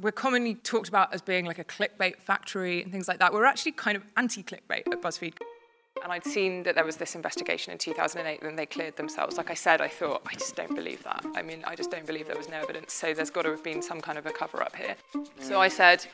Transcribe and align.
we're 0.00 0.12
commonly 0.12 0.54
talked 0.54 0.88
about 0.88 1.12
as 1.12 1.20
being 1.20 1.44
like 1.44 1.58
a 1.58 1.64
clickbait 1.64 2.20
factory 2.20 2.82
and 2.82 2.92
things 2.92 3.08
like 3.08 3.18
that. 3.18 3.32
We're 3.32 3.44
actually 3.44 3.72
kind 3.72 3.96
of 3.96 4.04
anti 4.16 4.42
clickbait 4.42 4.86
at 4.92 5.02
BuzzFeed. 5.02 5.34
And 6.02 6.12
I'd 6.12 6.24
seen 6.24 6.62
that 6.64 6.74
there 6.74 6.84
was 6.84 6.96
this 6.96 7.14
investigation 7.14 7.72
in 7.72 7.78
2008 7.78 8.42
and 8.42 8.58
they 8.58 8.66
cleared 8.66 8.96
themselves. 8.96 9.36
Like 9.36 9.50
I 9.50 9.54
said, 9.54 9.80
I 9.80 9.88
thought, 9.88 10.22
I 10.26 10.34
just 10.34 10.56
don't 10.56 10.74
believe 10.74 11.02
that. 11.04 11.24
I 11.34 11.42
mean, 11.42 11.64
I 11.66 11.74
just 11.74 11.90
don't 11.90 12.06
believe 12.06 12.26
there 12.26 12.36
was 12.36 12.48
no 12.48 12.58
evidence. 12.58 12.92
So 12.92 13.14
there's 13.14 13.30
got 13.30 13.42
to 13.42 13.50
have 13.50 13.64
been 13.64 13.82
some 13.82 14.00
kind 14.00 14.18
of 14.18 14.26
a 14.26 14.30
cover 14.30 14.62
up 14.62 14.74
here. 14.76 14.96
So 15.40 15.60
I 15.60 15.68
said, 15.68 16.06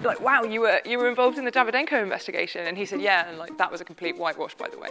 like, 0.00 0.20
wow, 0.20 0.42
you 0.42 0.60
were, 0.60 0.80
you 0.84 0.98
were 0.98 1.08
involved 1.08 1.38
in 1.38 1.44
the 1.44 1.52
Davydenko 1.52 2.02
investigation. 2.02 2.66
And 2.66 2.76
he 2.76 2.84
said, 2.84 3.00
yeah. 3.00 3.28
And 3.28 3.38
like, 3.38 3.56
that 3.58 3.70
was 3.70 3.80
a 3.80 3.84
complete 3.84 4.16
whitewash, 4.16 4.54
by 4.54 4.68
the 4.68 4.78
way. 4.78 4.90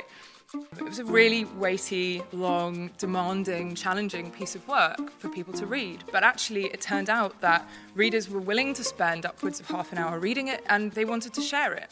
It 0.78 0.84
was 0.84 1.00
a 1.00 1.06
really 1.06 1.46
weighty, 1.46 2.22
long, 2.32 2.92
demanding, 2.98 3.76
challenging 3.76 4.30
piece 4.30 4.56
of 4.56 4.68
work 4.68 5.12
for 5.18 5.30
people 5.30 5.54
to 5.54 5.66
read. 5.66 6.04
But 6.12 6.24
actually, 6.24 6.66
it 6.66 6.82
turned 6.82 7.10
out 7.10 7.40
that 7.42 7.68
readers 7.96 8.30
were 8.30 8.40
willing 8.40 8.74
to 8.76 8.84
spend 8.84 9.26
upwards 9.26 9.60
of 9.60 9.68
half 9.68 9.92
an 9.92 9.98
hour 9.98 10.20
reading 10.20 10.50
it 10.50 10.64
and 10.68 10.92
they 10.92 11.06
wanted 11.06 11.34
to 11.34 11.42
share 11.42 11.74
it. 11.74 11.92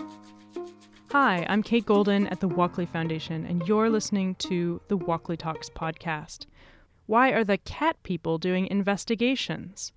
Hi, 1.12 1.46
I'm 1.50 1.62
Kate 1.62 1.86
Golden 1.86 2.28
at 2.28 2.40
the 2.40 2.48
Walkley 2.48 2.86
Foundation, 2.86 3.46
and 3.46 3.68
you're 3.68 3.90
listening 3.90 4.36
to 4.36 4.80
the 4.88 4.96
Walkley 4.96 5.36
Talks 5.36 5.70
podcast. 5.70 6.46
Why 7.06 7.32
are 7.32 7.44
the 7.44 7.58
cat 7.58 7.98
people 8.04 8.38
doing 8.38 8.66
investigations? 8.68 9.92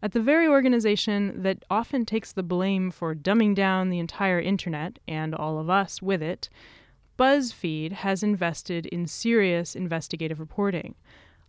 At 0.00 0.12
the 0.12 0.20
very 0.20 0.46
organization 0.46 1.42
that 1.42 1.64
often 1.70 2.06
takes 2.06 2.30
the 2.30 2.44
blame 2.44 2.92
for 2.92 3.16
dumbing 3.16 3.56
down 3.56 3.90
the 3.90 3.98
entire 3.98 4.40
internet, 4.40 5.00
and 5.08 5.34
all 5.34 5.58
of 5.58 5.68
us 5.68 6.00
with 6.00 6.22
it, 6.22 6.48
BuzzFeed 7.18 7.90
has 7.90 8.22
invested 8.22 8.86
in 8.86 9.08
serious 9.08 9.74
investigative 9.74 10.38
reporting. 10.38 10.94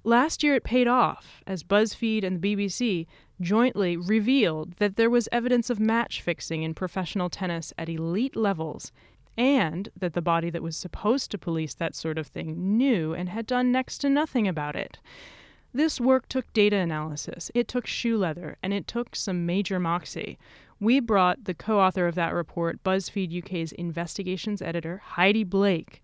Last 0.03 0.41
year 0.41 0.55
it 0.55 0.63
paid 0.63 0.87
off, 0.87 1.43
as 1.45 1.61
BuzzFeed 1.61 2.23
and 2.23 2.41
the 2.41 2.55
BBC 2.55 3.05
jointly 3.39 3.95
revealed 3.95 4.73
that 4.77 4.95
there 4.95 5.11
was 5.11 5.29
evidence 5.31 5.69
of 5.69 5.79
match 5.79 6.23
fixing 6.23 6.63
in 6.63 6.73
professional 6.73 7.29
tennis 7.29 7.71
at 7.77 7.87
elite 7.87 8.35
levels 8.35 8.91
and 9.37 9.89
that 9.97 10.13
the 10.13 10.21
body 10.21 10.49
that 10.49 10.63
was 10.63 10.75
supposed 10.75 11.31
to 11.31 11.37
police 11.37 11.73
that 11.75 11.95
sort 11.95 12.17
of 12.17 12.27
thing 12.27 12.77
knew 12.77 13.13
and 13.13 13.29
had 13.29 13.47
done 13.47 13.71
next 13.71 13.99
to 13.99 14.09
nothing 14.09 14.47
about 14.47 14.75
it. 14.75 14.99
This 15.73 16.01
work 16.01 16.27
took 16.27 16.51
data 16.51 16.75
analysis, 16.75 17.49
it 17.55 17.67
took 17.67 17.87
shoe 17.87 18.17
leather, 18.17 18.57
and 18.61 18.73
it 18.73 18.87
took 18.87 19.15
some 19.15 19.45
major 19.45 19.79
moxie. 19.79 20.37
We 20.81 20.99
brought 20.99 21.45
the 21.45 21.53
co 21.53 21.79
author 21.79 22.07
of 22.07 22.15
that 22.15 22.33
report, 22.33 22.83
BuzzFeed 22.83 23.43
UK's 23.43 23.71
investigations 23.71 24.61
editor, 24.61 25.01
Heidi 25.03 25.43
Blake, 25.43 26.01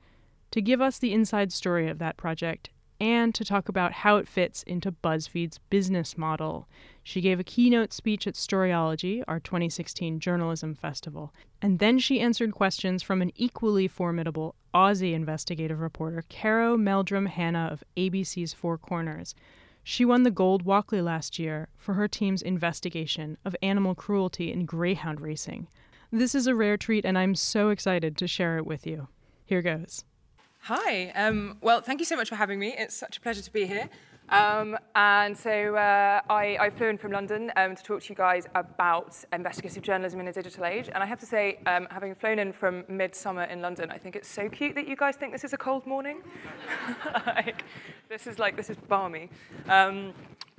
to 0.52 0.62
give 0.62 0.80
us 0.80 1.00
the 1.00 1.14
inside 1.14 1.52
story 1.52 1.90
of 1.90 2.00
that 2.00 2.16
project 2.16 2.70
and 3.00 3.36
to 3.36 3.44
talk 3.44 3.70
about 3.70 3.92
how 3.92 4.18
it 4.18 4.28
fits 4.28 4.64
into 4.64 4.92
BuzzFeed's 4.92 5.60
business 5.70 6.18
model. 6.18 6.68
She 7.08 7.22
gave 7.22 7.40
a 7.40 7.44
keynote 7.46 7.94
speech 7.94 8.28
at 8.28 8.34
Storyology, 8.34 9.24
our 9.30 9.40
2016 9.40 10.20
journalism 10.20 10.76
festival, 10.76 11.34
and 11.62 11.80
then 11.80 12.00
she 12.00 12.20
answered 12.20 12.52
questions 12.52 13.02
from 13.02 13.22
an 13.22 13.32
equally 13.38 13.88
formidable 13.88 14.56
Aussie 14.74 15.14
investigative 15.14 15.80
reporter, 15.80 16.26
Caro 16.28 16.76
Meldrum 16.76 17.28
Hanna 17.28 17.70
of 17.72 17.82
ABC's 17.96 18.52
Four 18.52 18.78
Corners. 18.78 19.34
She 19.86 20.04
won 20.04 20.24
the 20.24 20.32
Gold 20.32 20.64
Walkley 20.64 21.02
last 21.02 21.40
year 21.40 21.70
for 21.78 21.94
her 21.94 22.10
team's 22.10 22.42
investigation 22.42 23.38
of 23.46 23.56
animal 23.62 23.96
cruelty 23.96 24.52
in 24.52 24.66
greyhound 24.66 25.22
racing. 25.22 25.70
This 26.12 26.36
is 26.36 26.46
a 26.46 26.56
rare 26.56 26.76
treat, 26.76 27.06
and 27.06 27.18
I'm 27.18 27.36
so 27.36 27.70
excited 27.70 28.18
to 28.18 28.28
share 28.28 28.58
it 28.58 28.66
with 28.66 28.86
you. 28.86 29.08
Here 29.46 29.62
goes. 29.62 30.04
Hi. 30.64 31.12
Um, 31.12 31.58
well, 31.62 31.80
thank 31.80 32.02
you 32.02 32.06
so 32.06 32.18
much 32.18 32.28
for 32.28 32.36
having 32.36 32.60
me. 32.60 32.76
It's 32.78 32.98
such 32.98 33.16
a 33.16 33.22
pleasure 33.22 33.42
to 33.42 33.54
be 33.54 33.66
here. 33.66 33.90
Um, 34.30 34.78
and 34.96 35.38
so 35.38 35.76
uh, 35.76 36.22
I, 36.30 36.58
I 36.60 36.70
flew 36.70 36.88
in 36.88 36.98
from 36.98 37.12
London 37.12 37.52
um, 37.56 37.76
to 37.76 37.84
talk 37.84 38.02
to 38.04 38.10
you 38.10 38.16
guys 38.16 38.46
about 38.56 39.16
investigative 39.32 39.84
journalism 39.84 40.20
in 40.20 40.28
a 40.28 40.34
digital 40.34 40.66
age. 40.66 40.90
And 40.94 41.02
I 41.02 41.06
have 41.06 41.20
to 41.22 41.26
say, 41.26 41.60
um, 41.66 41.88
having 41.90 42.14
flown 42.14 42.40
in 42.40 42.52
from 42.52 42.84
midsummer 42.90 43.44
in 43.44 43.62
London, 43.62 43.90
I 43.90 43.98
think 43.98 44.16
it's 44.16 44.28
so 44.28 44.50
cute 44.50 44.76
that 44.76 44.88
you 44.88 44.96
guys 44.96 45.16
think 45.16 45.32
this 45.32 45.44
is 45.44 45.54
a 45.54 45.58
cold 45.58 45.86
morning. 45.86 46.22
like, 47.26 47.64
this 48.10 48.28
is 48.28 48.38
like, 48.38 48.58
this 48.58 48.70
is 48.70 48.78
balmy. 48.88 49.30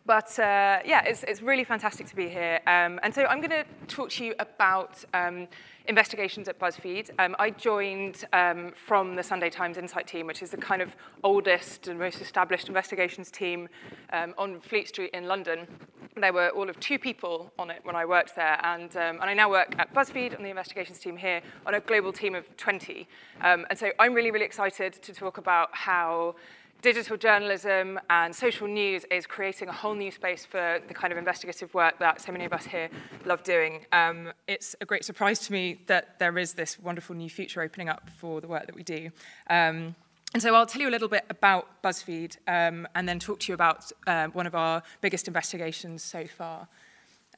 But 0.08 0.38
uh, 0.38 0.78
yeah, 0.86 1.04
it's, 1.04 1.22
it's 1.24 1.42
really 1.42 1.64
fantastic 1.64 2.06
to 2.06 2.16
be 2.16 2.30
here. 2.30 2.60
Um, 2.66 2.98
and 3.02 3.14
so 3.14 3.26
I'm 3.26 3.42
going 3.42 3.50
to 3.50 3.64
talk 3.88 4.08
to 4.12 4.24
you 4.24 4.34
about 4.38 5.04
um, 5.12 5.46
investigations 5.84 6.48
at 6.48 6.58
BuzzFeed. 6.58 7.10
Um, 7.18 7.36
I 7.38 7.50
joined 7.50 8.24
um, 8.32 8.72
from 8.72 9.16
the 9.16 9.22
Sunday 9.22 9.50
Times 9.50 9.76
Insight 9.76 10.06
team, 10.06 10.26
which 10.26 10.42
is 10.42 10.48
the 10.48 10.56
kind 10.56 10.80
of 10.80 10.96
oldest 11.24 11.88
and 11.88 11.98
most 11.98 12.22
established 12.22 12.68
investigations 12.68 13.30
team 13.30 13.68
um, 14.14 14.32
on 14.38 14.60
Fleet 14.60 14.88
Street 14.88 15.10
in 15.12 15.26
London. 15.26 15.68
There 16.16 16.32
were 16.32 16.48
all 16.48 16.70
of 16.70 16.80
two 16.80 16.98
people 16.98 17.52
on 17.58 17.70
it 17.70 17.80
when 17.82 17.94
I 17.94 18.06
worked 18.06 18.34
there, 18.34 18.58
and, 18.64 18.90
um, 18.96 19.20
and 19.20 19.24
I 19.24 19.34
now 19.34 19.50
work 19.50 19.74
at 19.78 19.92
BuzzFeed 19.92 20.34
on 20.34 20.42
the 20.42 20.48
investigations 20.48 21.00
team 21.00 21.18
here 21.18 21.42
on 21.66 21.74
a 21.74 21.80
global 21.80 22.14
team 22.14 22.34
of 22.34 22.56
20. 22.56 23.06
Um, 23.42 23.66
and 23.68 23.78
so 23.78 23.90
I'm 23.98 24.14
really, 24.14 24.30
really 24.30 24.46
excited 24.46 24.94
to 24.94 25.12
talk 25.12 25.36
about 25.36 25.68
how 25.74 26.34
digital 26.82 27.16
journalism 27.16 27.98
and 28.08 28.34
social 28.34 28.66
news 28.66 29.04
is 29.10 29.26
creating 29.26 29.68
a 29.68 29.72
whole 29.72 29.94
new 29.94 30.10
space 30.10 30.44
for 30.44 30.80
the 30.86 30.94
kind 30.94 31.12
of 31.12 31.18
investigative 31.18 31.72
work 31.74 31.98
that 31.98 32.20
so 32.20 32.32
many 32.32 32.44
of 32.44 32.52
us 32.52 32.64
here 32.64 32.88
love 33.24 33.42
doing. 33.42 33.84
Um, 33.92 34.32
it's 34.46 34.76
a 34.80 34.84
great 34.84 35.04
surprise 35.04 35.40
to 35.40 35.52
me 35.52 35.80
that 35.86 36.18
there 36.18 36.38
is 36.38 36.54
this 36.54 36.78
wonderful 36.78 37.16
new 37.16 37.28
future 37.28 37.62
opening 37.62 37.88
up 37.88 38.08
for 38.16 38.40
the 38.40 38.48
work 38.48 38.66
that 38.66 38.74
we 38.74 38.82
do. 38.82 39.10
Um, 39.50 39.94
and 40.34 40.42
so 40.42 40.54
I'll 40.54 40.66
tell 40.66 40.82
you 40.82 40.88
a 40.88 40.90
little 40.90 41.08
bit 41.08 41.24
about 41.30 41.82
BuzzFeed 41.82 42.36
um, 42.46 42.86
and 42.94 43.08
then 43.08 43.18
talk 43.18 43.40
to 43.40 43.48
you 43.48 43.54
about 43.54 43.90
uh, 44.06 44.26
one 44.28 44.46
of 44.46 44.54
our 44.54 44.82
biggest 45.00 45.26
investigations 45.26 46.02
so 46.02 46.26
far. 46.26 46.68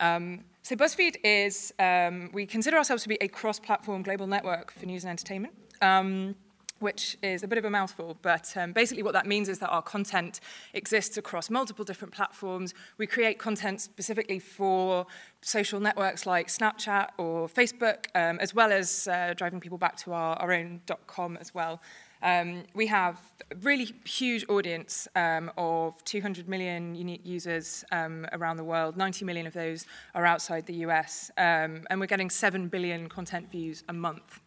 Um, 0.01 0.45
so 0.63 0.75
BuzzFeed 0.75 1.17
is, 1.23 1.73
um, 1.79 2.31
we 2.33 2.47
consider 2.47 2.77
ourselves 2.77 3.05
to 3.05 3.09
be 3.09 3.17
a 3.21 3.29
cross-platform 3.29 4.03
global 4.03 4.27
network 4.27 4.73
for 4.73 4.87
news 4.87 5.05
and 5.05 5.11
entertainment. 5.11 5.55
Um, 5.81 6.35
which 6.81 7.17
is 7.23 7.43
a 7.43 7.49
bit 7.49 7.59
of 7.59 7.65
a 7.65 7.71
mouthful, 7.71 8.17
but 8.23 8.53
um, 8.57 8.73
basically 8.73 9.03
what 9.03 9.13
that 9.13 9.27
means 9.27 9.49
is 9.49 9.59
that 9.61 9.69
our 9.69 9.83
content 9.83 10.41
exists 10.75 11.17
across 11.17 11.51
multiple 11.51 11.85
different 11.85 12.13
platforms. 12.13 12.75
We 12.99 13.07
create 13.07 13.39
content 13.39 13.81
specifically 13.81 14.39
for 14.39 15.07
social 15.43 15.79
networks 15.79 16.27
like 16.27 16.49
Snapchat 16.49 17.11
or 17.19 17.49
Facebook, 17.49 18.07
um, 18.15 18.39
as 18.41 18.55
well 18.55 18.73
as 18.73 19.07
uh, 19.09 19.35
driving 19.37 19.61
people 19.61 19.79
back 19.79 19.97
to 19.99 20.13
our, 20.13 20.37
our 20.37 20.53
own 20.53 20.81
.com 21.07 21.37
as 21.37 21.55
well. 21.55 21.81
Um, 22.23 22.65
we 22.75 22.87
have 22.89 23.19
a 23.51 23.57
really 23.57 23.95
huge 24.05 24.45
audience 24.49 25.09
um, 25.17 25.51
of 25.57 26.03
200 26.05 26.49
million 26.49 26.95
unique 26.95 27.23
users 27.25 27.85
um, 27.93 28.27
around 28.33 28.57
the 28.57 28.65
world. 28.65 28.97
90 28.97 29.25
million 29.25 29.47
of 29.47 29.55
those 29.55 29.87
are 30.15 30.27
outside 30.27 30.67
the 30.67 30.75
US, 30.87 31.31
um, 31.39 31.87
and 31.89 31.99
we're 31.99 32.07
getting 32.07 32.31
7 32.31 32.69
billion 32.69 33.09
content 33.09 33.51
views 33.51 33.85
a 33.89 33.93
month 33.93 34.41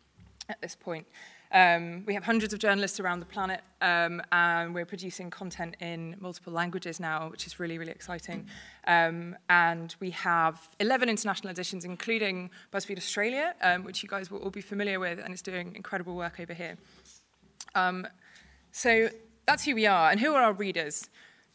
at 0.49 0.61
this 0.61 0.75
point. 0.75 1.07
Um, 1.53 2.03
we 2.07 2.15
have 2.15 2.23
hundreds 2.23 2.51
of 2.51 2.59
journalists 2.59 2.99
around 2.99 3.19
the 3.19 3.27
planet, 3.27 3.61
um, 3.79 4.23
and 4.31 4.73
we're 4.73 4.87
producing 4.87 5.29
content 5.29 5.75
in 5.79 6.15
multiple 6.19 6.51
languages 6.51 6.99
now, 6.99 7.29
which 7.29 7.45
is 7.45 7.59
really, 7.59 7.77
really 7.77 7.91
exciting. 7.91 8.47
Um, 8.87 9.35
and 9.49 9.95
we 9.99 10.09
have 10.09 10.67
11 10.79 11.09
international 11.09 11.51
editions, 11.51 11.85
including 11.85 12.49
BuzzFeed 12.73 12.97
Australia, 12.97 13.53
um, 13.61 13.83
which 13.83 14.01
you 14.01 14.09
guys 14.09 14.31
will 14.31 14.39
all 14.39 14.49
be 14.49 14.61
familiar 14.61 14.99
with, 14.99 15.19
and 15.19 15.31
it's 15.31 15.43
doing 15.43 15.75
incredible 15.75 16.15
work 16.15 16.39
over 16.39 16.55
here. 16.55 16.75
Um, 17.75 18.07
so 18.71 19.09
that's 19.45 19.63
who 19.63 19.75
we 19.75 19.85
are, 19.85 20.09
and 20.09 20.19
who 20.19 20.33
are 20.33 20.41
our 20.41 20.53
readers? 20.53 21.07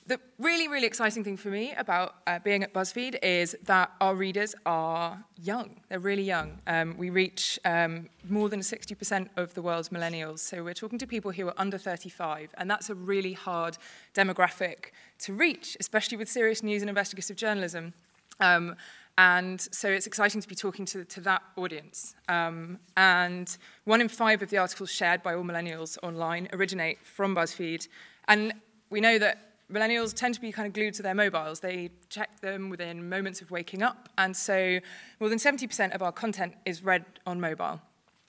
The 0.09 0.19
really, 0.39 0.69
really 0.69 0.87
exciting 0.87 1.23
thing 1.23 1.37
for 1.37 1.51
me 1.51 1.75
about 1.77 2.15
uh, 2.27 2.39
being 2.39 2.63
at 2.63 2.73
BuzzFeed 2.73 3.19
is 3.23 3.55
that 3.65 3.93
our 4.01 4.15
readers 4.15 4.55
are 4.65 5.23
young. 5.37 5.81
They're 5.91 5.99
really 5.99 6.23
young. 6.23 6.61
Um, 6.67 6.97
we 6.97 7.11
reach 7.11 7.59
um, 7.67 8.09
more 8.27 8.49
than 8.49 8.61
60% 8.61 9.29
of 9.37 9.53
the 9.53 9.61
world's 9.61 9.91
millennials. 9.91 10.39
So 10.39 10.65
we're 10.65 10.73
talking 10.73 10.99
to 11.01 11.07
people 11.07 11.31
who 11.33 11.49
are 11.49 11.55
under 11.59 11.77
35, 11.77 12.55
and 12.57 12.71
that's 12.71 12.89
a 12.89 12.95
really 12.95 13.35
hard 13.35 13.77
demographic 14.15 14.93
to 15.19 15.35
reach, 15.35 15.77
especially 15.79 16.17
with 16.17 16.31
serious 16.31 16.63
news 16.63 16.81
and 16.81 16.89
investigative 16.89 17.37
journalism. 17.37 17.93
Um, 18.41 18.77
and 19.19 19.61
so 19.61 19.91
it's 19.91 20.07
exciting 20.07 20.41
to 20.41 20.49
be 20.49 20.55
talking 20.55 20.87
to, 20.87 21.05
to 21.05 21.21
that 21.21 21.43
audience. 21.57 22.15
Um, 22.31 22.79
and 22.97 23.55
one 23.85 24.01
in 24.01 24.09
five 24.09 24.41
of 24.41 24.49
the 24.49 24.57
articles 24.57 24.91
shared 24.91 25.23
by 25.23 25.35
all 25.35 25.45
millennials 25.45 25.99
online 26.03 26.49
originate 26.55 27.05
from 27.05 27.37
BuzzFeed. 27.37 27.89
And 28.27 28.55
we 28.89 29.03
know 29.03 29.19
that 29.19 29.48
millennials 29.73 30.15
tend 30.15 30.35
to 30.35 30.41
be 30.41 30.51
kind 30.51 30.67
of 30.67 30.73
glued 30.73 30.95
to 30.95 31.03
their 31.03 31.15
mobiles. 31.15 31.61
They 31.61 31.91
check 32.09 32.41
them 32.41 32.71
within 32.71 33.09
moments 33.09 33.41
of 33.41 33.51
waking 33.51 33.83
up. 33.83 34.09
And 34.17 34.37
so 34.37 34.81
more 35.21 35.29
than 35.29 35.39
70% 35.39 35.95
of 35.95 36.03
our 36.03 36.13
content 36.13 36.55
is 36.65 36.83
read 36.83 37.05
on 37.27 37.41
mobile. 37.41 37.81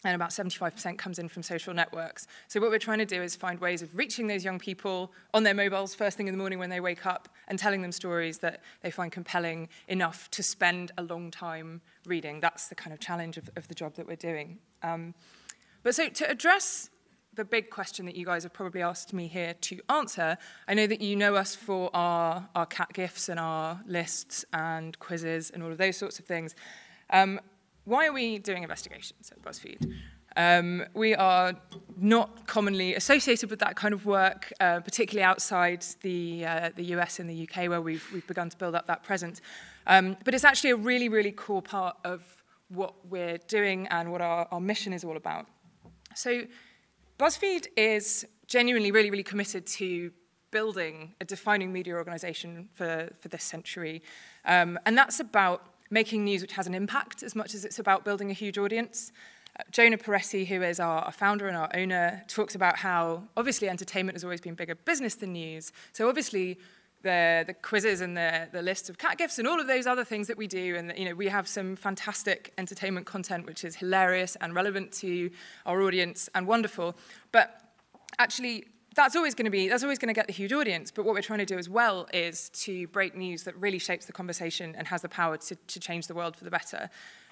And 0.06 0.16
about 0.16 0.30
75% 0.30 0.98
comes 0.98 1.20
in 1.20 1.28
from 1.28 1.44
social 1.44 1.74
networks. 1.74 2.26
So, 2.48 2.62
what 2.62 2.70
we're 2.70 2.80
trying 2.80 3.00
to 3.00 3.06
do 3.06 3.22
is 3.22 3.36
find 3.36 3.60
ways 3.60 3.82
of 3.82 3.98
reaching 3.98 4.28
those 4.28 4.46
young 4.46 4.58
people 4.58 5.12
on 5.34 5.44
their 5.44 5.54
mobiles 5.54 5.94
first 5.94 6.16
thing 6.16 6.30
in 6.30 6.34
the 6.34 6.38
morning 6.38 6.58
when 6.58 6.70
they 6.70 6.80
wake 6.80 7.06
up 7.06 7.28
and 7.50 7.60
telling 7.60 7.82
them 7.82 7.92
stories 7.92 8.38
that 8.38 8.62
they 8.82 8.92
find 8.92 9.12
compelling 9.12 9.68
enough 9.90 10.32
to 10.32 10.42
spend 10.42 10.94
a 10.98 11.04
long 11.04 11.32
time 11.32 11.82
reading. 12.06 12.40
That's 12.40 12.70
the 12.70 12.76
kind 12.76 12.94
of 12.94 13.02
challenge 13.02 13.36
of, 13.36 13.50
of 13.58 13.68
the 13.68 13.76
job 13.76 13.96
that 13.96 14.08
we're 14.08 14.16
doing. 14.16 14.60
Um, 14.84 15.16
but 15.84 15.96
so, 15.96 16.08
to 16.08 16.30
address 16.30 16.90
the 17.40 17.46
big 17.46 17.70
question 17.70 18.06
that 18.06 18.18
you 18.18 18.26
guys 18.26 18.44
have 18.44 18.52
probably 18.52 18.82
asked 18.82 19.14
me 19.14 19.26
here 19.26 19.54
to 19.62 19.80
answer. 19.90 20.38
I 20.68 20.74
know 20.74 20.86
that 20.88 21.00
you 21.00 21.16
know 21.16 21.36
us 21.36 21.56
for 21.56 21.90
our, 21.96 22.50
our 22.54 22.66
cat 22.66 22.92
gifts 22.92 23.30
and 23.30 23.40
our 23.40 23.80
lists 23.88 24.44
and 24.52 25.00
quizzes 25.00 25.50
and 25.50 25.64
all 25.64 25.72
of 25.72 25.78
those 25.78 25.96
sorts 25.96 26.20
of 26.20 26.26
things. 26.26 26.54
Um, 27.12 27.40
why 27.86 28.08
are 28.08 28.12
we 28.12 28.40
doing 28.40 28.62
investigations 28.62 29.32
at 29.32 29.42
BuzzFeed? 29.42 29.90
Um, 30.36 30.84
we 30.94 31.16
are 31.16 31.54
not 31.98 32.46
commonly 32.46 32.94
associated 32.96 33.50
with 33.50 33.60
that 33.60 33.78
kind 33.78 33.94
of 33.94 34.06
work, 34.06 34.52
uh, 34.60 34.82
particularly 34.82 35.24
outside 35.24 35.86
the, 36.02 36.46
uh, 36.46 36.70
the 36.76 36.84
US 36.96 37.20
and 37.20 37.30
the 37.30 37.48
UK, 37.48 37.70
where 37.70 37.82
we've, 37.82 38.06
we've 38.14 38.28
begun 38.28 38.50
to 38.50 38.58
build 38.58 38.76
up 38.76 38.86
that 38.88 39.04
presence. 39.04 39.40
Um, 39.88 40.18
but 40.26 40.34
it's 40.34 40.44
actually 40.44 40.72
a 40.72 40.76
really, 40.76 41.08
really 41.08 41.32
core 41.32 41.62
part 41.62 41.96
of 42.04 42.22
what 42.68 42.96
we're 43.10 43.38
doing 43.48 43.88
and 43.88 44.12
what 44.12 44.20
our, 44.20 44.46
our 44.52 44.60
mission 44.60 44.92
is 44.92 45.06
all 45.06 45.16
about. 45.16 45.46
So, 46.16 46.42
BuzzFeed 47.20 47.68
is 47.76 48.26
genuinely 48.48 48.92
really, 48.92 49.12
really 49.12 49.24
committed 49.24 49.68
to 49.68 50.12
building 50.52 51.14
a 51.20 51.26
defining 51.26 51.72
media 51.74 51.94
organization 51.94 52.70
for, 52.74 53.10
for 53.20 53.28
this 53.28 53.44
century. 53.44 54.02
Um, 54.46 54.80
and 54.86 54.98
that's 54.98 55.20
about 55.20 55.66
making 55.92 56.24
news 56.24 56.42
which 56.42 56.54
has 56.54 56.66
an 56.66 56.74
impact 56.74 57.22
as 57.22 57.36
much 57.36 57.54
as 57.54 57.66
it's 57.66 57.78
about 57.78 58.06
building 58.06 58.32
a 58.32 58.34
huge 58.34 58.58
audience. 58.58 59.12
Uh, 59.60 59.64
Jonah 59.70 59.98
Peretti, 59.98 60.48
who 60.48 60.62
is 60.62 60.80
our, 60.80 61.02
our 61.02 61.12
founder 61.12 61.50
and 61.50 61.58
our 61.58 61.70
owner, 61.76 62.24
talks 62.30 62.56
about 62.56 62.78
how 62.78 63.24
obviously 63.36 63.68
entertainment 63.68 64.16
has 64.16 64.24
always 64.24 64.40
been 64.40 64.56
bigger 64.56 64.76
business 64.76 65.16
than 65.16 65.34
news. 65.34 65.74
So 65.92 66.08
obviously 66.08 66.58
the, 67.02 67.44
the 67.48 67.54
quizzes 67.54 68.02
and 68.02 68.16
the, 68.16 68.48
the 68.52 68.62
lists 68.62 68.90
of 68.90 68.98
cat 68.98 69.18
gifts 69.18 69.40
and 69.40 69.48
all 69.48 69.60
of 69.60 69.68
those 69.68 69.88
other 69.88 70.04
things 70.04 70.28
that 70.28 70.38
we 70.38 70.48
do. 70.48 70.76
And 70.76 70.94
you 70.98 71.06
know, 71.06 71.16
we 71.16 71.28
have 71.28 71.48
some 71.48 71.76
fantastic 71.76 72.54
entertainment 72.58 73.06
content 73.06 73.46
which 73.46 73.64
is 73.64 73.76
hilarious 73.76 74.36
and 74.42 74.54
relevant 74.54 74.92
to 74.94 75.30
our 75.66 75.82
audience 75.82 76.30
and 76.36 76.46
wonderful. 76.48 76.96
But 77.32 77.62
actually, 78.18 78.66
that's 78.96 79.16
always 79.16 79.34
going 79.36 79.46
to 79.46 79.52
be 79.52 79.70
that's 79.70 79.84
always 79.84 80.00
going 80.00 80.14
to 80.14 80.14
get 80.14 80.28
the 80.28 80.34
huge 80.34 80.52
audience 80.52 80.92
but 80.92 81.06
what 81.06 81.14
we're 81.14 81.22
trying 81.22 81.40
to 81.40 81.46
do 81.46 81.58
as 81.58 81.70
well 81.70 82.08
is 82.14 82.50
to 82.50 82.88
break 82.88 83.16
news 83.16 83.44
that 83.44 83.56
really 83.56 83.80
shapes 83.80 84.06
the 84.06 84.12
conversation 84.12 84.76
and 84.78 84.88
has 84.88 85.02
the 85.02 85.10
power 85.10 85.38
to, 85.38 85.56
to 85.56 85.80
change 85.80 86.08
the 86.08 86.14
world 86.14 86.36
for 86.36 86.44
the 86.44 86.50
better 86.50 86.90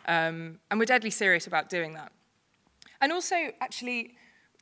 um, 0.07 0.59
and 0.69 0.79
we're 0.79 0.85
deadly 0.85 1.09
serious 1.09 1.47
about 1.47 1.67
doing 1.67 1.93
that 1.93 2.11
and 3.01 3.11
also 3.11 3.35
actually 3.59 4.15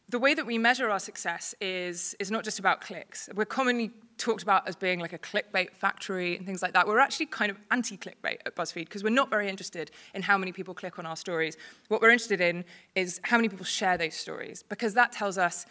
the 0.10 0.20
way 0.20 0.34
that 0.34 0.46
we 0.46 0.58
measure 0.58 0.90
our 0.90 1.00
success 1.00 1.54
is 1.60 2.16
is 2.20 2.32
not 2.32 2.44
just 2.44 2.60
about 2.60 2.82
clicks 2.82 3.30
we're 3.36 3.46
commonly 3.46 3.92
talked 4.18 4.44
about 4.44 4.68
as 4.68 4.76
being 4.76 5.00
like 5.00 5.14
a 5.14 5.20
clickbait 5.20 5.72
factory 5.72 6.38
and 6.38 6.46
things 6.46 6.62
like 6.62 6.74
that 6.74 6.88
we're 6.88 7.00
actually 7.00 7.26
kind 7.26 7.52
of 7.52 7.58
anti-clickbait 7.72 8.38
at 8.46 8.56
buzzfeed 8.56 8.86
because 8.86 9.04
we're 9.04 9.10
not 9.10 9.30
very 9.30 9.50
interested 9.50 9.92
in 10.14 10.22
how 10.22 10.38
many 10.38 10.52
people 10.52 10.74
click 10.74 10.98
on 10.98 11.06
our 11.06 11.16
stories 11.16 11.58
what 11.90 12.02
we're 12.02 12.10
interested 12.10 12.42
in 12.42 12.64
is 12.96 13.20
how 13.24 13.38
many 13.38 13.50
people 13.50 13.66
share 13.66 13.98
those 13.98 14.16
stories 14.16 14.64
because 14.64 14.94
that 14.94 15.12
tells 15.12 15.38
us 15.38 15.66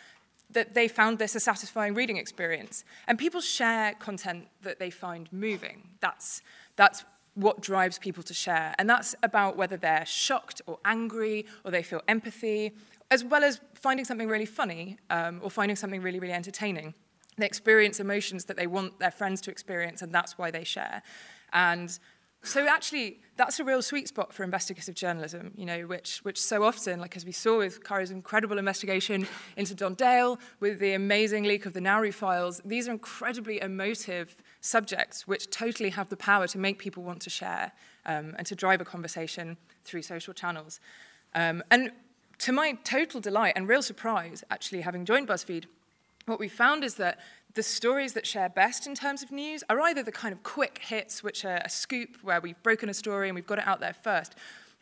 that 0.51 0.75
they 0.75 0.89
found 0.89 1.19
this 1.19 1.35
a 1.35 1.41
satisfying 1.41 1.95
reading 1.95 2.17
experience. 2.17 2.85
And 3.07 3.19
people 3.19 3.41
share 3.41 3.95
content 3.95 4.49
that 4.63 4.79
they 4.79 4.91
find 4.91 5.31
moving. 5.33 5.89
That's, 6.01 6.43
that's 6.77 7.05
what 7.35 7.61
drives 7.61 7.99
people 7.99 8.23
to 8.23 8.35
share. 8.35 8.75
And 8.79 8.89
that's 8.89 9.15
about 9.23 9.57
whether 9.57 9.77
they're 9.77 10.07
shocked 10.07 10.63
or 10.67 10.79
angry 10.85 11.47
or 11.65 11.71
they 11.71 11.83
feel 11.83 12.03
empathy, 12.09 12.73
as 13.11 13.25
well 13.25 13.43
as 13.43 13.61
finding 13.75 14.05
something 14.05 14.29
really 14.29 14.47
funny 14.47 14.99
um, 15.11 15.41
or 15.43 15.51
finding 15.51 15.77
something 15.77 16.01
really, 16.01 16.21
really 16.21 16.35
entertaining. 16.35 16.95
They 17.37 17.47
experience 17.47 18.01
emotions 18.01 18.45
that 18.47 18.57
they 18.57 18.67
want 18.67 18.99
their 18.99 19.11
friends 19.11 19.41
to 19.43 19.51
experience, 19.51 20.03
and 20.03 20.13
that's 20.13 20.39
why 20.39 20.51
they 20.51 20.65
share. 20.65 21.03
And 21.53 21.99
so 22.45 22.69
actually, 22.69 23.21
that's 23.37 23.59
a 23.59 23.65
real 23.65 23.81
sweet 23.81 24.07
spot 24.07 24.33
for 24.33 24.45
investigative 24.45 24.95
journalism, 24.95 25.53
you 25.57 25.65
know, 25.65 25.83
which, 25.83 26.19
which 26.19 26.41
so 26.41 26.63
often, 26.63 27.01
like 27.01 27.17
as 27.17 27.25
we 27.25 27.33
saw 27.33 27.59
with 27.59 27.83
Caro's 27.83 28.11
incredible 28.11 28.59
investigation 28.59 29.27
into 29.57 29.75
Don 29.75 29.95
Dale, 29.95 30.39
with 30.61 30.79
the 30.79 30.93
amazing 30.93 31.45
leak 31.45 31.65
of 31.65 31.73
the 31.73 31.81
Nauru 31.81 32.13
files, 32.13 32.61
these 32.65 32.87
are 32.87 32.93
incredibly 32.93 33.61
emotive 33.63 34.43
subjects 34.61 35.27
which 35.27 35.49
totally 35.51 35.91
have 35.91 36.11
the 36.11 36.17
power 36.17 36.47
to 36.49 36.59
make 36.59 36.79
people 36.79 37.03
want 37.03 37.23
to 37.23 37.31
share 37.31 37.73
um, 38.05 38.35
and 38.37 38.47
to 38.47 38.55
drive 38.55 38.81
a 38.81 38.85
conversation 38.85 39.57
through 39.85 40.03
social 40.03 40.35
channels. 40.35 40.81
Um, 41.35 41.63
and 41.71 41.93
to 42.39 42.53
my 42.53 42.73
total 42.85 43.21
delight 43.21 43.55
and 43.57 43.67
real 43.67 43.83
surprise, 43.83 44.45
actually, 44.51 44.83
having 44.83 45.07
joined 45.07 45.29
BuzzFeed, 45.29 45.65
what 46.27 46.39
we 46.39 46.49
found 46.49 46.85
is 46.85 46.95
that 46.97 47.19
the 47.55 47.63
stories 47.63 48.15
that 48.15 48.27
share 48.27 48.49
best 48.49 48.87
in 48.87 48.95
terms 48.95 49.23
of 49.23 49.31
news 49.31 49.63
are 49.69 49.81
either 49.81 50.03
the 50.03 50.13
kind 50.13 50.33
of 50.33 50.43
quick 50.43 50.79
hits, 50.79 51.23
which 51.23 51.45
are 51.45 51.61
a 51.65 51.69
scoop 51.69 52.17
where 52.23 52.41
we've 52.41 52.61
broken 52.63 52.89
a 52.89 52.95
story 52.95 53.29
and 53.29 53.35
we've 53.35 53.47
got 53.47 53.59
it 53.59 53.67
out 53.67 53.81
there 53.81 53.95
first, 53.95 54.35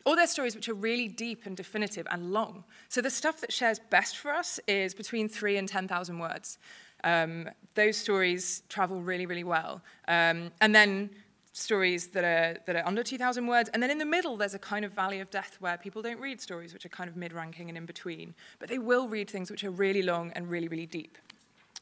or 0.05 0.15
they're 0.15 0.27
stories 0.27 0.55
which 0.55 0.67
are 0.67 0.73
really 0.73 1.07
deep 1.07 1.45
and 1.45 1.55
definitive 1.55 2.07
and 2.11 2.33
long. 2.33 2.63
So 2.89 2.99
the 3.01 3.09
stuff 3.09 3.39
that 3.41 3.53
shares 3.53 3.79
best 3.89 4.17
for 4.17 4.31
us 4.31 4.59
is 4.67 4.93
between 4.93 5.29
three 5.29 5.57
and 5.57 5.67
10,000 5.67 6.19
words. 6.19 6.57
Um, 7.03 7.49
those 7.75 7.95
stories 7.95 8.63
travel 8.69 9.01
really, 9.01 9.25
really 9.25 9.43
well. 9.43 9.81
Um, 10.07 10.51
and 10.61 10.73
then 10.73 11.11
stories 11.53 12.07
that 12.07 12.23
are, 12.23 12.57
that 12.65 12.75
are 12.75 12.85
under 12.87 13.03
2,000 13.03 13.45
words. 13.45 13.69
And 13.73 13.83
then 13.83 13.91
in 13.91 13.99
the 13.99 14.05
middle, 14.05 14.35
there's 14.35 14.55
a 14.55 14.59
kind 14.59 14.83
of 14.83 14.91
valley 14.91 15.19
of 15.19 15.29
death 15.29 15.57
where 15.59 15.77
people 15.77 16.01
don't 16.01 16.19
read 16.19 16.41
stories 16.41 16.73
which 16.73 16.85
are 16.85 16.89
kind 16.89 17.09
of 17.09 17.15
mid 17.15 17.31
ranking 17.31 17.69
and 17.69 17.77
in 17.77 17.85
between. 17.85 18.33
But 18.59 18.69
they 18.69 18.79
will 18.79 19.07
read 19.07 19.29
things 19.29 19.51
which 19.51 19.63
are 19.63 19.71
really 19.71 20.01
long 20.01 20.31
and 20.31 20.49
really, 20.49 20.67
really 20.67 20.87
deep. 20.87 21.17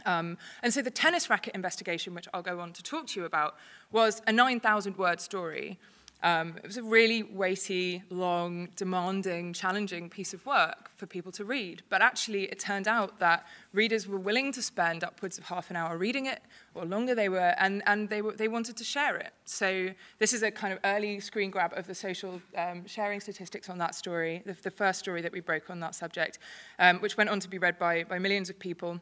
Um, 0.05 0.37
and 0.63 0.73
so 0.73 0.81
the 0.81 0.91
tennis 0.91 1.29
racket 1.29 1.55
investigation, 1.55 2.13
which 2.13 2.27
I'll 2.33 2.41
go 2.41 2.59
on 2.59 2.73
to 2.73 2.83
talk 2.83 3.07
to 3.07 3.19
you 3.19 3.25
about, 3.25 3.55
was 3.91 4.21
a 4.27 4.31
9,000 4.31 4.97
word 4.97 5.19
story. 5.19 5.77
Um, 6.23 6.55
it 6.57 6.67
was 6.67 6.77
a 6.77 6.83
really 6.83 7.23
weighty, 7.23 8.03
long, 8.11 8.69
demanding, 8.75 9.53
challenging 9.53 10.07
piece 10.09 10.33
of 10.33 10.45
work 10.45 10.91
for 10.95 11.07
people 11.07 11.31
to 11.33 11.43
read. 11.43 11.81
But 11.89 12.01
actually, 12.01 12.43
it 12.43 12.59
turned 12.59 12.87
out 12.87 13.17
that 13.19 13.45
readers 13.73 14.07
were 14.07 14.19
willing 14.19 14.51
to 14.51 14.61
spend 14.61 15.03
upwards 15.03 15.39
of 15.39 15.45
half 15.45 15.71
an 15.71 15.77
hour 15.77 15.97
reading 15.97 16.27
it, 16.27 16.41
or 16.75 16.85
longer 16.85 17.15
they 17.15 17.27
were, 17.27 17.55
and, 17.57 17.81
and 17.87 18.07
they, 18.07 18.21
were, 18.21 18.33
they 18.33 18.47
wanted 18.47 18.77
to 18.77 18.83
share 18.83 19.17
it. 19.17 19.33
So 19.45 19.89
this 20.19 20.31
is 20.31 20.43
a 20.43 20.51
kind 20.51 20.73
of 20.73 20.79
early 20.83 21.19
screen 21.19 21.49
grab 21.49 21.73
of 21.75 21.87
the 21.87 21.95
social 21.95 22.39
um, 22.55 22.85
sharing 22.85 23.19
statistics 23.19 23.67
on 23.67 23.79
that 23.79 23.95
story, 23.95 24.43
the, 24.45 24.55
the, 24.61 24.71
first 24.71 24.99
story 24.99 25.21
that 25.21 25.31
we 25.31 25.39
broke 25.39 25.69
on 25.69 25.79
that 25.79 25.95
subject, 25.95 26.37
um, 26.77 26.99
which 26.99 27.17
went 27.17 27.29
on 27.29 27.39
to 27.39 27.49
be 27.49 27.57
read 27.57 27.79
by, 27.79 28.03
by 28.03 28.19
millions 28.19 28.49
of 28.49 28.59
people. 28.59 29.01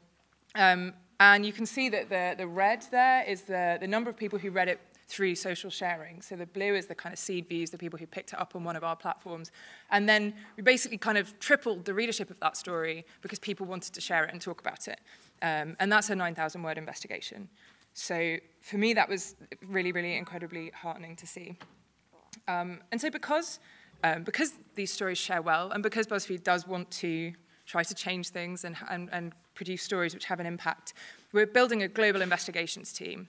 Um, 0.56 0.94
and 1.20 1.46
you 1.46 1.52
can 1.52 1.66
see 1.66 1.90
that 1.90 2.10
the, 2.10 2.36
the 2.38 2.48
red 2.48 2.86
there 2.92 3.24
is 3.24 3.42
the, 3.44 3.78
the 3.80 3.88
number 3.88 4.10
of 4.10 4.16
people 4.16 4.40
who 4.40 4.52
read 4.52 4.70
it 4.70 4.80
through 5.10 5.36
social 5.36 5.70
sharing. 5.70 6.22
So 6.22 6.36
the 6.36 6.46
blue 6.46 6.76
is 6.76 6.86
the 6.86 6.96
kind 6.96 7.12
of 7.12 7.20
seed 7.20 7.48
views, 7.48 7.72
the 7.72 7.78
people 7.78 7.98
who 7.98 8.06
picked 8.06 8.32
it 8.32 8.40
up 8.40 8.56
on 8.56 8.64
one 8.64 8.76
of 8.76 8.84
our 8.84 8.96
platforms. 8.96 9.52
And 9.90 10.08
then 10.08 10.34
we 10.56 10.62
basically 10.64 11.00
kind 11.00 11.18
of 11.18 11.38
tripled 11.40 11.86
the 11.86 11.94
readership 11.96 12.30
of 12.30 12.40
that 12.40 12.56
story 12.56 13.06
because 13.22 13.40
people 13.40 13.66
wanted 13.66 13.94
to 13.94 14.02
share 14.02 14.24
it 14.24 14.32
and 14.32 14.40
talk 14.40 14.62
about 14.62 14.88
it. 14.88 15.00
Um, 15.42 15.76
and 15.80 15.92
that's 15.92 16.10
a 16.12 16.16
9,000 16.16 16.62
word 16.62 16.78
investigation. 16.78 17.50
So 17.94 18.38
for 18.62 18.78
me, 18.78 18.94
that 18.94 19.10
was 19.10 19.36
really, 19.68 19.92
really 19.92 20.16
incredibly 20.16 20.72
heartening 20.76 21.16
to 21.18 21.28
see. 21.28 21.58
Um, 22.48 22.80
and 22.92 23.02
so 23.02 23.10
because, 23.10 23.60
um, 24.04 24.24
because 24.24 24.54
these 24.76 24.94
stories 24.94 25.18
share 25.18 25.42
well, 25.42 25.72
and 25.72 25.82
because 25.82 26.06
BuzzFeed 26.06 26.44
does 26.44 26.68
want 26.68 26.90
to 26.92 27.34
try 27.66 27.84
to 27.84 27.96
change 27.96 28.30
things 28.30 28.64
and, 28.64 28.76
and, 28.90 29.10
and 29.12 29.34
produce 29.60 29.84
stories 29.84 30.14
which 30.14 30.24
have 30.24 30.40
an 30.40 30.46
impact. 30.46 30.94
We're 31.34 31.46
building 31.46 31.84
a 31.84 31.90
global 31.90 32.22
investigations 32.22 32.94
team. 32.94 33.28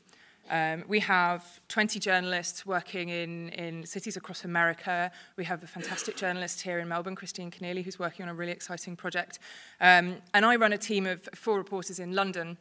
Um, 0.48 0.84
we 0.86 1.00
have 1.00 1.42
20 1.68 1.98
journalists 1.98 2.64
working 2.64 3.08
in, 3.08 3.48
in 3.48 3.84
cities 3.84 4.16
across 4.16 4.44
America. 4.44 5.10
We 5.36 5.44
have 5.44 5.64
a 5.64 5.66
fantastic 5.66 6.14
journalist 6.16 6.62
here 6.62 6.78
in 6.78 6.86
Melbourne, 6.86 7.16
Christine 7.16 7.50
Kenneally, 7.50 7.82
who's 7.82 7.98
working 7.98 8.22
on 8.22 8.28
a 8.28 8.34
really 8.34 8.52
exciting 8.52 8.94
project. 8.94 9.40
Um, 9.80 10.18
and 10.32 10.46
I 10.46 10.54
run 10.54 10.72
a 10.72 10.78
team 10.78 11.04
of 11.04 11.28
four 11.34 11.58
reporters 11.58 11.98
in 11.98 12.14
London. 12.14 12.56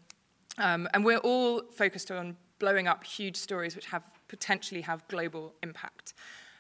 Um, 0.58 0.90
and 0.96 1.06
we're 1.06 1.20
all 1.20 1.62
focused 1.72 2.10
on 2.10 2.38
blowing 2.58 2.88
up 2.88 3.04
huge 3.04 3.38
stories 3.38 3.76
which 3.76 3.86
have 3.86 4.04
potentially 4.28 4.82
have 4.82 5.08
global 5.10 5.54
impact. 5.62 6.16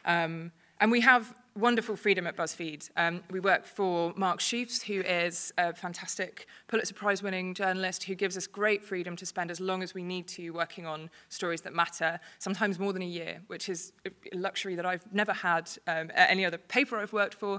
Um, 0.06 0.51
and 0.80 0.92
we 0.92 1.01
have 1.01 1.34
wonderful 1.60 1.96
freedom 1.96 2.25
at 2.25 2.38
BuzzFeed. 2.38 2.89
Um, 2.96 3.22
we 3.30 3.39
work 3.39 3.66
for 3.66 4.13
Mark 4.16 4.39
Schoofs, 4.39 4.82
who 4.82 5.01
is 5.01 5.54
a 5.58 5.74
fantastic 5.74 6.48
Pulitzer 6.68 6.94
Prize 6.94 7.22
winning 7.22 7.54
journalist 7.54 8.04
who 8.04 8.16
gives 8.16 8.38
us 8.38 8.48
great 8.48 8.84
freedom 8.84 9.16
to 9.18 9.25
spend 9.25 9.51
as 9.51 9.60
long 9.60 9.84
as 9.84 9.94
we 9.94 10.01
need 10.01 10.28
to 10.30 10.51
working 10.51 10.86
on 10.86 11.10
stories 11.28 11.62
that 11.62 11.74
matter, 11.75 12.20
sometimes 12.39 12.80
more 12.80 12.94
than 12.94 13.01
a 13.01 13.08
year, 13.08 13.42
which 13.48 13.68
is 13.68 13.92
a 14.06 14.38
luxury 14.38 14.75
that 14.75 14.86
I've 14.86 15.06
never 15.13 15.34
had 15.34 15.70
um, 15.88 16.10
at 16.16 16.30
any 16.30 16.46
other 16.46 16.58
paper 16.58 16.98
I've 16.98 17.13
worked 17.13 17.36
for, 17.36 17.56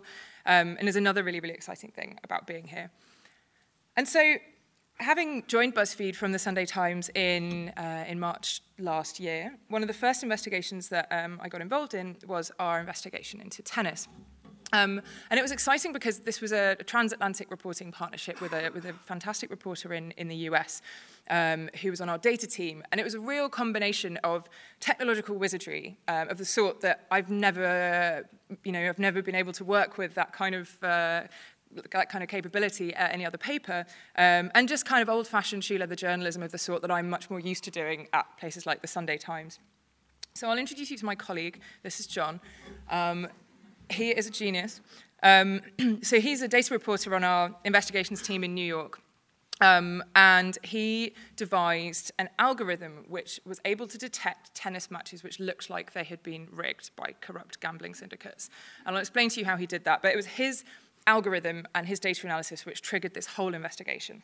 um, 0.47 0.77
and 0.79 0.89
is 0.89 0.97
another 0.97 1.23
really, 1.23 1.41
really 1.41 1.55
exciting 1.55 1.91
thing 1.91 2.19
about 2.25 2.47
being 2.47 2.67
here. 2.67 2.91
And 3.97 4.09
so 4.09 4.37
having 5.01 5.43
joined 5.47 5.75
BuzzFeed 5.75 6.15
from 6.15 6.33
the 6.33 6.39
Sunday 6.39 6.67
Times 6.67 7.11
in, 7.15 7.71
uh, 7.71 8.05
in 8.07 8.21
March 8.21 8.61
last 8.79 9.19
year, 9.19 9.55
one 9.69 9.83
of 9.83 9.89
the 9.89 9.95
first 9.95 10.23
investigations 10.23 10.89
that 10.91 11.09
um, 11.11 11.41
I 11.43 11.49
got 11.49 11.63
involved 11.63 11.95
in 11.95 12.17
was 12.27 12.53
our 12.59 12.79
investigation 12.79 13.41
into 13.41 13.63
tennis. 13.63 14.09
Um, 14.73 15.03
and 15.31 15.39
it 15.39 15.43
was 15.43 15.51
exciting 15.51 15.93
because 15.93 16.21
this 16.21 16.41
was 16.41 16.53
a, 16.53 16.77
a 16.79 16.85
transatlantic 16.85 17.51
reporting 17.51 17.91
partnership 17.91 18.41
with 18.41 18.53
a, 18.53 18.71
with 18.73 18.85
a 18.85 18.93
fantastic 19.05 19.51
reporter 19.51 19.93
in, 19.95 20.13
in 20.13 20.29
the 20.29 20.37
US 20.37 20.81
um, 21.29 21.71
who 21.81 21.91
was 21.91 22.01
on 22.01 22.09
our 22.09 22.19
data 22.19 22.47
team. 22.47 22.85
And 22.93 23.01
it 23.01 23.05
was 23.05 23.15
a 23.15 23.21
real 23.21 23.49
combination 23.49 24.19
of 24.19 24.49
technological 24.79 25.37
wizardry 25.37 25.99
um, 26.07 26.29
of 26.29 26.39
the 26.39 26.45
sort 26.45 26.83
that 26.83 27.07
I've 27.11 27.31
never, 27.31 28.29
you 28.63 28.71
know, 28.71 28.89
I've 28.89 28.99
never 28.99 29.23
been 29.23 29.35
able 29.35 29.53
to 29.55 29.65
work 29.65 29.99
with 29.99 30.15
that 30.15 30.33
kind 30.33 30.55
of 30.55 30.83
uh, 30.85 31.23
that 31.93 32.09
kind 32.09 32.23
of 32.23 32.29
capability 32.29 32.95
at 32.95 33.13
any 33.13 33.25
other 33.25 33.39
paper, 33.39 33.85
um, 34.17 34.51
and 34.55 34.69
just 34.69 34.85
kind 34.85 35.03
of 35.03 35.09
old-fashioned 35.09 35.65
shoe 35.65 35.79
leather 35.79 35.95
journalism 35.95 36.43
of 36.43 36.53
the 36.53 36.59
sort 36.59 36.83
that 36.83 36.91
I'm 36.91 37.09
much 37.09 37.31
more 37.31 37.41
used 37.41 37.65
to 37.65 37.71
doing 37.71 38.09
at 38.13 38.27
places 38.39 38.67
like 38.67 38.83
the 38.83 38.89
Sunday 38.89 39.17
Times. 39.17 39.59
So 40.35 40.49
I'll 40.49 40.59
introduce 40.59 40.91
you 40.91 40.97
to 40.97 41.05
my 41.05 41.15
colleague. 41.15 41.61
This 41.83 42.01
is 42.01 42.07
John. 42.07 42.41
Um, 42.91 43.29
he 43.91 44.11
is 44.11 44.27
a 44.27 44.31
genius. 44.31 44.81
Um, 45.23 45.61
so 46.03 46.21
he's 46.21 46.43
a 46.43 46.49
data 46.49 46.73
reporter 46.73 47.15
on 47.15 47.25
our 47.25 47.55
investigations 47.65 48.23
team 48.23 48.45
in 48.45 48.55
New 48.55 48.65
York. 48.65 49.01
Um, 49.61 50.03
and 50.17 50.57
he 50.63 51.15
devised 51.37 52.13
an 52.19 52.31
algorithm 52.39 53.05
which 53.09 53.41
was 53.45 53.61
able 53.67 53.87
to 53.89 53.99
detect 53.99 54.55
tennis 54.55 54.91
matches 54.91 55.23
which 55.23 55.39
looked 55.39 55.69
like 55.69 55.93
they 55.93 56.05
had 56.05 56.23
been 56.23 56.49
rigged 56.51 56.97
by 56.97 57.15
corrupt 57.21 57.61
gambling 57.61 57.95
syndicates. 57.95 58.49
And 58.87 58.97
I'll 58.97 59.01
explain 59.01 59.29
to 59.31 59.41
you 59.41 59.45
how 59.45 59.57
he 59.57 59.67
did 59.67 59.85
that, 59.85 60.01
but 60.01 60.13
it 60.13 60.17
was 60.17 60.27
his 60.27 60.65
algorithm 61.07 61.67
and 61.75 61.87
his 61.87 62.01
data 62.01 62.27
analysis 62.27 62.67
which 62.67 62.83
triggered 62.83 63.15
this 63.15 63.27
whole 63.27 63.55
investigation. 63.55 64.23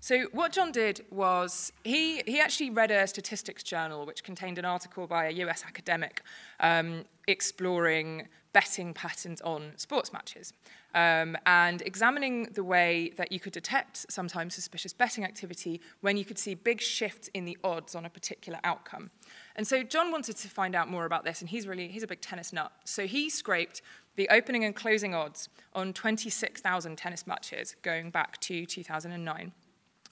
So 0.00 0.24
what 0.32 0.52
John 0.52 0.72
did 0.72 1.04
was 1.10 1.72
he, 1.84 2.22
he 2.26 2.40
actually 2.40 2.70
read 2.70 2.90
a 2.90 3.06
statistics 3.06 3.62
journal 3.62 4.06
which 4.06 4.24
contained 4.24 4.58
an 4.58 4.64
article 4.64 5.06
by 5.06 5.26
a 5.26 5.30
US 5.44 5.62
academic 5.66 6.22
um, 6.60 7.04
exploring 7.26 8.28
betting 8.52 8.92
patterns 8.92 9.40
on 9.42 9.72
sports 9.76 10.12
matches 10.12 10.52
um, 10.94 11.36
and 11.46 11.82
examining 11.82 12.44
the 12.54 12.64
way 12.64 13.12
that 13.16 13.30
you 13.30 13.38
could 13.38 13.52
detect 13.52 14.10
sometimes 14.10 14.54
suspicious 14.54 14.92
betting 14.92 15.24
activity 15.24 15.80
when 16.00 16.16
you 16.16 16.24
could 16.24 16.38
see 16.38 16.54
big 16.54 16.80
shifts 16.80 17.28
in 17.34 17.44
the 17.44 17.56
odds 17.62 17.94
on 17.94 18.04
a 18.04 18.10
particular 18.10 18.58
outcome. 18.64 19.10
And 19.54 19.66
so 19.66 19.82
John 19.82 20.10
wanted 20.10 20.36
to 20.38 20.48
find 20.48 20.74
out 20.74 20.88
more 20.88 21.04
about 21.04 21.24
this, 21.24 21.40
and 21.40 21.48
he's 21.48 21.66
really 21.66 21.88
he's 21.88 22.02
a 22.02 22.08
big 22.08 22.20
tennis 22.20 22.52
nut. 22.52 22.72
So 22.84 23.06
he 23.06 23.30
scraped 23.30 23.82
the 24.20 24.28
opening 24.28 24.66
and 24.66 24.76
closing 24.76 25.14
odds 25.14 25.48
on 25.72 25.94
26,000 25.94 26.98
tennis 26.98 27.26
matches 27.26 27.74
going 27.80 28.10
back 28.10 28.38
to 28.38 28.66
2009. 28.66 29.52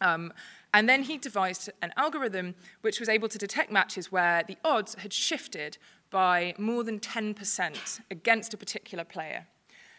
Um, 0.00 0.32
and 0.72 0.88
then 0.88 1.02
he 1.02 1.18
devised 1.18 1.68
an 1.82 1.92
algorithm 1.94 2.54
which 2.80 3.00
was 3.00 3.10
able 3.10 3.28
to 3.28 3.36
detect 3.36 3.70
matches 3.70 4.10
where 4.10 4.42
the 4.44 4.56
odds 4.64 4.94
had 4.94 5.12
shifted 5.12 5.76
by 6.08 6.54
more 6.56 6.84
than 6.84 7.00
10% 7.00 8.00
against 8.10 8.54
a 8.54 8.56
particular 8.56 9.04
player, 9.04 9.46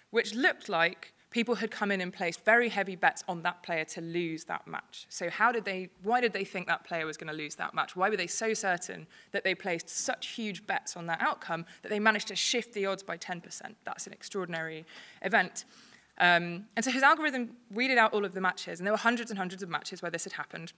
which 0.09 0.33
looked 0.33 0.69
like 0.69 1.13
people 1.31 1.55
had 1.55 1.69
come 1.69 1.91
in 1.91 2.01
and 2.01 2.11
placed 2.11 2.43
very 2.43 2.69
heavy 2.69 2.95
bets 2.95 3.23
on 3.27 3.43
that 3.43 3.61
player 3.61 3.85
to 3.85 4.01
lose 4.01 4.45
that 4.45 4.67
match. 4.67 5.05
So 5.09 5.29
how 5.29 5.51
did 5.51 5.65
they 5.65 5.89
why 6.03 6.21
did 6.21 6.33
they 6.33 6.43
think 6.43 6.67
that 6.67 6.83
player 6.83 7.05
was 7.05 7.17
going 7.17 7.29
to 7.29 7.37
lose 7.37 7.55
that 7.55 7.73
match? 7.73 7.95
Why 7.95 8.09
were 8.09 8.17
they 8.17 8.27
so 8.27 8.53
certain 8.53 9.07
that 9.31 9.43
they 9.43 9.53
placed 9.53 9.89
such 9.89 10.27
huge 10.27 10.65
bets 10.65 10.97
on 10.97 11.05
that 11.07 11.21
outcome 11.21 11.65
that 11.83 11.89
they 11.89 11.99
managed 11.99 12.27
to 12.29 12.35
shift 12.35 12.73
the 12.73 12.85
odds 12.85 13.03
by 13.03 13.17
10%? 13.17 13.75
That's 13.85 14.07
an 14.07 14.13
extraordinary 14.13 14.85
event. 15.21 15.65
Um, 16.19 16.65
and 16.75 16.83
so 16.83 16.91
his 16.91 17.03
algorithm 17.03 17.51
weeded 17.71 17.97
out 17.97 18.13
all 18.13 18.25
of 18.25 18.33
the 18.33 18.41
matches, 18.41 18.79
and 18.79 18.85
there 18.85 18.93
were 18.93 18.97
hundreds 18.97 19.31
and 19.31 19.37
hundreds 19.37 19.63
of 19.63 19.69
matches 19.69 20.01
where 20.01 20.11
this 20.11 20.25
had 20.25 20.33
happened. 20.33 20.73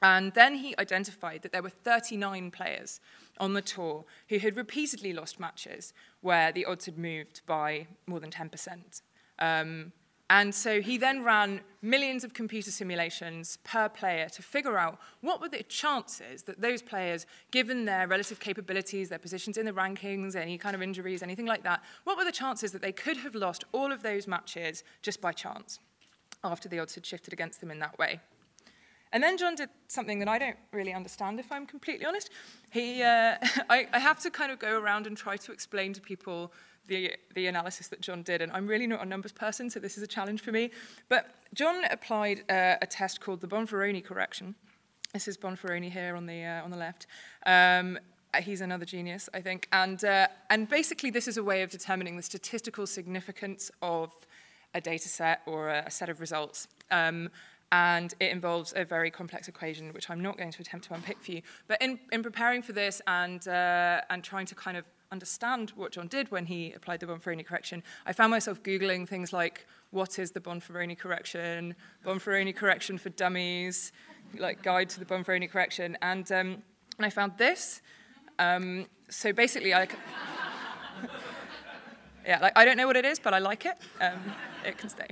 And 0.00 0.32
then 0.34 0.54
he 0.54 0.76
identified 0.78 1.42
that 1.42 1.50
there 1.50 1.62
were 1.62 1.70
39 1.70 2.52
players 2.52 3.00
on 3.38 3.54
the 3.54 3.62
tour 3.62 4.04
who 4.28 4.38
had 4.38 4.56
repeatedly 4.56 5.12
lost 5.12 5.40
matches 5.40 5.92
where 6.20 6.52
the 6.52 6.64
odds 6.64 6.86
had 6.86 6.96
moved 6.96 7.40
by 7.46 7.88
more 8.06 8.20
than 8.20 8.30
10%. 8.30 9.02
Um, 9.38 9.92
and 10.30 10.54
so 10.54 10.82
he 10.82 10.98
then 10.98 11.24
ran 11.24 11.62
millions 11.80 12.22
of 12.22 12.34
computer 12.34 12.70
simulations 12.70 13.56
per 13.64 13.88
player 13.88 14.28
to 14.28 14.42
figure 14.42 14.76
out 14.76 14.98
what 15.22 15.40
were 15.40 15.48
the 15.48 15.62
chances 15.62 16.42
that 16.42 16.60
those 16.60 16.82
players, 16.82 17.24
given 17.50 17.86
their 17.86 18.06
relative 18.06 18.38
capabilities, 18.38 19.08
their 19.08 19.18
positions 19.18 19.56
in 19.56 19.64
the 19.64 19.72
rankings, 19.72 20.36
any 20.36 20.58
kind 20.58 20.76
of 20.76 20.82
injuries, 20.82 21.22
anything 21.22 21.46
like 21.46 21.62
that, 21.62 21.82
what 22.04 22.18
were 22.18 22.24
the 22.24 22.32
chances 22.32 22.72
that 22.72 22.82
they 22.82 22.92
could 22.92 23.16
have 23.16 23.34
lost 23.34 23.64
all 23.72 23.90
of 23.90 24.02
those 24.02 24.26
matches 24.26 24.84
just 25.00 25.20
by 25.20 25.32
chance 25.32 25.78
after 26.44 26.68
the 26.68 26.78
odds 26.78 26.94
had 26.94 27.06
shifted 27.06 27.32
against 27.32 27.60
them 27.60 27.70
in 27.70 27.78
that 27.78 27.98
way. 27.98 28.20
And 29.12 29.22
then 29.22 29.38
John 29.38 29.54
did 29.54 29.70
something 29.86 30.18
that 30.18 30.28
I 30.28 30.38
don't 30.38 30.56
really 30.72 30.92
understand, 30.92 31.40
if 31.40 31.50
I'm 31.50 31.66
completely 31.66 32.04
honest. 32.04 32.30
He, 32.70 33.02
uh, 33.02 33.36
I, 33.70 33.88
I 33.92 33.98
have 33.98 34.20
to 34.20 34.30
kind 34.30 34.52
of 34.52 34.58
go 34.58 34.78
around 34.78 35.06
and 35.06 35.16
try 35.16 35.36
to 35.38 35.52
explain 35.52 35.94
to 35.94 36.00
people 36.00 36.52
the, 36.88 37.12
the 37.34 37.46
analysis 37.46 37.88
that 37.88 38.00
John 38.00 38.22
did, 38.22 38.42
and 38.42 38.50
I'm 38.52 38.66
really 38.66 38.86
not 38.86 39.02
a 39.02 39.06
numbers 39.06 39.32
person, 39.32 39.70
so 39.70 39.78
this 39.78 39.96
is 39.96 40.02
a 40.02 40.06
challenge 40.06 40.40
for 40.42 40.52
me. 40.52 40.70
But 41.08 41.26
John 41.54 41.84
applied 41.90 42.40
uh, 42.50 42.76
a 42.82 42.86
test 42.86 43.20
called 43.20 43.40
the 43.40 43.46
Bonferroni 43.46 44.04
correction. 44.04 44.54
This 45.12 45.28
is 45.28 45.38
Bonferroni 45.38 45.90
here 45.90 46.16
on 46.16 46.26
the, 46.26 46.44
uh, 46.44 46.64
on 46.64 46.70
the 46.70 46.76
left. 46.76 47.06
Um, 47.46 47.98
he's 48.42 48.60
another 48.60 48.84
genius, 48.84 49.28
I 49.32 49.40
think. 49.40 49.68
And, 49.72 50.04
uh, 50.04 50.28
and 50.50 50.68
basically, 50.68 51.10
this 51.10 51.28
is 51.28 51.36
a 51.36 51.44
way 51.44 51.62
of 51.62 51.70
determining 51.70 52.16
the 52.16 52.22
statistical 52.22 52.86
significance 52.86 53.70
of 53.80 54.10
a 54.74 54.80
data 54.80 55.08
set 55.08 55.40
or 55.46 55.70
a, 55.70 55.84
a 55.86 55.90
set 55.90 56.08
of 56.08 56.20
results. 56.20 56.68
Um, 56.90 57.30
and 57.70 58.14
it 58.18 58.30
involves 58.30 58.72
a 58.76 58.84
very 58.84 59.10
complex 59.10 59.48
equation, 59.48 59.92
which 59.92 60.08
I'm 60.08 60.20
not 60.20 60.38
going 60.38 60.50
to 60.50 60.60
attempt 60.62 60.88
to 60.88 60.94
unpick 60.94 61.18
for 61.20 61.32
you. 61.32 61.42
But 61.66 61.82
in, 61.82 61.98
in 62.12 62.22
preparing 62.22 62.62
for 62.62 62.72
this 62.72 63.02
and, 63.06 63.46
uh, 63.46 64.00
and 64.08 64.24
trying 64.24 64.46
to 64.46 64.54
kind 64.54 64.76
of 64.76 64.84
understand 65.10 65.70
what 65.76 65.92
John 65.92 66.08
did 66.08 66.30
when 66.30 66.46
he 66.46 66.72
applied 66.72 67.00
the 67.00 67.06
Bonferroni 67.06 67.44
correction, 67.44 67.82
I 68.06 68.12
found 68.12 68.30
myself 68.30 68.62
Googling 68.62 69.08
things 69.08 69.32
like, 69.32 69.66
what 69.90 70.18
is 70.18 70.32
the 70.32 70.40
Bonferroni 70.40 70.98
correction, 70.98 71.74
Bonferroni 72.04 72.54
correction 72.54 72.98
for 72.98 73.08
dummies, 73.10 73.92
like 74.38 74.62
guide 74.62 74.88
to 74.90 75.00
the 75.00 75.06
Bonferroni 75.06 75.50
correction, 75.50 75.96
and, 76.02 76.30
um, 76.32 76.62
and 76.96 77.06
I 77.06 77.10
found 77.10 77.32
this. 77.38 77.80
Um, 78.38 78.86
so 79.08 79.32
basically, 79.32 79.74
I... 79.74 79.88
yeah, 82.26 82.38
like, 82.40 82.52
I 82.56 82.64
don't 82.64 82.76
know 82.76 82.86
what 82.86 82.96
it 82.96 83.04
is, 83.04 83.18
but 83.18 83.32
I 83.32 83.38
like 83.38 83.64
it. 83.64 83.76
Um, 84.00 84.32
it 84.64 84.76
can 84.76 84.88
stay. 84.88 85.08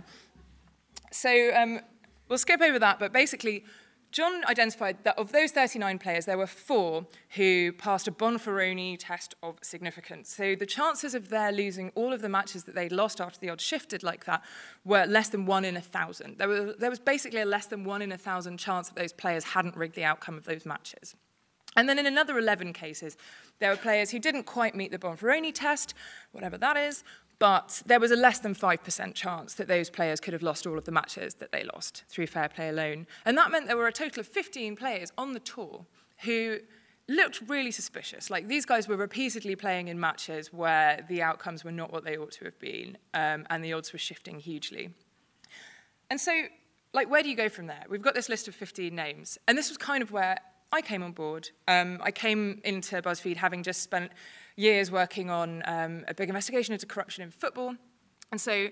So 1.11 1.51
um, 1.57 1.81
we'll 2.29 2.39
skip 2.39 2.61
over 2.61 2.79
that, 2.79 2.99
but 2.99 3.13
basically, 3.13 3.65
John 4.13 4.45
identified 4.47 5.05
that 5.05 5.19
of 5.19 5.33
those 5.33 5.51
39 5.51 5.99
players, 5.99 6.25
there 6.25 6.39
were 6.39 6.47
four 6.47 7.07
who 7.31 7.73
passed 7.73 8.09
a 8.09 8.13
Bonferroni 8.13 8.97
test 8.99 9.35
of 9.43 9.59
significance. 9.63 10.35
So 10.35 10.55
the 10.55 10.67
chances 10.67 11.15
of 11.15 11.29
their 11.29 11.53
losing 11.53 11.91
all 11.95 12.13
of 12.13 12.23
the 12.23 12.29
matches 12.29 12.65
that 12.65 12.75
they'd 12.75 12.93
lost 12.93 13.21
after 13.21 13.39
the 13.39 13.51
odds 13.51 13.63
shifted 13.63 14.03
like 14.03 14.25
that 14.25 14.43
were 14.85 15.05
less 15.05 15.29
than 15.29 15.45
one 15.45 15.65
in 15.65 15.77
a 15.77 15.81
thousand. 15.81 16.39
There, 16.39 16.49
were, 16.49 16.75
there 16.79 16.91
was 16.91 16.99
basically 16.99 17.41
a 17.41 17.47
less 17.47 17.67
than 17.67 17.85
one 17.85 18.01
in 18.01 18.13
a 18.13 18.19
thousand 18.19 18.59
chance 18.59 18.89
that 18.89 18.97
those 18.97 19.13
players 19.13 19.45
hadn't 19.45 19.77
rigged 19.77 19.97
the 19.97 20.05
outcome 20.05 20.37
of 20.37 20.45
those 20.45 20.65
matches. 20.65 21.15
And 21.77 21.89
then 21.89 21.99
in 21.99 22.07
another 22.07 22.39
11 22.39 22.73
cases, 22.73 23.19
there 23.59 23.71
were 23.71 23.77
players 23.77 24.11
who 24.11 24.19
didn't 24.19 24.45
quite 24.45 24.75
meet 24.75 24.93
the 24.93 24.99
Bonferroni 24.99 25.53
test, 25.55 25.93
whatever 26.33 26.57
that 26.57 26.77
is, 26.79 27.05
but 27.39 27.83
there 27.87 28.01
was 28.01 28.11
a 28.11 28.17
less 28.17 28.39
than 28.39 28.55
5% 28.55 29.15
chance 29.15 29.55
that 29.55 29.69
those 29.69 29.91
players 29.91 30.21
could 30.21 30.33
have 30.33 30.43
lost 30.43 30.67
all 30.67 30.79
of 30.79 30.85
the 30.85 30.93
matches 30.93 31.35
that 31.35 31.53
they 31.53 31.65
lost 31.65 32.05
through 32.09 32.27
fair 32.27 32.49
play 32.49 32.69
alone. 32.69 33.07
And 33.25 33.37
that 33.37 33.51
meant 33.51 33.67
there 33.67 33.77
were 33.77 33.89
a 33.89 33.93
total 33.93 34.21
of 34.21 34.27
15 34.27 34.77
players 34.77 35.13
on 35.19 35.35
the 35.35 35.41
tour 35.41 35.85
who 36.25 36.59
looked 37.09 37.43
really 37.47 37.71
suspicious. 37.71 38.31
Like 38.31 38.49
these 38.49 38.65
guys 38.65 38.89
were 38.89 38.97
repeatedly 38.97 39.55
playing 39.55 39.89
in 39.89 40.01
matches 40.01 40.53
where 40.53 41.05
the 41.09 41.23
outcomes 41.23 41.63
were 41.63 41.73
not 41.73 41.93
what 41.93 42.05
they 42.05 42.17
ought 42.17 42.33
to 42.33 42.45
have 42.45 42.59
been, 42.59 42.99
um, 43.15 43.47
and 43.51 43.63
the 43.63 43.73
odds 43.73 43.93
were 43.93 43.99
shifting 43.99 44.41
hugely. 44.41 44.91
And 46.11 46.21
so, 46.21 46.33
like, 46.93 47.11
where 47.11 47.23
do 47.23 47.29
you 47.29 47.37
go 47.37 47.49
from 47.49 47.67
there? 47.67 47.85
We've 47.89 48.03
got 48.03 48.15
this 48.15 48.29
list 48.29 48.49
of 48.49 48.55
15 48.55 48.95
names, 48.95 49.39
and 49.47 49.59
this 49.59 49.69
was 49.69 49.77
kind 49.77 50.03
of 50.03 50.13
where 50.13 50.39
I 50.73 50.81
came 50.83 51.03
on 51.03 51.13
board. 51.13 51.51
Um, 51.69 51.99
I 52.03 52.11
came 52.11 52.61
into 52.65 53.01
BuzzFeed 53.03 53.37
having 53.37 53.63
just 53.63 53.83
spent 53.83 54.11
years 54.57 54.91
working 54.91 55.31
on 55.31 55.63
um, 55.67 56.05
a 56.09 56.15
big 56.15 56.29
investigation 56.29 56.73
into 56.73 56.87
corruption 56.87 57.23
in 57.23 57.31
football. 57.31 57.75
And 58.33 58.41
so 58.41 58.69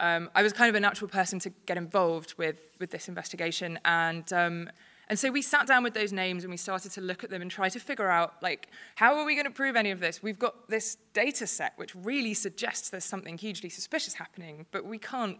um, 0.00 0.30
I 0.34 0.42
was 0.42 0.52
kind 0.52 0.68
of 0.68 0.74
a 0.74 0.80
natural 0.80 1.08
person 1.08 1.38
to 1.40 1.50
get 1.66 1.76
involved 1.76 2.34
with, 2.36 2.58
with 2.78 2.90
this 2.90 3.08
investigation. 3.08 3.78
And, 3.84 4.30
um, 4.32 4.70
and 5.08 5.18
so 5.18 5.30
we 5.30 5.42
sat 5.42 5.66
down 5.66 5.82
with 5.82 5.94
those 5.94 6.12
names 6.12 6.44
and 6.44 6.50
we 6.50 6.56
started 6.56 6.92
to 6.92 7.00
look 7.00 7.24
at 7.24 7.30
them 7.30 7.40
and 7.40 7.50
try 7.50 7.68
to 7.68 7.80
figure 7.80 8.08
out, 8.08 8.34
like, 8.42 8.68
how 8.96 9.16
are 9.16 9.24
we 9.24 9.34
going 9.34 9.46
to 9.46 9.50
prove 9.50 9.76
any 9.76 9.90
of 9.90 10.00
this? 10.00 10.22
We've 10.22 10.38
got 10.38 10.68
this 10.68 10.96
data 11.14 11.46
set 11.46 11.72
which 11.76 11.94
really 11.94 12.34
suggests 12.34 12.90
there's 12.90 13.04
something 13.04 13.38
hugely 13.38 13.70
suspicious 13.70 14.14
happening, 14.14 14.66
but 14.70 14.84
we 14.84 14.98
can't 14.98 15.38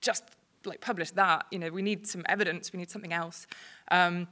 just 0.00 0.24
like 0.64 0.80
publish 0.80 1.10
that. 1.12 1.46
You 1.50 1.58
know, 1.58 1.70
we 1.70 1.82
need 1.82 2.06
some 2.06 2.22
evidence. 2.28 2.72
We 2.72 2.78
need 2.78 2.90
something 2.90 3.12
else. 3.12 3.46
Um, 3.90 4.28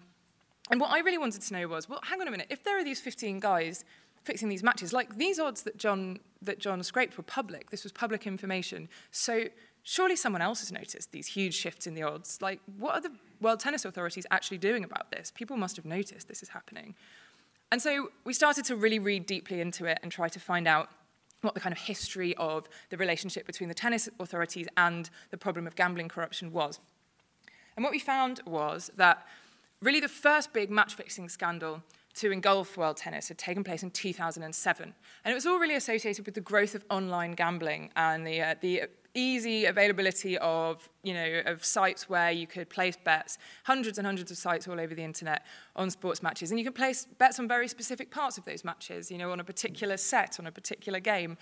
and 0.71 0.81
what 0.81 0.91
I 0.91 1.01
really 1.01 1.19
wanted 1.19 1.43
to 1.43 1.53
know 1.53 1.69
was, 1.69 1.89
well, 1.89 2.01
hang 2.03 2.21
on 2.21 2.29
a 2.29 2.31
minute. 2.31 2.49
If 2.51 2.65
there 2.65 2.79
are 2.79 2.85
these 2.85 3.01
15 3.01 3.41
guys 3.41 3.85
fixing 4.26 4.49
these 4.49 4.62
matches. 4.62 4.92
Like 4.92 5.16
these 5.16 5.38
odds 5.38 5.62
that 5.62 5.76
John 5.78 6.18
that 6.42 6.59
John 6.59 6.83
scraped 6.83 7.16
were 7.16 7.23
public. 7.23 7.71
This 7.71 7.83
was 7.83 7.92
public 7.92 8.26
information. 8.26 8.88
So 9.11 9.45
surely 9.83 10.16
someone 10.16 10.42
else 10.42 10.61
has 10.61 10.71
noticed 10.73 11.12
these 11.12 11.28
huge 11.28 11.54
shifts 11.54 11.87
in 11.87 11.95
the 11.95 12.02
odds. 12.02 12.42
Like 12.42 12.61
what 12.76 12.95
are 12.95 13.00
the 13.00 13.12
World 13.40 13.61
Tennis 13.61 13.85
Authorities 13.85 14.26
actually 14.30 14.59
doing 14.59 14.85
about 14.85 15.11
this? 15.11 15.33
People 15.35 15.56
must 15.56 15.76
have 15.76 15.85
noticed 15.85 16.28
this 16.28 16.42
is 16.42 16.50
happening. 16.50 16.95
And 17.73 17.80
so 17.80 18.11
we 18.25 18.33
started 18.33 18.64
to 18.66 18.76
really 18.76 18.99
read 18.99 19.26
deeply 19.26 19.61
into 19.61 19.87
it 19.87 19.99
and 20.02 20.12
try 20.12 20.28
to 20.28 20.38
find 20.38 20.68
out 20.68 20.88
what 21.42 21.54
the 21.54 21.61
kind 21.61 21.73
of 21.73 21.78
history 21.78 22.35
of 22.37 22.68
the 22.90 22.97
relationship 22.97 23.47
between 23.47 23.68
the 23.68 23.75
tennis 23.75 24.09
authorities 24.21 24.66
and 24.76 25.11
the 25.30 25.37
problem 25.37 25.66
of 25.66 25.76
gambling 25.76 26.09
corruption 26.09 26.52
was. 26.52 26.80
And 27.76 27.85
what 27.85 27.92
we 27.92 27.99
found 27.99 28.40
was 28.47 28.90
that 28.97 29.26
really 29.83 30.00
the 30.00 30.09
first 30.09 30.52
big 30.52 30.71
match 30.71 30.95
fixing 30.95 31.28
scandal 31.28 31.83
to 32.17 32.33
engulf 32.33 32.77
world 32.77 32.97
tennis 32.97 33.29
had 33.29 33.39
taken 33.39 33.63
place 33.63 33.83
in 33.83 33.91
2007. 33.91 34.95
And 35.25 35.33
it 35.33 35.35
was 35.35 35.47
all 35.47 35.59
really 35.59 35.75
associated 35.75 36.25
with 36.25 36.35
the 36.35 36.41
growth 36.41 36.75
of 36.75 36.85
online 36.91 37.33
gambling 37.33 37.91
and 37.95 38.27
the, 38.27 38.41
uh, 38.41 38.55
the 38.61 38.85
easy 39.15 39.67
availability 39.67 40.39
of, 40.39 40.89
you 41.03 41.13
know, 41.13 41.43
of 41.45 41.65
sites 41.65 42.09
where 42.09 42.31
you 42.31 42.47
could 42.47 42.71
place 42.71 42.97
bets, 43.03 43.39
hundreds 43.65 43.99
and 43.99 44.07
hundreds 44.07 44.31
of 44.31 44.39
sites 44.39 44.67
all 44.67 44.81
over 44.81 44.95
the 44.95 45.03
internet 45.03 45.45
on 45.75 45.91
sports 45.91 46.23
matches. 46.23 46.51
And 46.51 46.59
you 46.59 46.65
can 46.65 46.73
place 46.73 47.07
bets 47.19 47.39
on 47.39 47.49
very 47.49 47.69
specific 47.69 48.11
parts 48.11 48.39
of 48.39 48.45
those 48.47 48.65
matches, 48.65 49.11
you 49.11 49.19
know, 49.19 49.31
on 49.31 49.41
a 49.41 49.45
particular 49.45 49.97
set, 49.99 50.41
on 50.41 50.47
a 50.47 50.53
particular 50.53 51.01
game. 51.01 51.37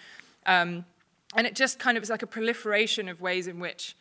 Um, 0.46 0.84
and 1.36 1.46
it 1.46 1.54
just 1.54 1.78
kind 1.78 1.96
of 1.96 2.02
is 2.02 2.10
like 2.10 2.22
a 2.22 2.26
proliferation 2.26 3.08
of 3.08 3.20
ways 3.20 3.46
in 3.46 3.60
which 3.60 3.96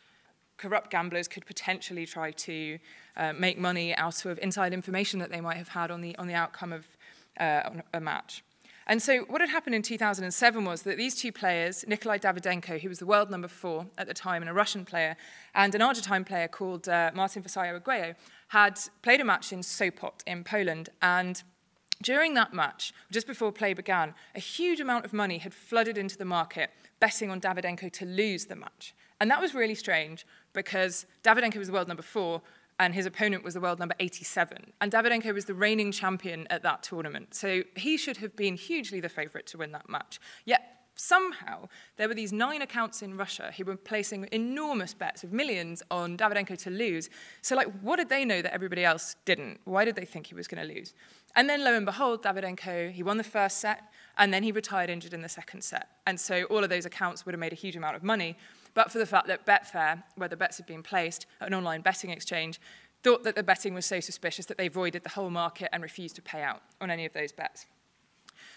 corrupt 0.56 0.90
gamblers 0.90 1.28
could 1.28 1.46
potentially 1.46 2.06
try 2.06 2.30
to 2.30 2.78
uh, 3.16 3.32
make 3.32 3.58
money 3.58 3.94
out 3.96 4.24
of 4.24 4.38
inside 4.38 4.72
information 4.72 5.20
that 5.20 5.30
they 5.30 5.40
might 5.40 5.56
have 5.56 5.68
had 5.68 5.90
on 5.90 6.00
the, 6.00 6.16
on 6.16 6.26
the 6.26 6.34
outcome 6.34 6.72
of 6.72 6.86
uh, 7.38 7.70
a 7.92 8.00
match. 8.00 8.42
And 8.86 9.00
so 9.00 9.20
what 9.22 9.40
had 9.40 9.48
happened 9.48 9.74
in 9.74 9.82
2007 9.82 10.64
was 10.64 10.82
that 10.82 10.98
these 10.98 11.14
two 11.14 11.32
players, 11.32 11.86
Nikolai 11.88 12.18
Davydenko, 12.18 12.80
who 12.80 12.88
was 12.88 12.98
the 12.98 13.06
world 13.06 13.30
number 13.30 13.48
four 13.48 13.86
at 13.96 14.06
the 14.06 14.14
time 14.14 14.42
and 14.42 14.50
a 14.50 14.52
Russian 14.52 14.84
player, 14.84 15.16
and 15.54 15.74
an 15.74 15.80
Argentine 15.80 16.24
player 16.24 16.48
called 16.48 16.88
uh, 16.88 17.10
Martin 17.14 17.42
Vassallo 17.42 17.72
Arguello, 17.72 18.14
had 18.48 18.78
played 19.00 19.20
a 19.20 19.24
match 19.24 19.52
in 19.52 19.60
Sopot 19.60 20.22
in 20.26 20.44
Poland. 20.44 20.90
And 21.00 21.42
during 22.02 22.34
that 22.34 22.52
match, 22.52 22.92
just 23.10 23.26
before 23.26 23.52
play 23.52 23.72
began, 23.72 24.14
a 24.34 24.40
huge 24.40 24.80
amount 24.80 25.06
of 25.06 25.14
money 25.14 25.38
had 25.38 25.54
flooded 25.54 25.96
into 25.96 26.18
the 26.18 26.26
market, 26.26 26.70
betting 27.00 27.30
on 27.30 27.40
Davydenko 27.40 27.90
to 27.90 28.04
lose 28.04 28.46
the 28.46 28.56
match. 28.56 28.94
And 29.18 29.30
that 29.30 29.40
was 29.40 29.54
really 29.54 29.74
strange 29.74 30.26
because 30.52 31.06
Davydenko 31.22 31.56
was 31.56 31.68
the 31.68 31.72
world 31.72 31.88
number 31.88 32.02
four, 32.02 32.42
and 32.78 32.94
his 32.94 33.06
opponent 33.06 33.44
was 33.44 33.54
the 33.54 33.60
world 33.60 33.78
number 33.78 33.94
87. 34.00 34.72
And 34.80 34.90
Davydenko 34.90 35.32
was 35.32 35.44
the 35.44 35.54
reigning 35.54 35.92
champion 35.92 36.46
at 36.50 36.62
that 36.62 36.82
tournament. 36.82 37.34
So 37.34 37.62
he 37.76 37.96
should 37.96 38.16
have 38.18 38.34
been 38.34 38.56
hugely 38.56 39.00
the 39.00 39.08
favourite 39.08 39.46
to 39.48 39.58
win 39.58 39.72
that 39.72 39.88
match. 39.88 40.18
Yet 40.44 40.74
somehow 40.96 41.68
there 41.96 42.08
were 42.08 42.14
these 42.14 42.32
nine 42.32 42.62
accounts 42.62 43.02
in 43.02 43.16
Russia 43.16 43.52
who 43.56 43.64
were 43.64 43.76
placing 43.76 44.28
enormous 44.32 44.94
bets 44.94 45.24
of 45.24 45.32
millions 45.32 45.82
on 45.90 46.16
Davydenko 46.16 46.56
to 46.58 46.70
lose. 46.70 47.10
So 47.42 47.56
like 47.56 47.68
what 47.80 47.96
did 47.96 48.08
they 48.08 48.24
know 48.24 48.42
that 48.42 48.52
everybody 48.52 48.84
else 48.84 49.16
didn't? 49.24 49.60
Why 49.64 49.84
did 49.84 49.96
they 49.96 50.04
think 50.04 50.26
he 50.26 50.34
was 50.34 50.48
going 50.48 50.66
to 50.66 50.74
lose? 50.74 50.94
And 51.36 51.48
then 51.48 51.64
lo 51.64 51.74
and 51.74 51.86
behold, 51.86 52.22
Davydenko, 52.22 52.92
he 52.92 53.02
won 53.02 53.16
the 53.16 53.24
first 53.24 53.58
set 53.58 53.82
and 54.18 54.32
then 54.32 54.42
he 54.42 54.52
retired 54.52 54.90
injured 54.90 55.14
in 55.14 55.22
the 55.22 55.28
second 55.28 55.62
set. 55.62 55.88
And 56.06 56.18
so 56.18 56.44
all 56.44 56.62
of 56.62 56.70
those 56.70 56.86
accounts 56.86 57.26
would 57.26 57.34
have 57.34 57.40
made 57.40 57.52
a 57.52 57.56
huge 57.56 57.76
amount 57.76 57.96
of 57.96 58.02
money 58.02 58.36
but 58.74 58.90
for 58.92 58.98
the 58.98 59.06
fact 59.06 59.26
that 59.28 59.46
Betfair, 59.46 60.02
where 60.16 60.28
the 60.28 60.36
bets 60.36 60.58
had 60.58 60.66
been 60.66 60.82
placed, 60.82 61.26
an 61.40 61.54
online 61.54 61.80
betting 61.80 62.10
exchange, 62.10 62.60
thought 63.02 63.22
that 63.24 63.36
the 63.36 63.42
betting 63.42 63.74
was 63.74 63.86
so 63.86 64.00
suspicious 64.00 64.46
that 64.46 64.58
they 64.58 64.68
voided 64.68 65.02
the 65.04 65.10
whole 65.10 65.30
market 65.30 65.68
and 65.72 65.82
refused 65.82 66.16
to 66.16 66.22
pay 66.22 66.42
out 66.42 66.62
on 66.80 66.90
any 66.90 67.04
of 67.04 67.12
those 67.12 67.32
bets. 67.32 67.66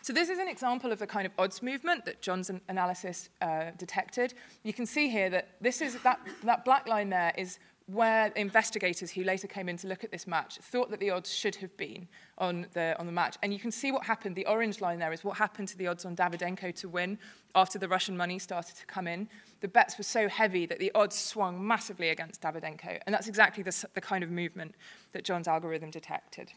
So 0.01 0.13
this 0.13 0.29
is 0.29 0.39
an 0.39 0.47
example 0.47 0.91
of 0.91 0.99
the 0.99 1.07
kind 1.07 1.25
of 1.25 1.33
odds 1.37 1.61
movement 1.61 2.05
that 2.05 2.21
John's 2.21 2.49
analysis 2.69 3.29
uh, 3.41 3.71
detected. 3.77 4.33
You 4.63 4.73
can 4.73 4.85
see 4.85 5.09
here 5.09 5.29
that 5.29 5.49
this 5.59 5.81
is 5.81 6.01
that, 6.03 6.19
that 6.43 6.63
black 6.65 6.87
line 6.87 7.09
there 7.09 7.33
is 7.37 7.59
where 7.87 8.27
investigators 8.35 9.11
who 9.11 9.23
later 9.23 9.47
came 9.47 9.69
in 9.69 9.77
to 9.77 9.87
look 9.87 10.03
at 10.03 10.11
this 10.11 10.27
match 10.27 10.57
thought 10.57 10.91
that 10.91 10.99
the 10.99 11.09
odds 11.09 11.33
should 11.33 11.55
have 11.55 11.75
been 11.77 12.05
on 12.37 12.67
the, 12.73 12.93
on 12.99 13.05
the 13.05 13.11
match. 13.13 13.37
And 13.41 13.53
you 13.53 13.59
can 13.59 13.71
see 13.71 13.93
what 13.93 14.05
happened. 14.05 14.35
The 14.35 14.45
orange 14.45 14.81
line 14.81 14.99
there 14.99 15.13
is 15.13 15.23
what 15.23 15.37
happened 15.37 15.69
to 15.69 15.77
the 15.77 15.87
odds 15.87 16.03
on 16.03 16.13
Davydenko 16.13 16.75
to 16.75 16.89
win 16.89 17.17
after 17.55 17.79
the 17.79 17.87
Russian 17.87 18.17
money 18.17 18.39
started 18.39 18.75
to 18.75 18.85
come 18.85 19.07
in. 19.07 19.29
The 19.61 19.69
bets 19.69 19.97
were 19.97 20.03
so 20.03 20.27
heavy 20.27 20.65
that 20.65 20.79
the 20.79 20.91
odds 20.95 21.17
swung 21.17 21.65
massively 21.65 22.09
against 22.09 22.41
Davydenko. 22.41 22.99
And 23.05 23.13
that's 23.13 23.29
exactly 23.29 23.63
the, 23.63 23.85
the 23.93 24.01
kind 24.01 24.21
of 24.21 24.29
movement 24.29 24.75
that 25.13 25.23
John's 25.23 25.47
algorithm 25.47 25.89
detected. 25.89 26.51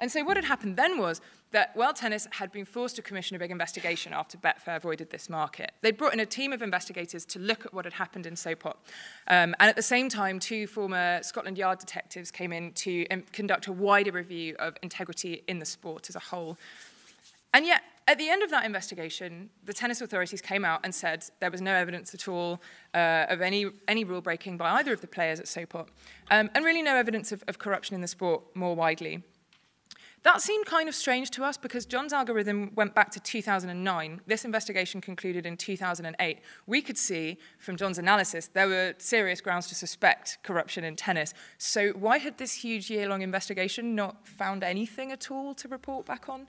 And 0.00 0.10
so 0.10 0.24
what 0.24 0.36
had 0.36 0.44
happened 0.44 0.76
then 0.76 0.98
was 0.98 1.20
that 1.50 1.74
World 1.76 1.96
Tennis 1.96 2.26
had 2.32 2.52
been 2.52 2.64
forced 2.64 2.96
to 2.96 3.02
commission 3.02 3.36
a 3.36 3.38
big 3.38 3.50
investigation 3.50 4.12
after 4.12 4.36
Betfair 4.36 4.76
avoided 4.76 5.10
this 5.10 5.30
market. 5.30 5.72
They'd 5.80 5.96
brought 5.96 6.12
in 6.12 6.20
a 6.20 6.26
team 6.26 6.52
of 6.52 6.60
investigators 6.60 7.24
to 7.26 7.38
look 7.38 7.64
at 7.64 7.72
what 7.72 7.84
had 7.84 7.94
happened 7.94 8.26
in 8.26 8.34
Sopot. 8.34 8.74
Um, 9.28 9.54
and 9.58 9.68
at 9.68 9.76
the 9.76 9.82
same 9.82 10.08
time, 10.08 10.40
two 10.40 10.66
former 10.66 11.20
Scotland 11.22 11.56
Yard 11.56 11.78
detectives 11.78 12.30
came 12.30 12.52
in 12.52 12.72
to 12.72 13.06
um, 13.08 13.22
conduct 13.32 13.66
a 13.66 13.72
wider 13.72 14.12
review 14.12 14.56
of 14.58 14.76
integrity 14.82 15.42
in 15.48 15.58
the 15.58 15.66
sport 15.66 16.08
as 16.10 16.16
a 16.16 16.20
whole. 16.20 16.58
And 17.54 17.64
yet, 17.64 17.82
at 18.06 18.18
the 18.18 18.28
end 18.28 18.42
of 18.42 18.50
that 18.50 18.64
investigation, 18.64 19.50
the 19.64 19.72
tennis 19.72 20.00
authorities 20.00 20.40
came 20.40 20.64
out 20.64 20.80
and 20.84 20.94
said 20.94 21.24
there 21.40 21.50
was 21.50 21.60
no 21.60 21.74
evidence 21.74 22.14
at 22.14 22.28
all 22.28 22.60
uh, 22.94 23.26
of 23.28 23.40
any, 23.40 23.66
any 23.86 24.04
rule 24.04 24.20
breaking 24.20 24.56
by 24.56 24.70
either 24.72 24.92
of 24.92 25.00
the 25.00 25.06
players 25.06 25.40
at 25.40 25.46
Sopot, 25.46 25.86
um, 26.30 26.50
and 26.54 26.64
really 26.64 26.82
no 26.82 26.94
evidence 26.96 27.32
of, 27.32 27.42
of 27.48 27.58
corruption 27.58 27.94
in 27.94 28.00
the 28.00 28.08
sport 28.08 28.42
more 28.54 28.74
widely. 28.74 29.22
That 30.24 30.42
seemed 30.42 30.66
kind 30.66 30.88
of 30.88 30.94
strange 30.94 31.30
to 31.30 31.44
us 31.44 31.56
because 31.56 31.86
John's 31.86 32.12
algorithm 32.12 32.72
went 32.74 32.94
back 32.94 33.10
to 33.12 33.20
2009. 33.20 34.20
This 34.26 34.44
investigation 34.44 35.00
concluded 35.00 35.46
in 35.46 35.56
2008. 35.56 36.38
We 36.66 36.82
could 36.82 36.98
see 36.98 37.38
from 37.58 37.76
John's 37.76 37.98
analysis 37.98 38.48
there 38.48 38.68
were 38.68 38.94
serious 38.98 39.40
grounds 39.40 39.68
to 39.68 39.74
suspect 39.74 40.38
corruption 40.42 40.84
in 40.84 40.96
tennis. 40.96 41.34
So 41.58 41.90
why 41.90 42.18
had 42.18 42.38
this 42.38 42.52
huge 42.52 42.90
year-long 42.90 43.22
investigation 43.22 43.94
not 43.94 44.26
found 44.26 44.64
anything 44.64 45.12
at 45.12 45.30
all 45.30 45.54
to 45.54 45.68
report 45.68 46.06
back 46.06 46.28
on? 46.28 46.46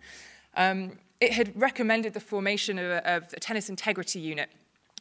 Um, 0.55 0.93
it 1.21 1.33
had 1.33 1.59
recommended 1.59 2.13
the 2.13 2.19
formation 2.19 2.79
of 2.79 2.85
a, 2.85 3.15
of 3.15 3.33
a 3.33 3.39
tennis 3.39 3.69
integrity 3.69 4.19
unit 4.19 4.49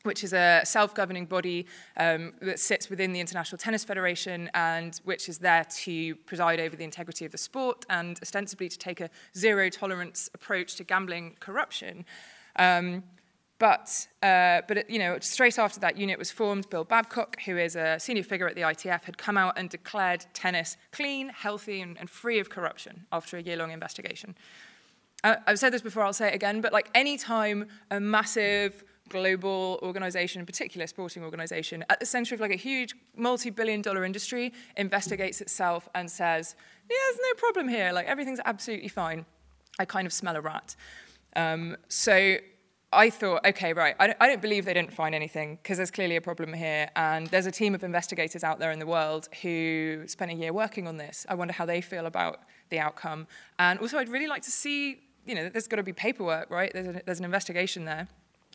which 0.03 0.25
is 0.25 0.33
a 0.33 0.63
self-governing 0.65 1.27
body 1.27 1.67
um, 1.97 2.33
that 2.41 2.59
sits 2.59 2.89
within 2.89 3.13
the 3.13 3.21
International 3.21 3.59
Tennis 3.59 3.85
Federation 3.85 4.51
and 4.55 5.01
which 5.05 5.29
is 5.29 5.39
there 5.39 5.65
to 5.65 6.15
preside 6.27 6.61
over 6.61 6.77
the 6.77 6.85
integrity 6.85 7.25
of 7.25 7.33
the 7.33 7.39
sport 7.39 7.85
and 7.89 8.19
ostensibly 8.23 8.69
to 8.69 8.79
take 8.79 9.01
a 9.01 9.11
zero-tolerance 9.37 10.31
approach 10.35 10.77
to 10.77 10.85
gambling 10.85 11.37
corruption. 11.41 12.05
Um, 12.57 13.03
but, 13.59 14.07
uh, 14.23 14.63
but 14.69 14.89
you 14.89 15.01
know, 15.01 15.19
straight 15.21 15.59
after 15.59 15.81
that 15.81 15.99
unit 15.99 16.19
was 16.19 16.31
formed, 16.31 16.71
Bill 16.71 16.85
Babcock, 16.85 17.41
who 17.43 17.57
is 17.59 17.75
a 17.75 17.99
senior 17.99 18.23
figure 18.23 18.49
at 18.49 18.55
the 18.55 18.61
ITF, 18.61 19.03
had 19.03 19.19
come 19.19 19.37
out 19.37 19.59
and 19.59 19.69
declared 19.69 20.27
tennis 20.33 20.77
clean, 20.93 21.31
healthy, 21.31 21.81
and, 21.81 21.99
and 21.99 22.09
free 22.09 22.39
of 22.39 22.51
corruption 22.51 23.07
after 23.11 23.37
a 23.37 23.43
year-long 23.43 23.73
investigation. 23.73 24.37
Uh, 25.25 25.37
I've 25.49 25.59
said 25.59 25.73
this 25.73 25.83
before, 25.83 26.05
I'll 26.05 26.13
say 26.13 26.29
it 26.29 26.35
again, 26.35 26.61
but 26.61 26.73
like 26.73 26.89
any 26.95 27.19
time 27.19 27.67
a 27.91 27.99
massive 27.99 28.85
global 29.09 29.79
organization, 29.83 30.41
in 30.41 30.47
particular 30.47 30.87
sporting 30.87 31.23
organization, 31.25 31.85
at 31.89 32.01
the 32.01 32.07
center 32.07 32.35
of 32.35 32.41
like 32.41 32.53
a 32.53 32.57
huge 32.57 32.95
multi-billion 33.17 33.83
dollar 33.83 34.05
industry, 34.05 34.53
investigates 34.77 35.41
itself 35.41 35.89
and 35.95 36.11
says, 36.11 36.55
yeah, 36.91 36.97
there's 37.09 37.21
no 37.23 37.35
problem 37.37 37.69
here, 37.69 37.93
like 37.93 38.07
everything's 38.07 38.41
absolutely 38.45 38.89
fine. 38.89 39.27
I 39.79 39.85
kind 39.85 40.07
of 40.07 40.13
smell 40.13 40.37
a 40.37 40.41
rat. 40.41 40.77
Um, 41.37 41.77
so 41.89 42.37
I 42.93 43.11
thought, 43.11 43.45
okay, 43.45 43.75
right, 43.75 43.95
I 43.99 44.07
don't, 44.09 44.17
I 44.21 44.27
don't 44.27 44.41
believe 44.41 44.65
they 44.65 44.73
didn't 44.73 44.95
find 44.95 45.15
anything 45.15 45.59
because 45.63 45.77
there's 45.77 45.91
clearly 45.91 46.17
a 46.17 46.23
problem 46.23 46.55
here. 46.55 46.89
And 46.97 47.27
there's 47.27 47.45
a 47.47 47.51
team 47.51 47.75
of 47.75 47.85
investigators 47.85 48.43
out 48.43 48.59
there 48.59 48.71
in 48.71 48.79
the 48.79 48.87
world 48.87 49.29
who 49.43 50.05
spent 50.07 50.31
a 50.31 50.35
year 50.35 50.53
working 50.55 50.89
on 50.89 50.97
this. 50.97 51.27
I 51.29 51.35
wonder 51.35 51.53
how 51.53 51.67
they 51.67 51.83
feel 51.83 52.07
about 52.07 52.41
the 52.71 52.79
outcome. 52.79 53.27
And 53.59 53.79
also, 53.81 53.99
I'd 53.99 54.09
really 54.09 54.27
like 54.27 54.43
to 54.43 54.51
see, 54.51 55.01
you 55.27 55.35
know, 55.35 55.51
there's 55.51 55.69
got 55.69 55.77
to 55.77 55.83
be 55.83 55.93
paperwork, 55.93 56.51
right? 56.51 56.73
There's, 56.73 56.89
a, 56.89 57.03
there's 57.05 57.19
an 57.19 57.27
investigation 57.27 57.85
there. 57.85 58.09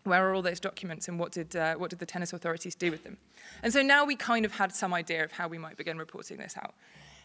Where 0.03 0.29
are 0.29 0.33
all 0.33 0.41
those 0.41 0.59
documents 0.59 1.07
and 1.07 1.17
what 1.19 1.31
did, 1.31 1.55
uh, 1.55 1.75
what 1.75 1.89
did 1.89 1.99
the 1.99 2.05
tennis 2.05 2.33
authorities 2.33 2.75
do 2.75 2.91
with 2.91 3.03
them? 3.03 3.17
And 3.61 3.71
so 3.71 3.81
now 3.81 4.05
we 4.05 4.15
kind 4.15 4.45
of 4.45 4.53
had 4.53 4.73
some 4.75 4.93
idea 4.93 5.23
of 5.23 5.31
how 5.31 5.47
we 5.47 5.57
might 5.57 5.77
begin 5.77 5.97
reporting 5.97 6.37
this 6.37 6.55
out. 6.57 6.73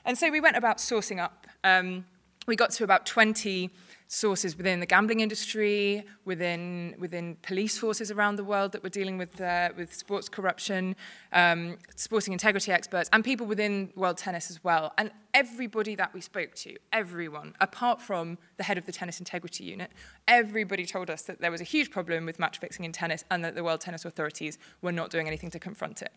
And 0.04 0.16
so 0.16 0.30
we 0.30 0.40
went 0.40 0.56
about 0.56 0.78
sourcing 0.78 1.18
up. 1.18 1.46
Um, 1.64 2.04
we 2.46 2.56
got 2.56 2.70
to 2.72 2.84
about 2.84 3.04
20 3.04 3.70
sources 4.08 4.56
within 4.56 4.80
the 4.80 4.86
gambling 4.86 5.20
industry, 5.20 6.02
within, 6.24 6.94
within 6.98 7.36
police 7.42 7.76
forces 7.76 8.10
around 8.10 8.36
the 8.36 8.44
world 8.44 8.72
that 8.72 8.82
were 8.82 8.88
dealing 8.88 9.18
with, 9.18 9.38
uh, 9.38 9.68
with 9.76 9.94
sports 9.94 10.30
corruption, 10.30 10.96
um, 11.34 11.76
sporting 11.94 12.32
integrity 12.32 12.72
experts, 12.72 13.10
and 13.12 13.22
people 13.22 13.46
within 13.46 13.92
world 13.94 14.16
tennis 14.16 14.50
as 14.50 14.64
well. 14.64 14.94
And 14.96 15.10
everybody 15.34 15.94
that 15.96 16.14
we 16.14 16.22
spoke 16.22 16.54
to, 16.56 16.74
everyone, 16.90 17.54
apart 17.60 18.00
from 18.00 18.38
the 18.56 18.64
head 18.64 18.78
of 18.78 18.86
the 18.86 18.92
tennis 18.92 19.18
integrity 19.18 19.64
unit, 19.64 19.92
everybody 20.26 20.86
told 20.86 21.10
us 21.10 21.22
that 21.22 21.42
there 21.42 21.50
was 21.50 21.60
a 21.60 21.64
huge 21.64 21.90
problem 21.90 22.24
with 22.24 22.38
match 22.38 22.58
fixing 22.58 22.86
in 22.86 22.92
tennis 22.92 23.24
and 23.30 23.44
that 23.44 23.54
the 23.54 23.62
World 23.62 23.82
Tennis 23.82 24.06
Authorities 24.06 24.58
were 24.80 24.92
not 24.92 25.10
doing 25.10 25.26
anything 25.26 25.50
to 25.50 25.58
confront 25.58 26.00
it. 26.00 26.12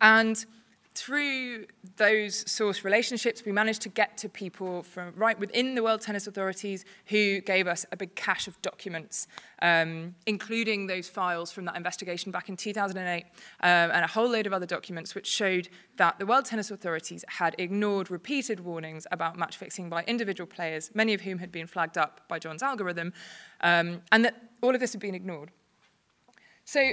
And 0.00 0.44
through 0.94 1.66
those 1.96 2.50
source 2.50 2.84
relationships, 2.84 3.44
we 3.44 3.52
managed 3.52 3.82
to 3.82 3.88
get 3.88 4.18
to 4.18 4.28
people 4.28 4.82
from 4.82 5.12
right 5.16 5.38
within 5.38 5.74
the 5.74 5.82
World 5.82 6.02
Tennis 6.02 6.26
Authorities 6.26 6.84
who 7.06 7.40
gave 7.40 7.66
us 7.66 7.86
a 7.92 7.96
big 7.96 8.14
cache 8.14 8.46
of 8.46 8.60
documents, 8.60 9.26
um, 9.62 10.14
including 10.26 10.86
those 10.86 11.08
files 11.08 11.50
from 11.50 11.64
that 11.64 11.76
investigation 11.76 12.30
back 12.30 12.48
in 12.48 12.56
2008 12.56 13.24
um, 13.24 13.30
and 13.62 14.04
a 14.04 14.06
whole 14.06 14.28
load 14.28 14.46
of 14.46 14.52
other 14.52 14.66
documents 14.66 15.14
which 15.14 15.26
showed 15.26 15.68
that 15.96 16.18
the 16.18 16.26
World 16.26 16.44
Tennis 16.44 16.70
Authorities 16.70 17.24
had 17.28 17.54
ignored 17.58 18.10
repeated 18.10 18.60
warnings 18.60 19.06
about 19.10 19.38
match 19.38 19.56
fixing 19.56 19.88
by 19.88 20.04
individual 20.04 20.46
players, 20.46 20.90
many 20.94 21.14
of 21.14 21.22
whom 21.22 21.38
had 21.38 21.50
been 21.50 21.66
flagged 21.66 21.96
up 21.96 22.20
by 22.28 22.38
John's 22.38 22.62
algorithm, 22.62 23.12
um, 23.62 24.02
and 24.12 24.24
that 24.24 24.42
all 24.62 24.74
of 24.74 24.80
this 24.80 24.92
had 24.92 25.00
been 25.00 25.14
ignored. 25.14 25.50
So 26.64 26.92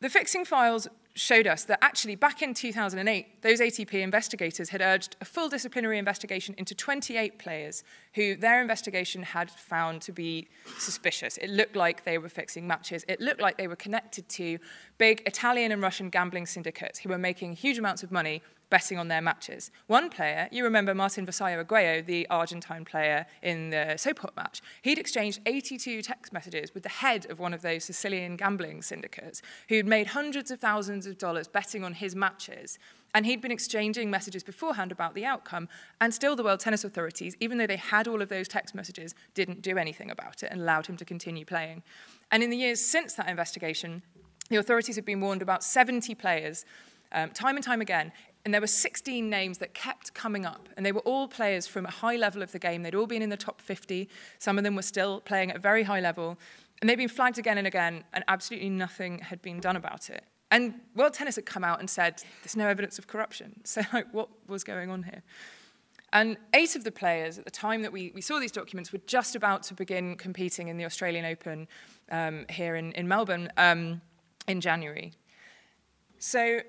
the 0.00 0.08
fixing 0.08 0.44
files 0.44 0.88
showed 1.14 1.48
us 1.48 1.64
that 1.64 1.78
actually 1.82 2.14
back 2.14 2.42
in 2.42 2.54
2008, 2.54 3.42
those 3.42 3.60
ATP 3.60 3.94
investigators 3.94 4.68
had 4.68 4.80
urged 4.80 5.16
a 5.20 5.24
full 5.24 5.48
disciplinary 5.48 5.98
investigation 5.98 6.54
into 6.56 6.74
28 6.74 7.38
players 7.38 7.82
who 8.14 8.36
their 8.36 8.62
investigation 8.62 9.22
had 9.24 9.50
found 9.50 10.00
to 10.02 10.12
be 10.12 10.48
suspicious. 10.78 11.36
It 11.38 11.50
looked 11.50 11.74
like 11.74 12.04
they 12.04 12.18
were 12.18 12.28
fixing 12.28 12.66
matches. 12.66 13.04
It 13.08 13.20
looked 13.20 13.40
like 13.40 13.58
they 13.58 13.66
were 13.66 13.76
connected 13.76 14.28
to 14.30 14.58
big 14.98 15.22
Italian 15.26 15.72
and 15.72 15.82
Russian 15.82 16.08
gambling 16.08 16.46
syndicates 16.46 17.00
who 17.00 17.08
were 17.08 17.18
making 17.18 17.54
huge 17.54 17.78
amounts 17.78 18.04
of 18.04 18.12
money 18.12 18.42
betting 18.70 18.98
on 18.98 19.08
their 19.08 19.20
matches. 19.20 19.70
One 19.86 20.10
player, 20.10 20.48
you 20.52 20.64
remember 20.64 20.94
Martin 20.94 21.26
Vassallo 21.26 21.56
Arguello, 21.56 22.02
the 22.02 22.26
Argentine 22.28 22.84
player 22.84 23.26
in 23.42 23.70
the 23.70 23.94
Sopot 23.96 24.36
match, 24.36 24.60
he'd 24.82 24.98
exchanged 24.98 25.40
82 25.46 26.02
text 26.02 26.32
messages 26.32 26.74
with 26.74 26.82
the 26.82 26.88
head 26.88 27.26
of 27.30 27.38
one 27.38 27.54
of 27.54 27.62
those 27.62 27.84
Sicilian 27.84 28.36
gambling 28.36 28.82
syndicates 28.82 29.42
who'd 29.68 29.86
made 29.86 30.08
hundreds 30.08 30.50
of 30.50 30.60
thousands 30.60 31.06
of 31.06 31.18
dollars 31.18 31.48
betting 31.48 31.84
on 31.84 31.94
his 31.94 32.14
matches. 32.14 32.78
And 33.14 33.24
he'd 33.24 33.40
been 33.40 33.50
exchanging 33.50 34.10
messages 34.10 34.42
beforehand 34.42 34.92
about 34.92 35.14
the 35.14 35.24
outcome, 35.24 35.68
and 35.98 36.12
still 36.12 36.36
the 36.36 36.42
World 36.42 36.60
Tennis 36.60 36.84
Authorities, 36.84 37.36
even 37.40 37.56
though 37.56 37.66
they 37.66 37.76
had 37.76 38.06
all 38.06 38.20
of 38.20 38.28
those 38.28 38.48
text 38.48 38.74
messages, 38.74 39.14
didn't 39.32 39.62
do 39.62 39.78
anything 39.78 40.10
about 40.10 40.42
it 40.42 40.50
and 40.52 40.60
allowed 40.60 40.86
him 40.86 40.98
to 40.98 41.06
continue 41.06 41.46
playing. 41.46 41.82
And 42.30 42.42
in 42.42 42.50
the 42.50 42.56
years 42.56 42.82
since 42.82 43.14
that 43.14 43.28
investigation, 43.30 44.02
the 44.50 44.56
authorities 44.56 44.96
have 44.96 45.06
been 45.06 45.22
warned 45.22 45.40
about 45.40 45.64
70 45.64 46.14
players 46.16 46.66
um, 47.12 47.30
time 47.30 47.56
and 47.56 47.64
time 47.64 47.80
again 47.80 48.12
and 48.44 48.54
there 48.54 48.60
were 48.60 48.66
16 48.66 49.28
names 49.28 49.58
that 49.58 49.74
kept 49.74 50.14
coming 50.14 50.46
up, 50.46 50.68
and 50.76 50.86
they 50.86 50.92
were 50.92 51.00
all 51.00 51.28
players 51.28 51.66
from 51.66 51.86
a 51.86 51.90
high 51.90 52.16
level 52.16 52.42
of 52.42 52.52
the 52.52 52.58
game. 52.58 52.82
They'd 52.82 52.94
all 52.94 53.06
been 53.06 53.22
in 53.22 53.30
the 53.30 53.36
top 53.36 53.60
50. 53.60 54.08
Some 54.38 54.58
of 54.58 54.64
them 54.64 54.76
were 54.76 54.82
still 54.82 55.20
playing 55.20 55.50
at 55.50 55.56
a 55.56 55.60
very 55.60 55.82
high 55.82 56.00
level, 56.00 56.38
and 56.80 56.88
they'd 56.88 56.96
been 56.96 57.08
flagged 57.08 57.38
again 57.38 57.58
and 57.58 57.66
again, 57.66 58.04
and 58.12 58.24
absolutely 58.28 58.70
nothing 58.70 59.18
had 59.18 59.42
been 59.42 59.60
done 59.60 59.76
about 59.76 60.10
it. 60.10 60.24
And 60.50 60.74
World 60.94 61.12
Tennis 61.12 61.36
had 61.36 61.44
come 61.44 61.64
out 61.64 61.80
and 61.80 61.90
said, 61.90 62.22
there's 62.42 62.56
no 62.56 62.68
evidence 62.68 62.98
of 62.98 63.06
corruption. 63.06 63.60
So, 63.64 63.82
like, 63.92 64.12
what 64.12 64.28
was 64.46 64.64
going 64.64 64.90
on 64.90 65.02
here? 65.02 65.22
And 66.12 66.38
eight 66.54 66.74
of 66.74 66.84
the 66.84 66.90
players 66.90 67.38
at 67.38 67.44
the 67.44 67.50
time 67.50 67.82
that 67.82 67.92
we, 67.92 68.12
we 68.14 68.22
saw 68.22 68.38
these 68.38 68.52
documents 68.52 68.92
were 68.92 69.00
just 69.06 69.36
about 69.36 69.62
to 69.64 69.74
begin 69.74 70.16
competing 70.16 70.68
in 70.68 70.78
the 70.78 70.86
Australian 70.86 71.26
Open 71.26 71.68
um, 72.10 72.46
here 72.48 72.76
in, 72.76 72.92
in 72.92 73.06
Melbourne 73.06 73.52
um, 73.58 74.00
in 74.46 74.62
January. 74.62 75.12
So 76.18 76.60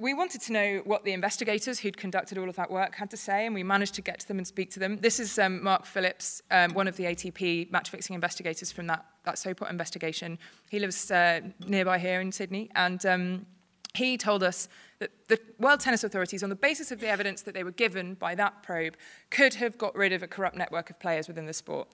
we 0.00 0.14
wanted 0.14 0.40
to 0.40 0.52
know 0.52 0.80
what 0.84 1.04
the 1.04 1.12
investigators 1.12 1.78
who'd 1.78 1.96
conducted 1.96 2.38
all 2.38 2.48
of 2.48 2.56
that 2.56 2.70
work 2.70 2.94
had 2.94 3.10
to 3.10 3.16
say, 3.16 3.44
and 3.44 3.54
we 3.54 3.62
managed 3.62 3.94
to 3.94 4.02
get 4.02 4.18
to 4.20 4.26
them 4.28 4.38
and 4.38 4.46
speak 4.46 4.70
to 4.70 4.80
them. 4.80 4.96
This 4.96 5.20
is 5.20 5.38
um, 5.38 5.62
Mark 5.62 5.84
Phillips, 5.84 6.42
um, 6.50 6.72
one 6.72 6.88
of 6.88 6.96
the 6.96 7.04
ATP 7.04 7.70
match-fixing 7.70 8.14
investigators 8.14 8.72
from 8.72 8.86
that, 8.86 9.04
that 9.24 9.34
Sopot 9.34 9.68
investigation. 9.68 10.38
He 10.70 10.78
lives 10.78 11.10
uh, 11.10 11.40
nearby 11.66 11.98
here 11.98 12.22
in 12.22 12.32
Sydney, 12.32 12.70
and 12.74 13.04
um, 13.04 13.46
he 13.94 14.16
told 14.16 14.42
us 14.42 14.68
that 15.00 15.10
the 15.28 15.38
World 15.58 15.80
Tennis 15.80 16.02
Authorities, 16.02 16.42
on 16.42 16.48
the 16.48 16.56
basis 16.56 16.90
of 16.90 17.00
the 17.00 17.08
evidence 17.08 17.42
that 17.42 17.52
they 17.52 17.62
were 17.62 17.70
given 17.70 18.14
by 18.14 18.34
that 18.36 18.62
probe, 18.62 18.96
could 19.30 19.54
have 19.54 19.76
got 19.76 19.94
rid 19.94 20.14
of 20.14 20.22
a 20.22 20.26
corrupt 20.26 20.56
network 20.56 20.88
of 20.88 20.98
players 20.98 21.28
within 21.28 21.44
the 21.44 21.52
sport 21.52 21.88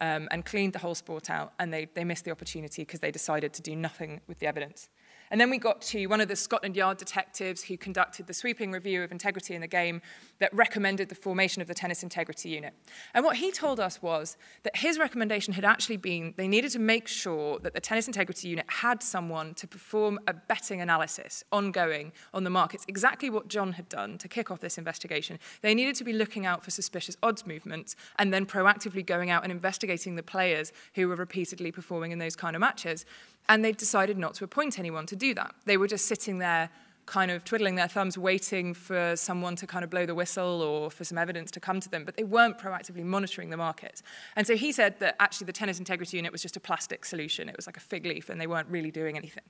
um, 0.00 0.28
and 0.30 0.46
cleaned 0.46 0.72
the 0.72 0.78
whole 0.78 0.94
sport 0.94 1.28
out, 1.28 1.52
and 1.58 1.74
they, 1.74 1.88
they 1.92 2.04
missed 2.04 2.24
the 2.24 2.30
opportunity 2.30 2.82
because 2.82 3.00
they 3.00 3.10
decided 3.10 3.52
to 3.52 3.60
do 3.60 3.76
nothing 3.76 4.22
with 4.26 4.38
the 4.38 4.46
evidence. 4.46 4.88
And 5.30 5.40
then 5.40 5.50
we 5.50 5.58
got 5.58 5.80
to 5.82 6.06
one 6.06 6.20
of 6.20 6.28
the 6.28 6.36
Scotland 6.36 6.76
Yard 6.76 6.98
detectives 6.98 7.62
who 7.62 7.76
conducted 7.76 8.26
the 8.26 8.34
sweeping 8.34 8.72
review 8.72 9.02
of 9.02 9.12
integrity 9.12 9.54
in 9.54 9.60
the 9.60 9.68
game 9.68 10.02
that 10.40 10.52
recommended 10.54 11.08
the 11.08 11.14
formation 11.14 11.62
of 11.62 11.68
the 11.68 11.74
Tennis 11.74 12.02
Integrity 12.02 12.48
Unit. 12.48 12.74
And 13.14 13.24
what 13.24 13.36
he 13.36 13.52
told 13.52 13.78
us 13.78 14.02
was 14.02 14.36
that 14.64 14.76
his 14.76 14.98
recommendation 14.98 15.54
had 15.54 15.64
actually 15.64 15.98
been 15.98 16.34
they 16.36 16.48
needed 16.48 16.72
to 16.72 16.78
make 16.78 17.06
sure 17.06 17.58
that 17.60 17.74
the 17.74 17.80
Tennis 17.80 18.06
Integrity 18.06 18.48
Unit 18.48 18.66
had 18.68 19.02
someone 19.02 19.54
to 19.54 19.66
perform 19.66 20.18
a 20.26 20.34
betting 20.34 20.80
analysis 20.80 21.44
ongoing 21.52 22.12
on 22.34 22.44
the 22.44 22.50
markets, 22.50 22.84
exactly 22.88 23.30
what 23.30 23.48
John 23.48 23.72
had 23.72 23.88
done 23.88 24.18
to 24.18 24.28
kick 24.28 24.50
off 24.50 24.60
this 24.60 24.78
investigation. 24.78 25.38
They 25.62 25.74
needed 25.74 25.94
to 25.96 26.04
be 26.04 26.12
looking 26.12 26.46
out 26.46 26.64
for 26.64 26.70
suspicious 26.70 27.16
odds 27.22 27.46
movements 27.46 27.94
and 28.18 28.32
then 28.32 28.46
proactively 28.46 29.04
going 29.04 29.30
out 29.30 29.44
and 29.44 29.52
investigating 29.52 30.16
the 30.16 30.22
players 30.22 30.72
who 30.94 31.08
were 31.08 31.16
repeatedly 31.16 31.70
performing 31.70 32.12
in 32.12 32.18
those 32.18 32.36
kind 32.36 32.56
of 32.56 32.60
matches. 32.60 33.04
And 33.48 33.64
they 33.64 33.72
decided 33.72 34.16
not 34.16 34.34
to 34.34 34.44
appoint 34.44 34.78
anyone 34.78 35.06
to 35.06 35.16
do 35.16 35.34
that. 35.34 35.54
They 35.64 35.76
were 35.76 35.88
just 35.88 36.06
sitting 36.06 36.38
there 36.38 36.70
kind 37.06 37.32
of 37.32 37.44
twiddling 37.44 37.74
their 37.74 37.88
thumbs, 37.88 38.16
waiting 38.16 38.72
for 38.72 39.16
someone 39.16 39.56
to 39.56 39.66
kind 39.66 39.82
of 39.82 39.90
blow 39.90 40.06
the 40.06 40.14
whistle 40.14 40.62
or 40.62 40.90
for 40.90 41.02
some 41.02 41.18
evidence 41.18 41.50
to 41.50 41.58
come 41.58 41.80
to 41.80 41.88
them, 41.88 42.04
but 42.04 42.16
they 42.16 42.22
weren't 42.22 42.56
proactively 42.56 43.02
monitoring 43.02 43.50
the 43.50 43.56
market. 43.56 44.00
And 44.36 44.46
so 44.46 44.54
he 44.54 44.70
said 44.70 45.00
that 45.00 45.16
actually 45.18 45.46
the 45.46 45.52
tennis 45.52 45.80
integrity 45.80 46.18
unit 46.18 46.30
was 46.30 46.40
just 46.40 46.56
a 46.56 46.60
plastic 46.60 47.04
solution. 47.04 47.48
It 47.48 47.56
was 47.56 47.66
like 47.66 47.76
a 47.76 47.80
fig 47.80 48.06
leaf, 48.06 48.28
and 48.28 48.40
they 48.40 48.46
weren't 48.46 48.68
really 48.68 48.92
doing 48.92 49.16
anything. 49.16 49.42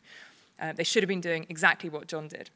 Uh, 0.59 0.73
they 0.73 0.85
should 0.85 1.03
have 1.03 1.09
been 1.09 1.21
doing 1.21 1.45
exactly 1.51 1.91
what 1.91 2.07
John 2.07 2.29
did. 2.29 2.49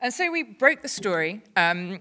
And 0.00 0.14
so 0.14 0.30
we 0.30 0.44
broke 0.44 0.82
the 0.82 0.88
story. 0.88 1.42
Um, 1.56 2.00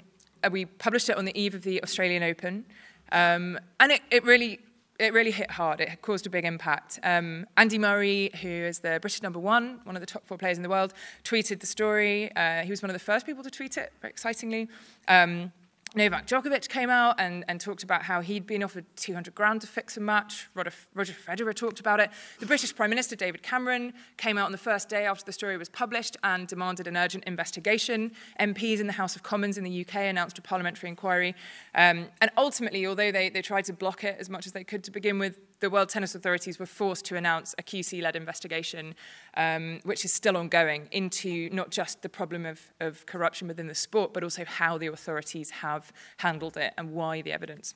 we 0.52 0.66
published 0.66 1.10
it 1.10 1.18
on 1.18 1.26
the 1.26 1.40
eve 1.40 1.56
of 1.56 1.64
the 1.64 1.82
Australian 1.84 2.22
Open. 2.22 2.66
Um, 3.12 3.60
and 3.80 3.92
it, 3.92 4.02
it 4.12 4.24
really 4.24 4.60
it 5.02 5.14
really 5.14 5.32
hit 5.32 5.50
hard. 5.50 5.82
It 5.82 6.02
caused 6.04 6.28
a 6.28 6.30
big 6.30 6.46
impact. 6.46 7.00
Um, 7.02 7.48
Andy 7.58 7.80
Murray, 7.80 8.30
who 8.42 8.48
is 8.48 8.80
the 8.80 9.00
British 9.02 9.24
number 9.24 9.40
one, 9.40 9.82
one 9.84 9.96
of 9.96 10.00
the 10.00 10.06
top 10.06 10.26
four 10.26 10.38
players 10.38 10.58
in 10.58 10.64
the 10.64 10.70
world, 10.70 10.94
tweeted 11.24 11.60
the 11.60 11.66
story. 11.66 12.32
Uh, 12.36 12.62
he 12.62 12.70
was 12.70 12.84
one 12.84 12.92
of 12.92 12.94
the 12.94 13.00
first 13.00 13.26
people 13.26 13.44
to 13.44 13.50
tweet 13.50 13.78
it, 13.78 13.92
very 14.00 14.12
excitingly. 14.12 14.70
Um, 15.08 15.52
Novak 15.94 16.26
Djokovic 16.26 16.70
came 16.70 16.90
out 16.90 17.16
and, 17.20 17.44
and 17.50 17.60
talked 17.60 17.84
about 17.84 18.04
how 18.04 18.22
he'd 18.22 18.48
been 18.48 18.64
offered 18.64 18.86
200 18.96 19.36
grand 19.36 19.60
to 19.60 19.68
fix 19.68 19.98
a 19.98 20.00
match. 20.00 20.48
Roger, 20.54 20.72
Roger 20.96 21.12
Federer 21.12 21.54
talked 21.54 21.82
about 21.82 22.00
it. 22.00 22.10
The 22.40 22.46
British 22.46 22.74
Prime 22.74 22.90
Minister, 22.90 23.18
David 23.18 23.44
Cameron, 23.44 23.92
came 24.16 24.38
out 24.38 24.46
on 24.46 24.54
the 24.54 24.58
first 24.58 24.88
day 24.88 25.06
after 25.06 25.26
the 25.26 25.34
story 25.34 25.58
was 25.58 25.68
published 25.68 26.16
and 26.24 26.48
demanded 26.48 26.88
an 26.88 26.96
urgent 26.96 27.26
investigation. 27.26 28.14
MPs 28.40 28.80
in 28.80 28.88
the 28.88 28.94
House 28.94 29.18
of 29.18 29.24
Commons 29.24 29.58
in 29.58 29.66
the 29.66 29.82
UK 29.82 29.96
announced 29.96 30.38
a 30.38 30.42
parliamentary 30.42 30.88
inquiry. 30.88 31.36
Um, 31.76 32.08
and 32.22 32.32
ultimately, 32.38 32.88
although 32.88 33.12
they, 33.12 33.30
they 33.30 33.42
tried 33.42 33.66
to 33.66 33.74
block 33.74 34.06
it 34.06 34.16
as 34.18 34.30
much 34.30 34.46
as 34.46 34.54
they 34.54 34.64
could 34.64 34.86
to 34.86 34.92
begin 34.92 35.20
with, 35.20 35.40
the 35.62 35.70
World 35.70 35.90
Tennis 35.90 36.16
Authorities 36.16 36.60
were 36.60 36.66
forced 36.66 37.06
to 37.06 37.16
announce 37.16 37.56
a 37.58 37.64
QC-led 37.64 38.16
investigation, 38.16 38.96
um, 39.38 39.80
which 39.84 40.04
is 40.04 40.12
still 40.12 40.36
ongoing, 40.36 40.90
into 40.92 41.50
not 41.52 41.70
just 41.70 42.02
the 42.02 42.10
problem 42.10 42.46
of, 42.46 42.60
of 42.80 43.06
corruption 43.06 43.48
within 43.48 43.68
the 43.68 43.76
sport, 43.76 44.14
but 44.14 44.24
also 44.24 44.44
how 44.44 44.78
the 44.78 44.88
authorities 44.88 45.52
have 45.52 45.94
handled 46.18 46.58
it 46.58 46.74
and 46.78 46.92
why 46.92 47.22
the 47.22 47.32
evidence 47.32 47.76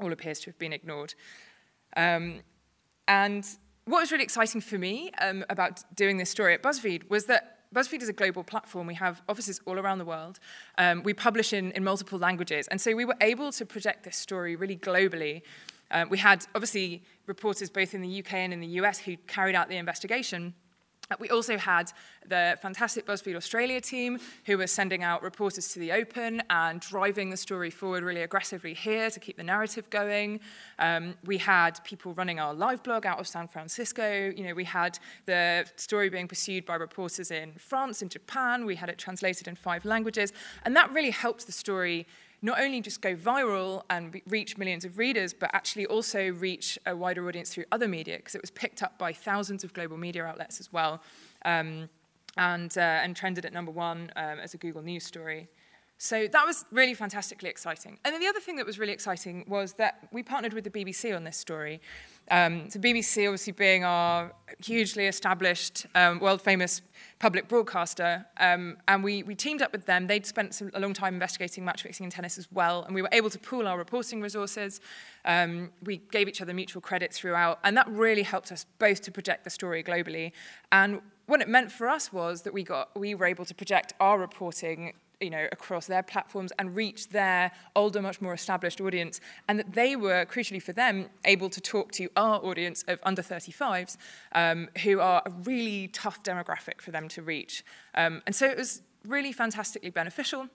all 0.00 0.12
appears 0.12 0.40
to 0.40 0.46
have 0.46 0.58
been 0.58 0.72
ignored. 0.72 1.14
Um, 1.96 2.40
and 3.06 3.46
what 3.84 4.00
was 4.00 4.12
really 4.12 4.24
exciting 4.24 4.60
for 4.60 4.78
me 4.78 5.10
um, 5.20 5.44
about 5.48 5.82
doing 5.94 6.16
this 6.16 6.30
story 6.30 6.54
at 6.54 6.62
BuzzFeed 6.62 7.08
was 7.08 7.26
that 7.26 7.58
BuzzFeed 7.72 8.02
is 8.02 8.08
a 8.08 8.12
global 8.12 8.42
platform. 8.42 8.88
We 8.88 8.94
have 8.94 9.22
offices 9.28 9.60
all 9.64 9.78
around 9.78 9.98
the 9.98 10.04
world. 10.04 10.40
Um, 10.78 11.04
we 11.04 11.14
publish 11.14 11.52
in, 11.52 11.70
in 11.72 11.84
multiple 11.84 12.18
languages. 12.18 12.66
And 12.66 12.80
so 12.80 12.96
we 12.96 13.04
were 13.04 13.16
able 13.20 13.52
to 13.52 13.64
project 13.64 14.02
this 14.02 14.16
story 14.16 14.56
really 14.56 14.76
globally 14.76 15.42
um, 15.90 16.08
we 16.08 16.18
had, 16.18 16.46
obviously, 16.54 17.02
reporters 17.26 17.70
both 17.70 17.94
in 17.94 18.02
the 18.02 18.20
UK 18.20 18.34
and 18.34 18.52
in 18.52 18.60
the 18.60 18.66
US 18.80 18.98
who 18.98 19.16
carried 19.26 19.54
out 19.54 19.68
the 19.68 19.76
investigation. 19.76 20.54
Uh, 21.10 21.16
we 21.18 21.28
also 21.28 21.58
had 21.58 21.90
the 22.26 22.56
fantastic 22.62 23.04
BuzzFeed 23.04 23.34
Australia 23.34 23.80
team 23.80 24.18
who 24.46 24.56
were 24.56 24.66
sending 24.66 25.02
out 25.02 25.22
reporters 25.22 25.72
to 25.72 25.80
the 25.80 25.90
Open 25.90 26.42
and 26.50 26.80
driving 26.80 27.30
the 27.30 27.36
story 27.36 27.70
forward 27.70 28.04
really 28.04 28.22
aggressively 28.22 28.74
here 28.74 29.10
to 29.10 29.18
keep 29.18 29.36
the 29.36 29.42
narrative 29.42 29.90
going. 29.90 30.38
Um, 30.78 31.14
we 31.24 31.38
had 31.38 31.82
people 31.84 32.14
running 32.14 32.38
our 32.38 32.54
live 32.54 32.82
blog 32.82 33.06
out 33.06 33.18
of 33.18 33.26
San 33.26 33.48
Francisco. 33.48 34.32
You 34.36 34.44
know, 34.44 34.54
we 34.54 34.64
had 34.64 34.98
the 35.26 35.68
story 35.76 36.10
being 36.10 36.28
pursued 36.28 36.64
by 36.64 36.76
reporters 36.76 37.30
in 37.30 37.52
France 37.54 38.02
and 38.02 38.10
Japan. 38.10 38.64
We 38.64 38.76
had 38.76 38.88
it 38.88 38.98
translated 38.98 39.48
in 39.48 39.56
five 39.56 39.84
languages. 39.84 40.32
And 40.64 40.76
that 40.76 40.92
really 40.92 41.10
helped 41.10 41.46
the 41.46 41.52
story 41.52 42.06
not 42.42 42.60
only 42.60 42.80
just 42.80 43.00
go 43.02 43.14
viral 43.14 43.82
and 43.90 44.20
reach 44.26 44.56
millions 44.56 44.84
of 44.84 44.98
readers, 44.98 45.34
but 45.34 45.50
actually 45.52 45.86
also 45.86 46.30
reach 46.32 46.78
a 46.86 46.96
wider 46.96 47.26
audience 47.28 47.52
through 47.52 47.64
other 47.70 47.88
media, 47.88 48.16
because 48.16 48.34
it 48.34 48.40
was 48.40 48.50
picked 48.50 48.82
up 48.82 48.98
by 48.98 49.12
thousands 49.12 49.64
of 49.64 49.72
global 49.72 49.96
media 49.96 50.24
outlets 50.24 50.60
as 50.60 50.72
well, 50.72 51.02
um, 51.44 51.88
and, 52.36 52.78
uh, 52.78 52.80
and 52.80 53.14
trended 53.14 53.44
at 53.44 53.52
number 53.52 53.72
one 53.72 54.10
um, 54.16 54.38
as 54.38 54.54
a 54.54 54.56
Google 54.56 54.82
News 54.82 55.04
story. 55.04 55.48
So 56.02 56.26
that 56.28 56.46
was 56.46 56.64
really 56.72 56.94
fantastically 56.94 57.50
exciting. 57.50 57.98
And 58.06 58.14
then 58.14 58.22
the 58.22 58.26
other 58.26 58.40
thing 58.40 58.56
that 58.56 58.64
was 58.64 58.78
really 58.78 58.94
exciting 58.94 59.44
was 59.46 59.74
that 59.74 60.08
we 60.12 60.22
partnered 60.22 60.54
with 60.54 60.64
the 60.64 60.70
BBC 60.70 61.14
on 61.14 61.24
this 61.24 61.36
story. 61.36 61.82
Um, 62.30 62.70
so 62.70 62.80
BBC 62.80 63.26
obviously 63.26 63.52
being 63.52 63.84
our 63.84 64.32
hugely 64.64 65.08
established, 65.08 65.84
um, 65.94 66.18
world-famous 66.18 66.80
public 67.18 67.48
broadcaster, 67.48 68.24
um, 68.38 68.78
and 68.88 69.04
we, 69.04 69.24
we 69.24 69.34
teamed 69.34 69.60
up 69.60 69.72
with 69.72 69.84
them. 69.84 70.06
They'd 70.06 70.24
spent 70.24 70.54
some, 70.54 70.70
a 70.72 70.80
long 70.80 70.94
time 70.94 71.12
investigating 71.12 71.66
match 71.66 71.82
fixing 71.82 72.04
in 72.04 72.10
tennis 72.10 72.38
as 72.38 72.48
well, 72.50 72.84
and 72.84 72.94
we 72.94 73.02
were 73.02 73.10
able 73.12 73.28
to 73.28 73.38
pool 73.38 73.68
our 73.68 73.76
reporting 73.76 74.22
resources. 74.22 74.80
Um, 75.26 75.70
we 75.82 75.98
gave 75.98 76.28
each 76.28 76.40
other 76.40 76.54
mutual 76.54 76.80
credit 76.80 77.12
throughout, 77.12 77.58
and 77.62 77.76
that 77.76 77.86
really 77.90 78.22
helped 78.22 78.52
us 78.52 78.64
both 78.78 79.02
to 79.02 79.12
project 79.12 79.44
the 79.44 79.50
story 79.50 79.84
globally. 79.84 80.32
And 80.72 81.02
what 81.26 81.42
it 81.42 81.48
meant 81.48 81.70
for 81.70 81.90
us 81.90 82.10
was 82.10 82.40
that 82.42 82.54
we 82.54 82.64
got 82.64 82.98
we 82.98 83.14
were 83.14 83.26
able 83.26 83.44
to 83.44 83.54
project 83.54 83.92
our 84.00 84.18
reporting 84.18 84.94
you 85.20 85.30
know, 85.30 85.46
across 85.52 85.86
their 85.86 86.02
platforms 86.02 86.52
and 86.58 86.74
reach 86.74 87.08
their 87.08 87.52
older, 87.76 88.00
much 88.00 88.20
more 88.20 88.34
established 88.34 88.80
audience, 88.80 89.20
and 89.48 89.58
that 89.58 89.72
they 89.72 89.96
were, 89.96 90.24
crucially 90.26 90.62
for 90.62 90.72
them, 90.72 91.08
able 91.24 91.50
to 91.50 91.60
talk 91.60 91.92
to 91.92 92.08
our 92.16 92.44
audience 92.44 92.84
of 92.88 92.98
under 93.02 93.22
35s, 93.22 93.96
um, 94.32 94.68
who 94.82 95.00
are 95.00 95.22
a 95.26 95.30
really 95.44 95.88
tough 95.88 96.22
demographic 96.22 96.80
for 96.80 96.90
them 96.90 97.08
to 97.08 97.22
reach. 97.22 97.64
Um, 97.94 98.22
and 98.26 98.34
so 98.34 98.46
it 98.46 98.56
was 98.56 98.82
really 99.04 99.32
fantastically 99.32 99.90
beneficial 99.90 100.48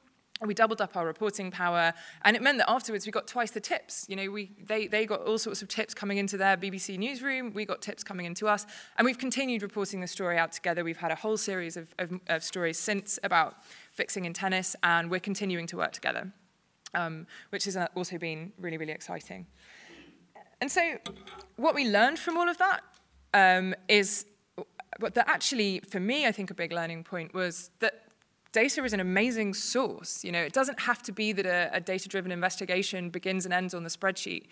we 0.43 0.53
doubled 0.53 0.81
up 0.81 0.97
our 0.97 1.05
reporting 1.05 1.49
power 1.49 1.93
and 2.23 2.35
it 2.35 2.41
meant 2.41 2.57
that 2.57 2.69
afterwards 2.69 3.05
we 3.05 3.11
got 3.11 3.25
twice 3.25 3.51
the 3.51 3.61
tips. 3.61 4.05
You 4.09 4.17
know 4.17 4.29
we 4.29 4.51
they, 4.65 4.87
they 4.87 5.05
got 5.05 5.21
all 5.21 5.37
sorts 5.37 5.61
of 5.61 5.69
tips 5.69 5.93
coming 5.93 6.17
into 6.17 6.35
their 6.37 6.57
bbc 6.57 6.97
newsroom 6.97 7.53
we 7.53 7.65
got 7.65 7.81
tips 7.81 8.03
coming 8.03 8.25
into 8.25 8.47
us 8.47 8.65
and 8.97 9.05
we've 9.05 9.17
continued 9.17 9.61
reporting 9.61 10.01
the 10.01 10.07
story 10.07 10.37
out 10.37 10.51
together. 10.51 10.83
We've 10.83 10.97
had 10.97 11.11
a 11.11 11.15
whole 11.15 11.37
series 11.37 11.77
of, 11.77 11.93
of, 11.99 12.19
of 12.27 12.43
stories 12.43 12.77
since 12.77 13.17
about 13.23 13.55
fixing 13.91 14.25
in 14.25 14.33
tennis 14.33 14.75
and 14.83 15.09
we're 15.09 15.19
continuing 15.21 15.67
to 15.67 15.77
work 15.77 15.93
together 15.93 16.31
um, 16.93 17.27
which 17.49 17.65
has 17.65 17.77
also 17.95 18.17
been 18.17 18.51
really 18.59 18.77
really 18.77 18.93
exciting. 18.93 19.45
And 20.59 20.71
so 20.71 20.97
what 21.55 21.75
we 21.75 21.89
learned 21.89 22.19
from 22.19 22.37
all 22.37 22.49
of 22.49 22.57
that 22.57 22.81
um, 23.33 23.73
is 23.87 24.25
but 24.99 25.13
that 25.13 25.27
actually 25.27 25.81
for 25.89 25.99
me 25.99 26.25
i 26.25 26.31
think 26.31 26.49
a 26.51 26.53
big 26.53 26.71
learning 26.71 27.03
point 27.03 27.33
was 27.33 27.69
that 27.79 28.04
data 28.55 28.83
is 28.85 28.93
an 28.93 29.01
amazing 29.01 29.53
source. 29.53 30.23
You 30.25 30.31
know, 30.31 30.43
it 30.49 30.53
doesn't 30.53 30.79
have 30.79 31.01
to 31.03 31.11
be 31.11 31.33
that 31.33 31.45
a, 31.45 31.69
a 31.73 31.81
data-driven 31.81 32.31
investigation 32.31 33.09
begins 33.09 33.45
and 33.45 33.53
ends 33.53 33.73
on 33.73 33.83
the 33.83 33.89
spreadsheet. 33.89 34.43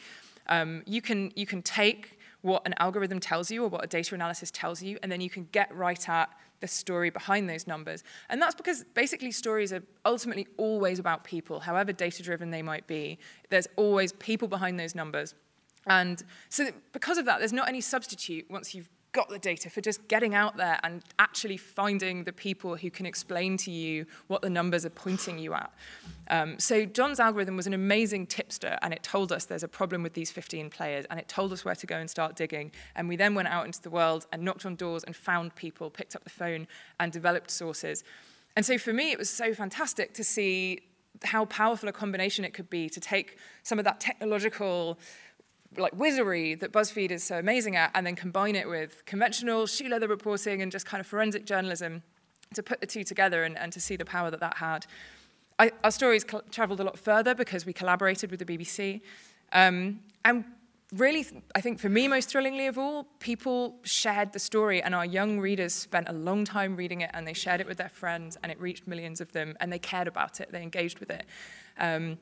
Um, 0.47 0.83
you, 0.85 1.01
can, 1.01 1.31
you 1.35 1.45
can 1.45 1.61
take 1.61 2.19
what 2.41 2.61
an 2.65 2.73
algorithm 2.79 3.19
tells 3.21 3.49
you 3.49 3.63
or 3.63 3.69
what 3.69 3.83
a 3.83 3.87
data 3.87 4.13
analysis 4.13 4.51
tells 4.51 4.83
you, 4.83 4.99
and 5.01 5.09
then 5.11 5.21
you 5.21 5.29
can 5.29 5.47
get 5.53 5.73
right 5.73 6.09
at 6.09 6.29
the 6.59 6.67
story 6.67 7.09
behind 7.09 7.49
those 7.49 7.65
numbers. 7.65 8.03
And 8.29 8.41
that's 8.41 8.55
because 8.55 8.83
basically 8.93 9.31
stories 9.31 9.71
are 9.71 9.83
ultimately 10.03 10.47
always 10.57 10.99
about 10.99 11.23
people, 11.23 11.61
however 11.61 11.93
data-driven 11.93 12.51
they 12.51 12.61
might 12.61 12.85
be. 12.87 13.19
There's 13.49 13.69
always 13.77 14.11
people 14.13 14.49
behind 14.49 14.77
those 14.77 14.95
numbers. 14.95 15.33
And 15.87 16.21
so 16.49 16.61
because 16.91 17.17
of 17.17 17.25
that, 17.25 17.39
there's 17.39 17.53
not 17.53 17.69
any 17.69 17.81
substitute 17.81 18.45
once 18.49 18.75
you've 18.75 18.89
got 19.13 19.30
the 19.30 19.39
data, 19.39 19.69
for 19.69 19.80
just 19.80 20.08
getting 20.08 20.34
out 20.34 20.58
there 20.58 20.80
and 20.84 21.04
actually 21.19 21.56
finding 21.56 22.23
the 22.23 22.34
people 22.34 22.76
who 22.76 22.89
can 22.89 23.06
explain 23.06 23.56
to 23.58 23.71
you 23.71 24.06
what 24.28 24.41
the 24.41 24.49
numbers 24.49 24.86
are 24.86 24.89
pointing 24.89 25.38
you 25.38 25.54
at. 25.54 25.71
Um, 26.30 26.60
so 26.60 26.84
John's 26.86 27.19
algorithm 27.19 27.56
was 27.56 27.67
an 27.67 27.73
amazing 27.73 28.26
tipster, 28.26 28.78
and 28.82 28.93
it 28.93 29.04
told 29.04 29.32
us 29.32 29.45
there's 29.45 29.63
a 29.63 29.67
problem 29.67 30.04
with 30.04 30.13
these 30.13 30.32
15 30.32 30.69
players, 30.69 31.06
and 31.10 31.19
it 31.19 31.28
told 31.28 31.54
us 31.54 31.63
where 31.63 31.76
to 31.76 31.88
go 31.88 31.95
and 31.95 32.10
start 32.10 32.36
digging. 32.36 32.71
And 32.95 33.08
we 33.08 33.15
then 33.15 33.36
went 33.36 33.47
out 33.47 33.65
into 33.65 33.82
the 33.82 33.91
world 33.91 34.26
and 34.34 34.41
knocked 34.43 34.65
on 34.65 34.76
doors 34.76 35.04
and 35.04 35.15
found 35.15 35.56
people, 35.56 35.89
picked 35.89 36.15
up 36.15 36.23
the 36.23 36.30
phone, 36.32 36.67
and 36.99 37.12
developed 37.12 37.52
sources. 37.52 38.04
And 38.56 38.65
so 38.65 38.78
for 38.78 38.93
me, 38.93 39.12
it 39.12 39.17
was 39.17 39.30
so 39.30 39.54
fantastic 39.54 40.13
to 40.15 40.23
see 40.23 40.82
how 41.23 41.45
powerful 41.45 41.88
a 41.88 41.91
combination 41.91 42.43
it 42.43 42.54
could 42.54 42.69
be 42.69 42.89
to 42.89 42.99
take 42.99 43.38
some 43.62 43.80
of 43.80 43.86
that 43.86 43.99
technological 43.99 44.97
like 45.77 45.93
wizardry 45.95 46.55
that 46.55 46.71
BuzzFeed 46.71 47.12
is 47.12 47.23
so 47.23 47.39
amazing 47.39 47.75
at, 47.75 47.91
and 47.93 48.05
then 48.05 48.15
combine 48.15 48.55
it 48.55 48.67
with 48.67 49.03
conventional 49.05 49.65
shoe 49.65 49.89
leather 49.89 50.07
reporting 50.07 50.62
and 50.62 50.71
just 50.71 50.86
kind 50.86 51.01
of 51.01 51.07
forensic 51.07 51.45
journalism 51.45 52.03
to 52.53 52.63
put 52.63 52.81
the 52.81 52.88
two 52.88 53.03
together 53.03 53.43
and, 53.43 53.57
and 53.57 53.73
to 53.73 53.79
see 53.79 53.95
the 53.95 54.05
power 54.05 54.29
that 54.31 54.39
that 54.39 54.57
had. 54.57 54.86
I, 55.59 55.71
our 55.83 55.91
stories 55.91 56.25
traveled 56.51 56.79
a 56.79 56.83
lot 56.83 56.97
further 56.97 57.36
because 57.36 57.65
we 57.65 57.73
collaborated 57.73 58.31
with 58.31 58.39
the 58.39 58.45
BBC. 58.45 59.01
Um, 59.51 59.99
and 60.25 60.45
really, 60.93 61.25
I 61.55 61.62
think 61.62 61.79
for 61.79 61.89
me, 61.89 62.07
most 62.07 62.29
thrillingly 62.29 62.67
of 62.67 62.77
all, 62.77 63.05
people 63.19 63.75
shared 63.83 64.33
the 64.33 64.39
story, 64.39 64.81
and 64.81 64.95
our 64.95 65.05
young 65.05 65.39
readers 65.39 65.73
spent 65.73 66.09
a 66.09 66.13
long 66.13 66.45
time 66.45 66.75
reading 66.75 67.01
it, 67.01 67.12
and 67.13 67.27
they 67.27 67.33
shared 67.33 67.62
it 67.62 67.67
with 67.67 67.77
their 67.77 67.89
friends, 67.89 68.38
and 68.41 68.51
it 68.51 68.59
reached 68.59 68.88
millions 68.88 69.21
of 69.21 69.31
them, 69.31 69.55
and 69.59 69.71
they 69.71 69.79
cared 69.79 70.07
about 70.07 70.39
it, 70.39 70.51
they 70.51 70.62
engaged 70.62 70.99
with 70.99 71.12
it. 71.12 71.25
Um, 71.77 72.17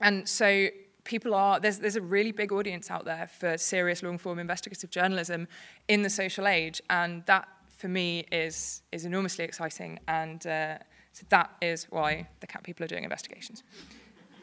and 0.00 0.28
so 0.28 0.68
people 1.06 1.34
are 1.34 1.58
there's 1.58 1.78
there's 1.78 1.96
a 1.96 2.02
really 2.02 2.32
big 2.32 2.52
audience 2.52 2.90
out 2.90 3.04
there 3.04 3.28
for 3.28 3.56
serious 3.56 4.02
long 4.02 4.18
form 4.18 4.38
investigative 4.38 4.90
journalism 4.90 5.48
in 5.88 6.02
the 6.02 6.10
social 6.10 6.46
age 6.46 6.82
and 6.90 7.24
that 7.26 7.48
for 7.70 7.88
me 7.88 8.26
is 8.32 8.82
is 8.92 9.04
enormously 9.04 9.44
exciting 9.44 9.98
and 10.08 10.46
uh, 10.46 10.76
so 11.12 11.24
that 11.30 11.50
is 11.62 11.86
why 11.90 12.28
the 12.40 12.46
cat 12.46 12.62
people 12.62 12.84
are 12.84 12.88
doing 12.88 13.04
investigations. 13.04 13.62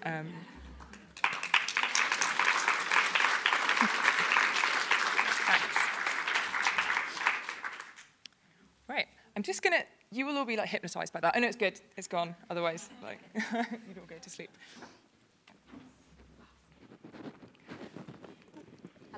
Um, 0.05 0.27
right 8.89 9.07
i'm 9.37 9.43
just 9.43 9.61
gonna 9.61 9.83
you 10.11 10.25
will 10.25 10.37
all 10.37 10.45
be 10.45 10.57
like 10.57 10.67
hypnotized 10.67 11.13
by 11.13 11.19
that. 11.21 11.33
I 11.35 11.39
know 11.39 11.47
it's 11.47 11.55
good 11.55 11.79
it's 11.97 12.07
gone 12.07 12.35
otherwise 12.49 12.89
like 13.01 13.19
you'd 13.87 13.97
all 13.97 14.05
go 14.07 14.17
to 14.21 14.29
sleep 14.29 14.49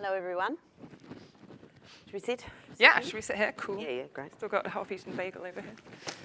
Hello, 0.05 0.15
everyone. 0.15 0.57
Should 2.05 2.13
we 2.13 2.19
sit? 2.19 2.45
Yeah, 2.77 2.99
should 2.99 3.15
we 3.15 3.21
sit 3.21 3.37
here? 3.37 3.55
Cool. 3.57 3.79
Yeah, 3.81 3.89
yeah, 3.89 4.03
great. 4.13 4.35
Still 4.35 4.49
got 4.49 4.63
a 4.67 4.69
half-eaten 4.69 5.13
bagel 5.13 5.41
over 5.41 5.59
here. 5.59 5.73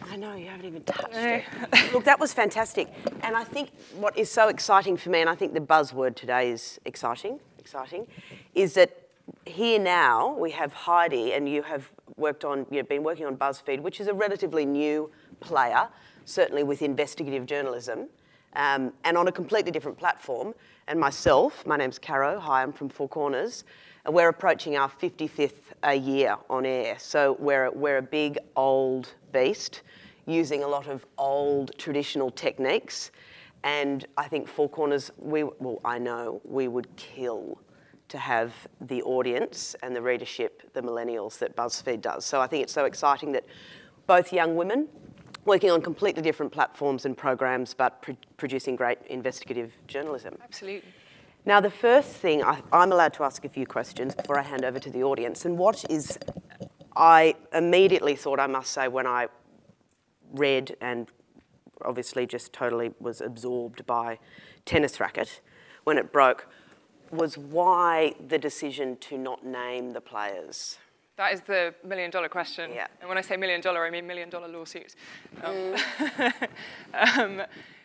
I 0.03 0.17
know, 0.17 0.35
you 0.35 0.49
haven't 0.49 0.67
even 0.67 0.85
touched 0.85 1.15
it. 1.15 1.45
Look, 1.91 2.05
that 2.05 2.21
was 2.21 2.35
fantastic. 2.35 2.93
And 3.23 3.35
I 3.35 3.43
think 3.43 3.71
what 3.95 4.19
is 4.19 4.31
so 4.31 4.49
exciting 4.49 4.99
for 4.99 5.09
me, 5.09 5.23
and 5.23 5.31
I 5.31 5.35
think 5.35 5.55
the 5.55 5.61
buzzword 5.61 6.15
today 6.15 6.51
is 6.51 6.79
exciting, 6.85 7.41
exciting, 7.59 8.07
is 8.55 8.75
that 8.75 9.09
here 9.47 9.79
now 9.79 10.37
we 10.37 10.51
have 10.51 10.75
Heidi, 10.75 11.33
and 11.33 11.49
you 11.49 11.63
have 11.63 11.91
worked 12.19 12.45
on, 12.45 12.67
you've 12.71 12.87
been 12.87 13.03
working 13.03 13.25
on 13.25 13.39
BuzzFeed, 13.39 13.81
which 13.81 13.99
is 13.99 14.09
a 14.09 14.13
relatively 14.13 14.67
new 14.67 15.11
player, 15.41 15.89
certainly 16.27 16.65
with 16.65 16.83
investigative 16.83 17.47
journalism, 17.47 18.09
um, 18.55 18.93
and 19.05 19.17
on 19.17 19.29
a 19.29 19.33
completely 19.33 19.71
different 19.71 19.99
platform 19.99 20.55
and 20.89 20.99
myself. 20.99 21.67
My 21.67 21.77
name's 21.77 21.99
Caro. 21.99 22.39
Hi, 22.41 22.63
I'm 22.63 22.73
from 22.73 22.89
Four 22.89 23.09
Corners. 23.09 23.65
And 24.05 24.15
we're 24.15 24.29
approaching 24.29 24.77
our 24.77 24.89
55th 24.89 25.53
a 25.83 25.95
year 25.95 26.37
on 26.49 26.65
air. 26.65 26.97
So 26.99 27.37
we're, 27.39 27.71
we're 27.71 27.99
a 27.99 28.03
big 28.03 28.39
old 28.57 29.15
beast 29.33 29.83
using 30.27 30.63
a 30.63 30.69
lot 30.69 30.87
of 30.87 31.05
old 31.19 31.73
traditional 31.79 32.31
techniques. 32.31 33.11
And 33.63 34.07
I 34.17 34.27
think 34.27 34.49
Four 34.49 34.69
Corners, 34.69 35.11
we, 35.19 35.45
well, 35.45 35.81
I 35.85 35.99
know 35.99 36.41
we 36.45 36.67
would 36.67 36.95
kill 36.97 37.61
to 38.09 38.19
have 38.19 38.53
the 38.81 39.03
audience 39.03 39.77
and 39.83 39.95
the 39.95 40.03
readership, 40.03 40.73
the 40.73 40.83
millennials 40.83 41.39
that 41.39 41.55
BuzzFeed 41.55 42.01
does. 42.01 42.25
So 42.25 42.41
I 42.41 42.47
think 42.47 42.65
it's 42.65 42.73
so 42.73 42.85
exciting 42.85 43.33
that 43.33 43.45
both 44.07 44.33
young 44.33 44.57
women 44.57 44.89
working 45.45 45.71
on 45.71 45.83
completely 45.83 46.23
different 46.23 46.53
platforms 46.53 47.05
and 47.05 47.17
programs, 47.17 47.75
but 47.75 48.03
pr- 48.03 48.13
producing 48.37 48.77
great 48.77 48.99
investigative 49.09 49.73
journalism. 49.87 50.37
Absolutely. 50.43 50.93
Now, 51.47 51.61
the 51.61 51.71
first 51.71 52.11
thing 52.11 52.43
I, 52.43 52.61
I'm 52.73 52.93
allowed 52.93 53.15
to 53.15 53.25
ask 53.25 53.45
a 53.45 53.49
few 53.49 53.67
questions 53.67 54.15
before 54.15 54.39
I 54.39 54.43
hand 54.43 54.65
over 54.65 54.79
to 54.79 54.91
the 54.91 55.03
audience, 55.03 55.45
and 55.45 55.57
what 55.57 55.85
is 55.89 56.19
I 56.97 57.35
immediately 57.53 58.15
thought 58.15 58.39
I 58.39 58.47
must 58.47 58.73
say 58.73 58.89
when 58.89 59.07
I 59.07 59.29
read 60.33 60.77
and 60.81 61.09
obviously 61.83 62.27
just 62.27 62.53
totally 62.53 62.93
was 63.01 63.21
absorbed 63.21 63.87
by 63.87 64.19
tennis 64.65 65.01
racket 65.01 65.41
when 65.85 65.97
it 65.97 66.13
broke 66.13 66.47
was 67.11 67.37
why 67.37 68.15
the 68.29 68.39
decision 68.39 68.97
to 68.99 69.19
not 69.19 69.45
name 69.45 69.93
the 69.93 70.01
players. 70.01 70.79
That 71.21 71.35
is 71.35 71.43
the 71.43 71.75
million 71.85 72.11
dollar 72.11 72.31
question. 72.31 72.71
Yeah. 72.75 72.87
And 72.99 73.07
when 73.07 73.19
I 73.19 73.21
say 73.21 73.37
million 73.37 73.61
dollar, 73.61 73.85
I 73.85 73.91
mean 73.91 74.07
million 74.07 74.31
dollar 74.31 74.49
lawsuits. 74.49 74.97
Um, 75.45 75.55
mm. 75.55 76.33
um, 77.19 77.43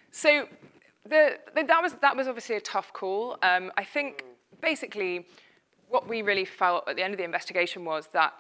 so 0.10 0.48
the, 1.04 1.38
the, 1.54 1.63
that, 1.63 1.82
was, 1.84 1.95
that 1.95 2.15
was 2.15 2.30
obviously 2.30 2.56
a 2.56 2.62
tough 2.62 2.93
call. 2.93 3.38
Um, 3.43 3.74
I 3.76 3.84
think 3.84 4.24
basically 4.62 5.28
what 5.89 6.08
we 6.08 6.21
really 6.21 6.45
felt 6.45 6.88
at 6.88 6.95
the 6.95 7.04
end 7.04 7.13
of 7.13 7.17
the 7.17 7.26
investigation 7.26 7.84
was 7.84 8.08
that 8.13 8.36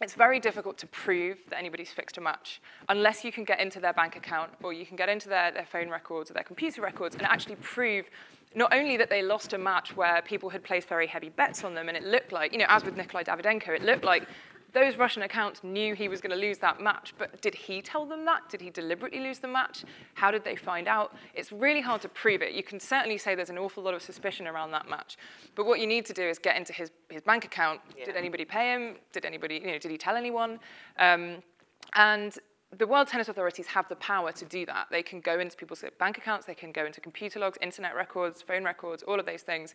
it's 0.00 0.14
very 0.14 0.38
difficult 0.38 0.78
to 0.78 0.86
prove 0.86 1.38
that 1.48 1.58
anybody's 1.58 1.90
fixed 1.90 2.18
a 2.18 2.20
match 2.20 2.60
unless 2.88 3.24
you 3.24 3.32
can 3.32 3.44
get 3.44 3.60
into 3.60 3.80
their 3.80 3.92
bank 3.92 4.16
account 4.16 4.50
or 4.62 4.72
you 4.72 4.86
can 4.86 4.96
get 4.96 5.08
into 5.08 5.28
their, 5.28 5.50
their 5.50 5.66
phone 5.66 5.88
records 5.88 6.30
or 6.30 6.34
their 6.34 6.44
computer 6.44 6.80
records 6.80 7.14
and 7.14 7.24
actually 7.24 7.56
prove 7.56 8.08
not 8.54 8.72
only 8.72 8.96
that 8.96 9.10
they 9.10 9.22
lost 9.22 9.52
a 9.52 9.58
match 9.58 9.96
where 9.96 10.22
people 10.22 10.48
had 10.50 10.64
placed 10.64 10.88
very 10.88 11.06
heavy 11.06 11.28
bets 11.28 11.64
on 11.64 11.74
them, 11.74 11.88
and 11.88 11.96
it 11.96 12.04
looked 12.04 12.32
like, 12.32 12.52
you 12.52 12.58
know, 12.58 12.66
as 12.68 12.84
with 12.84 12.96
Nikolai 12.96 13.22
Davydenko, 13.22 13.68
it 13.68 13.82
looked 13.82 14.04
like 14.04 14.26
those 14.72 14.96
Russian 14.96 15.22
accounts 15.22 15.64
knew 15.64 15.94
he 15.94 16.08
was 16.08 16.20
going 16.20 16.30
to 16.30 16.36
lose 16.36 16.58
that 16.58 16.80
match, 16.80 17.14
but 17.16 17.40
did 17.40 17.54
he 17.54 17.80
tell 17.80 18.04
them 18.04 18.24
that? 18.26 18.48
Did 18.48 18.60
he 18.60 18.70
deliberately 18.70 19.20
lose 19.20 19.38
the 19.38 19.48
match? 19.48 19.84
How 20.14 20.30
did 20.30 20.44
they 20.44 20.56
find 20.56 20.86
out? 20.86 21.14
It's 21.34 21.52
really 21.52 21.80
hard 21.80 22.02
to 22.02 22.08
prove 22.08 22.42
it. 22.42 22.52
You 22.52 22.62
can 22.62 22.78
certainly 22.78 23.18
say 23.18 23.34
there's 23.34 23.50
an 23.50 23.58
awful 23.58 23.82
lot 23.82 23.94
of 23.94 24.02
suspicion 24.02 24.46
around 24.46 24.70
that 24.72 24.88
match, 24.88 25.16
but 25.54 25.66
what 25.66 25.80
you 25.80 25.86
need 25.86 26.04
to 26.06 26.12
do 26.12 26.22
is 26.22 26.38
get 26.38 26.56
into 26.56 26.72
his, 26.72 26.90
his 27.08 27.22
bank 27.22 27.44
account. 27.44 27.80
Yeah. 27.96 28.04
Did 28.06 28.16
anybody 28.16 28.44
pay 28.44 28.74
him? 28.74 28.96
Did 29.12 29.24
anybody, 29.24 29.56
you 29.56 29.72
know, 29.72 29.78
did 29.78 29.90
he 29.90 29.98
tell 29.98 30.16
anyone? 30.16 30.60
Um, 30.98 31.36
and 31.94 32.38
the 32.76 32.86
World 32.86 33.08
Tennis 33.08 33.28
Authorities 33.28 33.66
have 33.68 33.88
the 33.88 33.96
power 33.96 34.30
to 34.32 34.44
do 34.44 34.66
that. 34.66 34.88
They 34.90 35.02
can 35.02 35.20
go 35.20 35.40
into 35.40 35.56
people's 35.56 35.82
bank 35.98 36.18
accounts, 36.18 36.44
they 36.44 36.54
can 36.54 36.70
go 36.70 36.84
into 36.84 37.00
computer 37.00 37.40
logs, 37.40 37.56
internet 37.62 37.96
records, 37.96 38.42
phone 38.42 38.64
records, 38.64 39.02
all 39.02 39.18
of 39.18 39.24
those 39.24 39.42
things. 39.42 39.74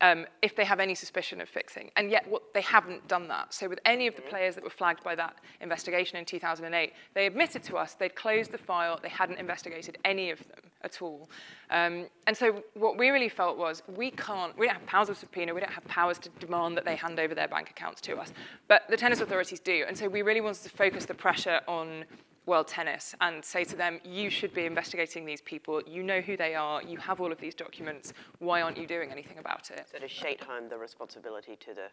Um, 0.00 0.26
if 0.42 0.56
they 0.56 0.64
have 0.64 0.80
any 0.80 0.94
suspicion 0.94 1.40
of 1.40 1.48
fixing. 1.48 1.90
And 1.96 2.10
yet 2.10 2.28
what, 2.28 2.52
they 2.52 2.60
haven't 2.60 3.06
done 3.08 3.28
that. 3.28 3.54
So 3.54 3.68
with 3.68 3.78
any 3.84 4.06
of 4.06 4.16
the 4.16 4.22
players 4.22 4.54
that 4.54 4.64
were 4.64 4.70
flagged 4.70 5.02
by 5.02 5.14
that 5.14 5.36
investigation 5.60 6.18
in 6.18 6.24
2008, 6.24 6.92
they 7.14 7.26
admitted 7.26 7.62
to 7.64 7.76
us 7.76 7.94
they'd 7.94 8.14
closed 8.14 8.52
the 8.52 8.58
file, 8.58 8.98
they 9.02 9.08
hadn't 9.08 9.38
investigated 9.38 9.98
any 10.04 10.30
of 10.30 10.38
them 10.48 10.70
at 10.82 11.00
all. 11.00 11.30
Um, 11.70 12.06
and 12.26 12.36
so 12.36 12.62
what 12.74 12.98
we 12.98 13.10
really 13.10 13.28
felt 13.28 13.56
was 13.56 13.82
we 13.88 14.10
can't, 14.10 14.56
we 14.58 14.66
don't 14.66 14.74
have 14.74 14.86
powers 14.86 15.08
of 15.08 15.16
subpoena, 15.16 15.54
we 15.54 15.60
don't 15.60 15.72
have 15.72 15.84
powers 15.84 16.18
to 16.20 16.28
demand 16.40 16.76
that 16.76 16.84
they 16.84 16.96
hand 16.96 17.18
over 17.18 17.34
their 17.34 17.48
bank 17.48 17.70
accounts 17.70 18.00
to 18.02 18.16
us, 18.16 18.32
but 18.68 18.82
the 18.88 18.96
tennis 18.96 19.20
authorities 19.20 19.60
do. 19.60 19.84
And 19.86 19.96
so 19.96 20.08
we 20.08 20.22
really 20.22 20.40
wanted 20.40 20.62
to 20.64 20.70
focus 20.70 21.06
the 21.06 21.14
pressure 21.14 21.60
on 21.66 22.04
World 22.46 22.68
Tennis 22.68 23.14
and 23.20 23.44
say 23.44 23.64
to 23.64 23.76
them, 23.76 24.00
you 24.04 24.28
should 24.30 24.52
be 24.52 24.66
investigating 24.66 25.24
these 25.24 25.40
people, 25.40 25.80
you 25.86 26.02
know 26.02 26.20
who 26.20 26.36
they 26.36 26.54
are, 26.54 26.82
you 26.82 26.98
have 26.98 27.20
all 27.20 27.32
of 27.32 27.38
these 27.38 27.54
documents, 27.54 28.12
why 28.38 28.60
aren't 28.62 28.76
you 28.76 28.86
doing 28.86 29.10
anything 29.10 29.38
about 29.38 29.70
it? 29.70 29.86
So 29.90 29.98
to 29.98 30.08
sheet 30.08 30.42
home 30.42 30.68
the 30.68 30.76
responsibility 30.76 31.56
to 31.56 31.74
the 31.74 31.86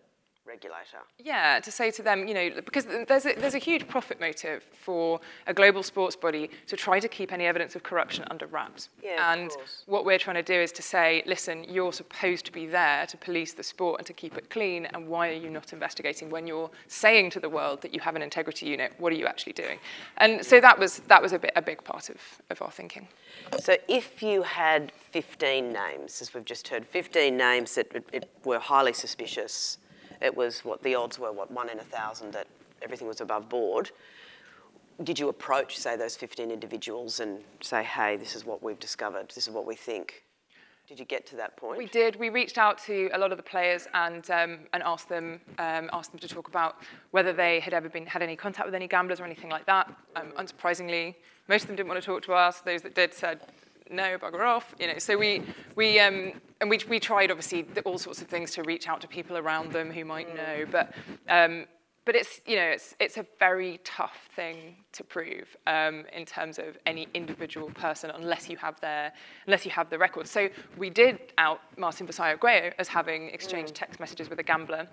regulator. 0.52 1.02
Yeah, 1.18 1.60
to 1.60 1.72
say 1.72 1.92
to 1.92 2.02
them, 2.02 2.28
you 2.28 2.34
know, 2.34 2.50
because 2.66 2.86
there's 2.86 3.26
a, 3.26 3.34
there's 3.38 3.56
a 3.56 3.64
huge 3.70 3.88
profit 3.88 4.20
motive 4.20 4.64
for 4.64 5.20
a 5.48 5.54
global 5.54 5.84
sports 5.84 6.16
body 6.16 6.50
to 6.68 6.76
try 6.76 7.00
to 7.00 7.08
keep 7.08 7.32
any 7.32 7.46
evidence 7.46 7.76
of 7.76 7.84
corruption 7.84 8.26
under 8.30 8.48
wraps. 8.48 8.90
Yeah, 9.04 9.34
and 9.34 9.52
what 9.86 10.04
we're 10.06 10.20
trying 10.20 10.36
to 10.36 10.44
do 10.44 10.60
is 10.68 10.72
to 10.74 10.82
say, 10.82 11.24
listen, 11.26 11.66
you're 11.70 11.94
supposed 11.94 12.46
to 12.48 12.52
be 12.52 12.66
there 12.68 13.06
to 13.08 13.18
police 13.18 13.54
the 13.54 13.64
sport 13.64 14.00
and 14.00 14.08
to 14.08 14.14
keep 14.14 14.38
it 14.38 14.50
clean, 14.50 14.88
and 14.88 15.08
why 15.08 15.30
are 15.30 15.42
you 15.46 15.50
not 15.50 15.72
investigating 15.74 16.30
when 16.30 16.46
you're 16.46 16.70
saying 16.88 17.30
to 17.32 17.40
the 17.40 17.50
world 17.50 17.82
that 17.82 17.94
you 17.94 18.00
have 18.02 18.16
an 18.16 18.22
integrity 18.22 18.66
unit? 18.66 18.94
What 18.98 19.14
are 19.14 19.16
you 19.16 19.28
actually 19.28 19.54
doing? 19.54 19.80
And 20.18 20.46
so 20.46 20.60
that 20.60 20.78
was 20.78 21.00
that 21.08 21.22
was 21.22 21.32
a 21.34 21.40
bit 21.40 21.54
a 21.56 21.62
big 21.62 21.84
part 21.84 22.10
of, 22.10 22.18
of 22.50 22.62
our 22.62 22.72
thinking. 22.72 23.08
So 23.60 23.78
if 23.88 24.22
you 24.22 24.44
had 24.44 24.92
15 25.12 25.72
names, 25.72 26.22
as 26.22 26.34
we've 26.34 26.46
just 26.46 26.68
heard, 26.68 26.86
15 26.86 27.36
names 27.38 27.76
that 27.76 27.88
it, 27.96 28.06
it 28.12 28.30
were 28.44 28.60
highly 28.60 28.94
suspicious 28.94 29.78
it 30.22 30.36
was 30.36 30.64
what 30.64 30.84
the 30.84 30.96
odds 30.96 31.18
were, 31.20 31.32
what, 31.32 31.52
one 31.52 31.70
in 31.70 31.80
a 31.80 31.84
thousand 31.84 32.34
that 32.34 32.48
everything 32.82 33.08
was 33.08 33.22
above 33.22 33.50
board. 33.50 33.92
Did 35.04 35.18
you 35.18 35.30
approach, 35.30 35.78
say, 35.78 35.96
those 35.96 36.16
15 36.16 36.52
individuals 36.52 37.20
and 37.20 37.40
say, 37.62 37.84
hey, 37.84 38.18
this 38.18 38.36
is 38.36 38.46
what 38.46 38.62
we've 38.62 38.80
discovered, 38.80 39.32
this 39.34 39.48
is 39.48 39.54
what 39.54 39.66
we 39.66 39.76
think? 39.76 40.24
Did 40.88 41.00
you 41.00 41.06
get 41.06 41.26
to 41.28 41.38
that 41.38 41.56
point? 41.56 41.78
We 41.78 41.86
did. 41.86 42.18
We 42.18 42.30
reached 42.30 42.58
out 42.58 42.78
to 42.80 43.10
a 43.14 43.18
lot 43.18 43.32
of 43.32 43.38
the 43.38 43.44
players 43.44 43.88
and 43.94 44.30
um, 44.30 44.60
and 44.74 44.84
asked 44.84 45.08
them 45.08 45.40
um, 45.58 45.90
asked 45.94 46.12
them 46.12 46.20
to 46.20 46.28
talk 46.28 46.50
about 46.50 46.76
whether 47.12 47.32
they 47.32 47.62
had 47.62 47.74
ever 47.74 47.88
been 47.88 48.06
had 48.06 48.22
any 48.22 48.36
contact 48.36 48.66
with 48.66 48.76
any 48.76 48.90
gamblers 48.90 49.22
or 49.22 49.24
anything 49.24 49.50
like 49.50 49.66
that. 49.68 49.90
Um, 50.18 50.34
unsurprisingly, 50.38 51.16
most 51.48 51.62
of 51.62 51.68
them 51.68 51.78
didn't 51.78 51.88
want 51.88 52.02
to 52.02 52.06
talk 52.06 52.24
to 52.24 52.34
us. 52.34 52.60
Those 52.60 52.82
that 52.82 52.94
did 52.94 53.14
said, 53.14 53.40
no, 53.92 54.18
bugger 54.18 54.46
off. 54.46 54.74
You 54.80 54.88
know, 54.88 54.98
so 54.98 55.18
we, 55.18 55.44
we, 55.76 56.00
um, 56.00 56.34
and 56.60 56.70
we, 56.70 56.80
we 56.88 57.00
tried 57.00 57.32
obviously 57.32 57.66
all 57.86 57.98
sorts 57.98 58.22
of 58.22 58.28
things 58.28 58.52
to 58.52 58.64
reach 58.64 58.88
out 58.88 59.02
to 59.02 59.08
people 59.08 59.38
around 59.38 59.72
them 59.72 59.92
who 59.92 60.06
might 60.06 60.34
know, 60.36 60.66
but 60.72 60.94
um, 61.28 61.66
but 62.06 62.16
it's 62.16 62.42
you 62.46 62.56
know 62.56 62.64
it's 62.68 62.96
it's 63.00 63.18
a 63.18 63.26
very 63.38 63.80
tough 63.84 64.28
thing 64.36 64.76
to 64.92 65.04
prove 65.04 65.56
um, 65.68 66.04
in 66.14 66.26
terms 66.26 66.58
of 66.58 66.78
any 66.86 67.08
individual 67.14 67.70
person 67.72 68.12
unless 68.12 68.50
you 68.50 68.58
have 68.58 68.80
their 68.82 69.12
unless 69.46 69.66
you 69.66 69.72
have 69.72 69.90
the 69.90 69.98
record. 69.98 70.28
So 70.28 70.50
we 70.78 70.90
did 70.90 71.20
out 71.38 71.62
Martin 71.78 72.08
Vassallo 72.08 72.74
as 72.80 72.88
having 72.88 73.30
exchanged 73.30 73.76
text 73.76 74.00
messages 74.00 74.30
with 74.30 74.40
a 74.40 74.44
gambler. 74.44 74.88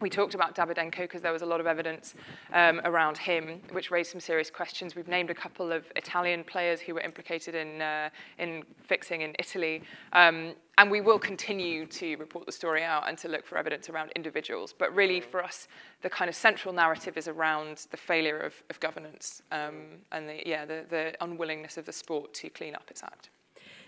We 0.00 0.10
talked 0.10 0.34
about 0.34 0.54
Davydenko 0.54 0.98
because 0.98 1.22
there 1.22 1.32
was 1.32 1.42
a 1.42 1.46
lot 1.46 1.60
of 1.60 1.66
evidence 1.66 2.14
um, 2.52 2.80
around 2.84 3.16
him, 3.16 3.60
which 3.72 3.90
raised 3.90 4.10
some 4.10 4.20
serious 4.20 4.50
questions. 4.50 4.96
We've 4.96 5.08
named 5.08 5.30
a 5.30 5.34
couple 5.34 5.70
of 5.70 5.90
Italian 5.96 6.44
players 6.44 6.80
who 6.80 6.94
were 6.94 7.00
implicated 7.00 7.54
in 7.54 7.80
uh, 7.80 8.10
in 8.38 8.64
fixing 8.82 9.20
in 9.20 9.34
Italy. 9.38 9.82
Um, 10.12 10.54
and 10.78 10.90
we 10.90 11.00
will 11.00 11.18
continue 11.18 11.86
to 11.86 12.16
report 12.16 12.46
the 12.46 12.52
story 12.52 12.82
out 12.82 13.08
and 13.08 13.16
to 13.18 13.28
look 13.28 13.46
for 13.46 13.56
evidence 13.58 13.88
around 13.88 14.10
individuals. 14.16 14.74
But 14.76 14.94
really, 14.94 15.20
for 15.20 15.42
us, 15.42 15.68
the 16.02 16.10
kind 16.10 16.28
of 16.28 16.34
central 16.34 16.74
narrative 16.74 17.16
is 17.16 17.28
around 17.28 17.86
the 17.90 17.96
failure 17.96 18.38
of, 18.38 18.54
of 18.70 18.80
governance 18.80 19.42
um, 19.52 19.84
and 20.10 20.28
the, 20.28 20.42
yeah, 20.46 20.64
the, 20.64 20.84
the 20.88 21.14
unwillingness 21.20 21.76
of 21.76 21.86
the 21.86 21.92
sport 21.92 22.34
to 22.34 22.50
clean 22.50 22.74
up 22.74 22.90
its 22.90 23.02
act. 23.02 23.30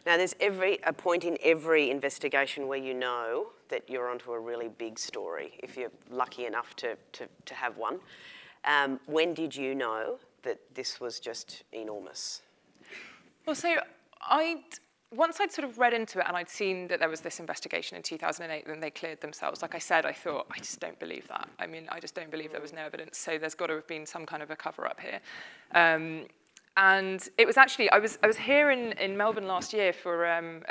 Now, 0.07 0.17
there's 0.17 0.37
every 0.39 0.79
a 0.87 0.93
point 0.93 1.25
in 1.25 1.37
every 1.43 1.91
investigation 1.91 2.69
where 2.69 2.79
you 2.79 2.95
know 2.95 3.49
that 3.69 3.91
you're 3.91 4.09
onto 4.09 4.31
a 4.31 4.39
really 4.39 4.69
big 4.69 5.01
story, 5.01 5.59
if 5.59 5.77
you're 5.77 5.91
lucky 6.09 6.47
enough 6.47 6.77
to, 6.77 6.97
to, 7.13 7.27
to 7.45 7.55
have 7.55 7.77
one. 7.77 7.99
Um, 8.65 9.01
when 9.07 9.35
did 9.35 9.55
you 9.55 9.75
know 9.75 10.19
that 10.43 10.61
this 10.75 11.01
was 11.01 11.19
just 11.19 11.65
enormous? 11.73 12.43
Well, 13.45 13.57
so 13.57 13.77
I 14.23 14.63
once 15.17 15.41
I'd 15.41 15.53
sort 15.53 15.69
of 15.69 15.79
read 15.79 15.93
into 15.93 16.19
it 16.19 16.27
and 16.29 16.37
I'd 16.37 16.49
seen 16.49 16.89
that 16.89 17.01
there 17.01 17.09
was 17.09 17.21
this 17.21 17.41
investigation 17.41 17.97
in 17.97 18.03
2008 18.03 18.67
and 18.67 18.83
they 18.83 18.91
cleared 18.91 19.21
themselves, 19.21 19.63
like 19.63 19.75
I 19.75 19.79
said, 19.79 20.05
I 20.05 20.13
thought, 20.13 20.47
I 20.51 20.59
just 20.59 20.81
don't 20.81 20.99
believe 20.99 21.27
that. 21.29 21.49
I 21.59 21.67
mean, 21.67 21.87
I 21.91 22.01
just 22.01 22.15
don't 22.15 22.31
believe 22.31 22.53
there 22.53 22.61
was 22.61 22.73
no 22.73 22.83
evidence, 22.83 23.19
so 23.19 23.39
there's 23.39 23.55
got 23.55 23.69
to 23.69 23.75
have 23.75 23.87
been 23.87 24.07
some 24.07 24.27
kind 24.27 24.43
of 24.43 24.51
a 24.51 24.57
cover-up 24.57 25.01
here. 25.01 25.21
Um, 25.73 26.27
and 26.77 27.27
it 27.39 27.47
was 27.47 27.57
actually, 27.57 27.91
I 27.91 27.99
was, 27.99 28.19
I 28.23 28.27
was 28.27 28.37
here 28.37 28.71
in, 28.71 28.93
in 28.93 29.17
Melbourne 29.17 29.47
last 29.47 29.73
year 29.73 29.93
for 29.93 30.27
um, 30.27 30.63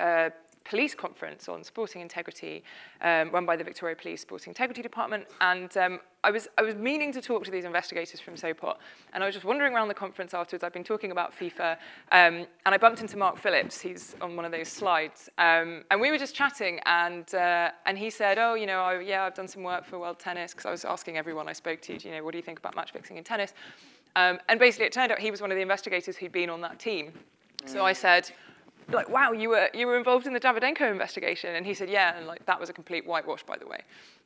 police 0.66 0.96
conference 0.96 1.48
on 1.48 1.64
sporting 1.64 2.02
integrity 2.02 2.64
um, 3.02 3.32
run 3.32 3.46
by 3.46 3.56
the 3.56 3.64
Victoria 3.64 3.96
Police 3.96 4.22
Sporting 4.22 4.52
Integrity 4.52 4.82
Department. 4.82 5.26
And 5.40 5.76
um, 5.78 6.00
I, 6.24 6.32
was, 6.32 6.48
I 6.58 6.64
was 6.64 6.76
meaning 6.76 7.14
to 7.14 7.22
talk 7.22 7.46
to 7.46 7.52
these 7.52 7.66
investigators 7.66 8.20
from 8.20 8.36
SOPOT. 8.36 8.78
And 9.14 9.24
I 9.24 9.28
was 9.28 9.36
just 9.36 9.46
wandering 9.46 9.74
around 9.74 9.88
the 9.88 9.94
conference 9.94 10.34
afterwards. 10.34 10.64
I've 10.64 10.74
been 10.74 10.84
talking 10.84 11.12
about 11.12 11.34
FIFA. 11.38 11.74
Um, 12.12 12.48
and 12.66 12.74
I 12.74 12.78
bumped 12.78 13.02
into 13.02 13.16
Mark 13.16 13.38
Phillips. 13.38 13.80
He's 13.80 14.16
on 14.22 14.36
one 14.36 14.44
of 14.44 14.52
those 14.52 14.68
slides. 14.68 15.30
Um, 15.38 15.84
and 15.92 16.02
we 16.02 16.10
were 16.10 16.18
just 16.18 16.36
chatting. 16.36 16.80
And, 16.86 17.34
uh, 17.36 17.72
and 17.86 17.98
he 17.98 18.10
said, 18.10 18.40
oh, 18.40 18.56
you 18.56 18.66
know, 18.66 18.82
I, 18.82 19.00
yeah, 19.00 19.24
I've 19.24 19.36
done 19.36 19.48
some 19.48 19.64
work 19.64 19.86
for 19.86 20.00
World 20.00 20.20
Tennis. 20.20 20.52
Because 20.52 20.66
I 20.66 20.72
was 20.72 20.84
asking 20.84 21.18
everyone 21.18 21.48
I 21.48 21.54
spoke 21.54 21.82
to, 21.84 21.94
you 21.94 22.12
know, 22.12 22.24
what 22.24 22.32
do 22.32 22.38
you 22.38 22.44
think 22.44 22.60
about 22.60 22.76
match 22.76 22.92
fixing 22.92 23.18
in 23.18 23.24
tennis? 23.24 23.54
Um, 24.16 24.40
and 24.50 24.60
basically, 24.60 24.88
it 24.88 24.94
turned 24.94 25.12
out 25.12 25.20
he 25.20 25.30
was 25.30 25.42
one 25.42 25.52
of 25.52 25.56
the 25.56 25.62
investigators 25.62 26.18
who'd 26.18 26.32
been 26.32 26.50
on 26.50 26.62
that 26.62 26.80
team. 26.80 27.12
So 27.66 27.84
I 27.84 27.94
said, 27.94 28.30
like, 28.92 29.10
wow, 29.10 29.32
you 29.32 29.50
were, 29.50 29.70
you 29.74 29.88
were 29.88 29.98
involved 29.98 30.28
in 30.28 30.34
the 30.34 30.40
Davydenko 30.40 30.92
investigation? 30.92 31.56
And 31.56 31.66
he 31.66 31.74
said, 31.74 31.90
yeah, 31.90 32.18
and 32.18 32.28
like, 32.28 32.46
that 32.46 32.60
was 32.60 32.70
a 32.70 32.74
complete 32.74 33.06
whitewash, 33.06 33.44
by 33.44 33.58
the 33.58 33.68
way. 33.68 33.82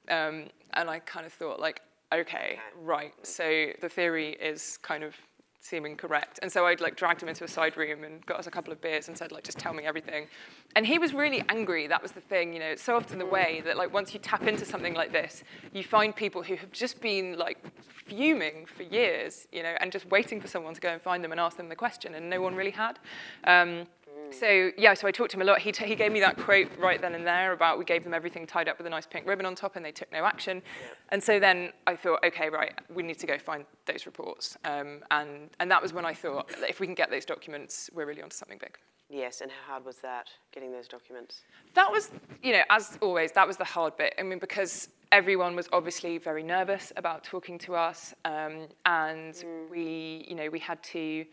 Um, 0.09 0.45
and 0.73 0.89
I 0.89 0.99
kind 0.99 1.25
of 1.25 1.33
thought, 1.33 1.59
like, 1.59 1.81
okay, 2.13 2.59
right. 2.81 3.13
So 3.23 3.67
the 3.81 3.89
theory 3.89 4.37
is 4.41 4.77
kind 4.81 5.03
of 5.03 5.15
seeming 5.61 5.95
correct. 5.95 6.39
And 6.41 6.51
so 6.51 6.65
I'd 6.65 6.81
like 6.81 6.95
dragged 6.95 7.21
him 7.21 7.29
into 7.29 7.43
a 7.43 7.47
side 7.47 7.75
room 7.77 8.03
and 8.03 8.25
got 8.25 8.39
us 8.39 8.47
a 8.47 8.51
couple 8.51 8.71
of 8.71 8.81
beers 8.81 9.07
and 9.07 9.17
said, 9.17 9.31
like, 9.31 9.43
just 9.43 9.59
tell 9.59 9.73
me 9.73 9.83
everything. 9.83 10.27
And 10.75 10.85
he 10.85 10.97
was 10.97 11.13
really 11.13 11.43
angry. 11.49 11.85
That 11.87 12.01
was 12.01 12.13
the 12.13 12.21
thing, 12.21 12.53
you 12.53 12.59
know, 12.59 12.65
it's 12.65 12.81
so 12.81 12.95
often 12.95 13.19
the 13.19 13.25
way 13.25 13.61
that 13.65 13.77
like 13.77 13.93
once 13.93 14.13
you 14.13 14.19
tap 14.19 14.47
into 14.47 14.65
something 14.65 14.93
like 14.93 15.11
this, 15.11 15.43
you 15.73 15.83
find 15.83 16.15
people 16.15 16.43
who 16.43 16.55
have 16.55 16.71
just 16.71 17.01
been 17.01 17.37
like 17.37 17.57
fuming 17.81 18.65
for 18.65 18.83
years, 18.83 19.47
you 19.51 19.61
know, 19.61 19.75
and 19.81 19.91
just 19.91 20.09
waiting 20.09 20.39
for 20.39 20.47
someone 20.47 20.73
to 20.73 20.81
go 20.81 20.89
and 20.89 21.01
find 21.01 21.23
them 21.23 21.31
and 21.31 21.39
ask 21.39 21.57
them 21.57 21.69
the 21.69 21.75
question, 21.75 22.15
and 22.15 22.29
no 22.29 22.41
one 22.41 22.55
really 22.55 22.71
had. 22.71 22.97
Um, 23.43 23.85
so 24.31 24.71
yeah, 24.77 24.93
so 24.93 25.07
I 25.07 25.11
talked 25.11 25.31
to 25.31 25.37
him 25.37 25.41
a 25.41 25.45
lot. 25.45 25.59
He, 25.59 25.71
he 25.71 25.95
gave 25.95 26.11
me 26.11 26.19
that 26.19 26.37
quote 26.37 26.69
right 26.77 27.01
then 27.01 27.15
and 27.15 27.25
there 27.25 27.53
about 27.53 27.77
we 27.77 27.85
gave 27.85 28.03
them 28.03 28.13
everything 28.13 28.45
tied 28.45 28.67
up 28.67 28.77
with 28.77 28.87
a 28.87 28.89
nice 28.89 29.05
pink 29.05 29.27
ribbon 29.27 29.45
on 29.45 29.55
top 29.55 29.75
and 29.75 29.85
they 29.85 29.91
took 29.91 30.11
no 30.11 30.25
action. 30.25 30.61
Yeah. 30.65 30.87
And 31.09 31.23
so 31.23 31.39
then 31.39 31.71
I 31.87 31.95
thought, 31.95 32.23
okay, 32.23 32.49
right, 32.49 32.73
we 32.93 33.03
need 33.03 33.19
to 33.19 33.27
go 33.27 33.37
find 33.37 33.65
those 33.85 34.05
reports. 34.05 34.57
Um, 34.65 34.99
and, 35.11 35.49
and 35.59 35.69
that 35.71 35.81
was 35.81 35.93
when 35.93 36.05
I 36.05 36.13
thought, 36.13 36.49
if 36.67 36.79
we 36.79 36.85
can 36.85 36.95
get 36.95 37.09
those 37.09 37.25
documents, 37.25 37.89
we're 37.93 38.05
really 38.05 38.21
onto 38.21 38.35
something 38.35 38.57
big. 38.59 38.77
Yes, 39.09 39.41
and 39.41 39.49
how 39.49 39.73
hard 39.73 39.85
was 39.85 39.97
that, 39.97 40.27
getting 40.51 40.71
those 40.71 40.87
documents? 40.87 41.41
That 41.73 41.91
was, 41.91 42.11
you 42.43 42.53
know, 42.53 42.61
as 42.69 42.99
always, 43.01 43.31
that 43.31 43.47
was 43.47 43.57
the 43.57 43.63
hard 43.63 43.97
bit. 43.97 44.13
I 44.19 44.23
mean, 44.23 44.37
because 44.37 44.89
everyone 45.11 45.55
was 45.55 45.67
obviously 45.73 46.19
very 46.19 46.43
nervous 46.43 46.93
about 46.95 47.23
talking 47.23 47.57
to 47.59 47.75
us, 47.75 48.13
um, 48.25 48.67
and 48.85 49.33
mm. 49.33 49.69
we, 49.71 50.25
you 50.29 50.35
know, 50.35 50.47
we 50.49 50.59
had 50.59 50.81
to 50.83 51.25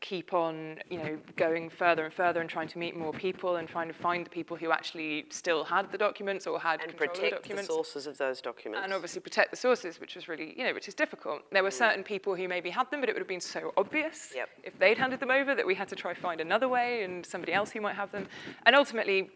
keep 0.00 0.32
on, 0.32 0.78
you 0.88 0.98
know, 0.98 1.18
going 1.36 1.68
further 1.68 2.04
and 2.04 2.12
further 2.12 2.40
and 2.40 2.48
trying 2.48 2.68
to 2.68 2.78
meet 2.78 2.96
more 2.96 3.12
people 3.12 3.56
and 3.56 3.68
trying 3.68 3.88
to 3.88 3.94
find 3.94 4.24
the 4.24 4.30
people 4.30 4.56
who 4.56 4.72
actually 4.72 5.26
still 5.30 5.64
had 5.64 5.90
the 5.92 5.98
documents 5.98 6.46
or 6.46 6.58
had 6.58 6.80
and 6.80 6.90
control 6.90 7.08
protect 7.08 7.22
the 7.22 7.30
documents. 7.36 7.68
the 7.68 7.74
sources 7.74 8.06
of 8.06 8.16
those 8.16 8.40
documents. 8.40 8.84
And 8.84 8.92
obviously 8.92 9.20
protect 9.20 9.50
the 9.50 9.56
sources, 9.56 10.00
which 10.00 10.14
was 10.14 10.28
really, 10.28 10.54
you 10.56 10.64
know, 10.64 10.72
which 10.72 10.88
is 10.88 10.94
difficult. 10.94 11.42
There 11.52 11.62
were 11.62 11.70
mm. 11.70 11.84
certain 11.84 12.02
people 12.02 12.34
who 12.34 12.48
maybe 12.48 12.70
had 12.70 12.90
them, 12.90 13.00
but 13.00 13.08
it 13.08 13.12
would 13.12 13.20
have 13.20 13.28
been 13.28 13.40
so 13.40 13.72
obvious 13.76 14.32
yep. 14.34 14.48
if 14.62 14.78
they'd 14.78 14.96
handed 14.96 15.20
them 15.20 15.30
over 15.30 15.54
that 15.54 15.66
we 15.66 15.74
had 15.74 15.88
to 15.88 15.96
try 15.96 16.14
find 16.14 16.40
another 16.40 16.68
way 16.68 17.02
and 17.02 17.24
somebody 17.24 17.52
else 17.52 17.70
who 17.70 17.80
might 17.80 17.96
have 17.96 18.10
them. 18.12 18.26
And 18.66 18.74
ultimately, 18.76 19.30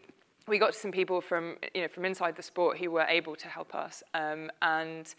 we 0.47 0.57
got 0.59 0.75
some 0.75 0.91
people 0.91 1.21
from, 1.21 1.57
you 1.73 1.81
know, 1.81 1.87
from 1.87 2.05
inside 2.05 2.35
the 2.35 2.43
sport 2.43 2.77
who 2.77 2.91
were 2.91 3.05
able 3.07 3.35
to 3.35 3.47
help 3.47 3.73
us. 3.73 4.03
Um, 4.13 4.51
and, 4.61 5.13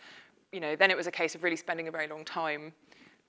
you 0.52 0.60
know, 0.60 0.76
then 0.76 0.90
it 0.90 0.96
was 0.96 1.06
a 1.06 1.10
case 1.10 1.34
of 1.34 1.42
really 1.42 1.56
spending 1.56 1.88
a 1.88 1.90
very 1.90 2.08
long 2.08 2.24
time 2.24 2.72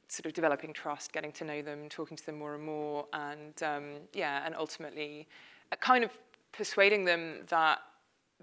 sort 0.07 0.25
of 0.25 0.33
developing 0.33 0.73
trust, 0.73 1.11
getting 1.11 1.31
to 1.33 1.43
know 1.43 1.61
them, 1.61 1.89
talking 1.89 2.15
to 2.17 2.25
them 2.25 2.37
more 2.39 2.55
and 2.55 2.63
more, 2.63 3.05
and 3.13 3.61
um, 3.63 3.85
yeah, 4.13 4.43
and 4.45 4.55
ultimately 4.55 5.27
uh, 5.71 5.75
kind 5.77 6.03
of 6.03 6.11
persuading 6.51 7.05
them 7.05 7.43
that 7.49 7.79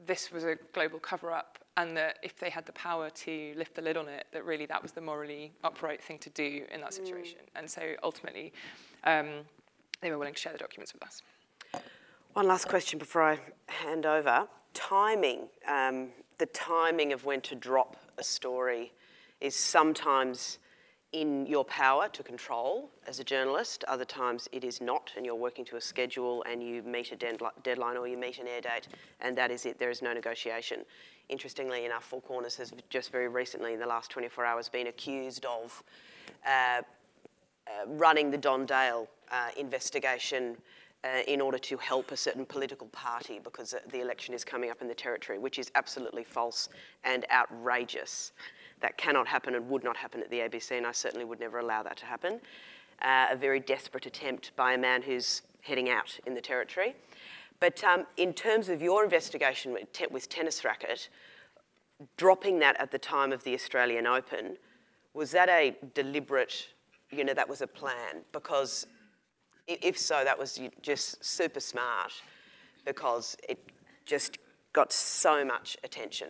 this 0.06 0.30
was 0.30 0.44
a 0.44 0.56
global 0.72 0.98
cover-up 0.98 1.58
and 1.76 1.96
that 1.96 2.18
if 2.22 2.36
they 2.38 2.50
had 2.50 2.66
the 2.66 2.72
power 2.72 3.10
to 3.10 3.52
lift 3.56 3.74
the 3.74 3.82
lid 3.82 3.96
on 3.96 4.08
it, 4.08 4.26
that 4.32 4.44
really 4.44 4.66
that 4.66 4.82
was 4.82 4.92
the 4.92 5.00
morally 5.00 5.52
upright 5.64 6.02
thing 6.02 6.18
to 6.18 6.30
do 6.30 6.64
in 6.72 6.80
that 6.80 6.90
mm. 6.90 6.94
situation. 6.94 7.38
Mm. 7.38 7.58
And 7.58 7.70
so 7.70 7.82
ultimately, 8.02 8.52
um, 9.04 9.28
they 10.00 10.10
were 10.10 10.18
willing 10.18 10.34
to 10.34 10.40
share 10.40 10.52
the 10.52 10.58
documents 10.58 10.92
with 10.92 11.02
us. 11.02 11.22
One 12.34 12.46
last 12.46 12.68
question 12.68 12.98
before 12.98 13.22
I 13.22 13.38
hand 13.66 14.06
over. 14.06 14.48
timing, 14.74 15.48
um, 15.68 16.08
the 16.38 16.46
timing 16.46 17.12
of 17.12 17.24
when 17.24 17.40
to 17.42 17.54
drop 17.54 17.96
a 18.18 18.24
story 18.24 18.92
is 19.40 19.56
sometimes 19.56 20.58
in 21.14 21.46
your 21.46 21.64
power 21.64 22.08
to 22.08 22.24
control 22.24 22.90
as 23.06 23.20
a 23.20 23.24
journalist. 23.24 23.84
Other 23.86 24.04
times 24.04 24.48
it 24.50 24.64
is 24.64 24.80
not, 24.80 25.12
and 25.16 25.24
you're 25.24 25.36
working 25.36 25.64
to 25.66 25.76
a 25.76 25.80
schedule 25.80 26.42
and 26.42 26.60
you 26.60 26.82
meet 26.82 27.12
a 27.12 27.16
deadline 27.62 27.96
or 27.96 28.08
you 28.08 28.18
meet 28.18 28.38
an 28.40 28.48
air 28.48 28.60
date, 28.60 28.88
and 29.20 29.38
that 29.38 29.52
is 29.52 29.64
it. 29.64 29.78
There 29.78 29.90
is 29.90 30.02
no 30.02 30.12
negotiation. 30.12 30.80
Interestingly 31.28 31.84
enough, 31.84 32.04
Four 32.04 32.20
Corners 32.20 32.56
has 32.56 32.74
just 32.90 33.12
very 33.12 33.28
recently, 33.28 33.74
in 33.74 33.80
the 33.80 33.86
last 33.86 34.10
24 34.10 34.44
hours, 34.44 34.68
been 34.68 34.88
accused 34.88 35.46
of 35.46 35.84
uh, 36.44 36.50
uh, 36.50 36.82
running 37.86 38.32
the 38.32 38.36
Don 38.36 38.66
Dale 38.66 39.06
uh, 39.30 39.50
investigation 39.56 40.56
uh, 41.04 41.20
in 41.28 41.40
order 41.40 41.58
to 41.58 41.76
help 41.76 42.10
a 42.10 42.16
certain 42.16 42.44
political 42.44 42.88
party 42.88 43.38
because 43.38 43.72
the 43.92 44.00
election 44.00 44.34
is 44.34 44.44
coming 44.44 44.70
up 44.70 44.82
in 44.82 44.88
the 44.88 44.94
territory, 44.94 45.38
which 45.38 45.60
is 45.60 45.70
absolutely 45.76 46.24
false 46.24 46.68
and 47.04 47.24
outrageous. 47.30 48.32
That 48.84 48.98
cannot 48.98 49.26
happen 49.26 49.54
and 49.54 49.66
would 49.70 49.82
not 49.82 49.96
happen 49.96 50.20
at 50.20 50.28
the 50.28 50.40
ABC, 50.40 50.72
and 50.72 50.86
I 50.86 50.92
certainly 50.92 51.24
would 51.24 51.40
never 51.40 51.58
allow 51.58 51.82
that 51.84 51.96
to 51.96 52.04
happen. 52.04 52.38
Uh, 53.00 53.28
a 53.30 53.34
very 53.34 53.58
desperate 53.58 54.04
attempt 54.04 54.54
by 54.56 54.74
a 54.74 54.78
man 54.78 55.00
who's 55.00 55.40
heading 55.62 55.88
out 55.88 56.20
in 56.26 56.34
the 56.34 56.42
territory. 56.42 56.94
But 57.60 57.82
um, 57.82 58.04
in 58.18 58.34
terms 58.34 58.68
of 58.68 58.82
your 58.82 59.02
investigation 59.02 59.72
with, 59.72 59.90
te- 59.94 60.08
with 60.10 60.28
tennis 60.28 60.66
racket, 60.66 61.08
dropping 62.18 62.58
that 62.58 62.78
at 62.78 62.90
the 62.90 62.98
time 62.98 63.32
of 63.32 63.42
the 63.42 63.54
Australian 63.54 64.06
Open, 64.06 64.58
was 65.14 65.30
that 65.30 65.48
a 65.48 65.74
deliberate 65.94 66.68
you 67.10 67.24
know, 67.24 67.32
that 67.32 67.48
was 67.48 67.62
a 67.62 67.66
plan 67.66 68.20
because 68.32 68.86
if 69.66 69.96
so, 69.96 70.24
that 70.24 70.38
was 70.38 70.60
just 70.82 71.24
super 71.24 71.60
smart 71.60 72.12
because 72.84 73.34
it 73.48 73.58
just 74.04 74.36
got 74.74 74.92
so 74.92 75.42
much 75.42 75.78
attention 75.82 76.28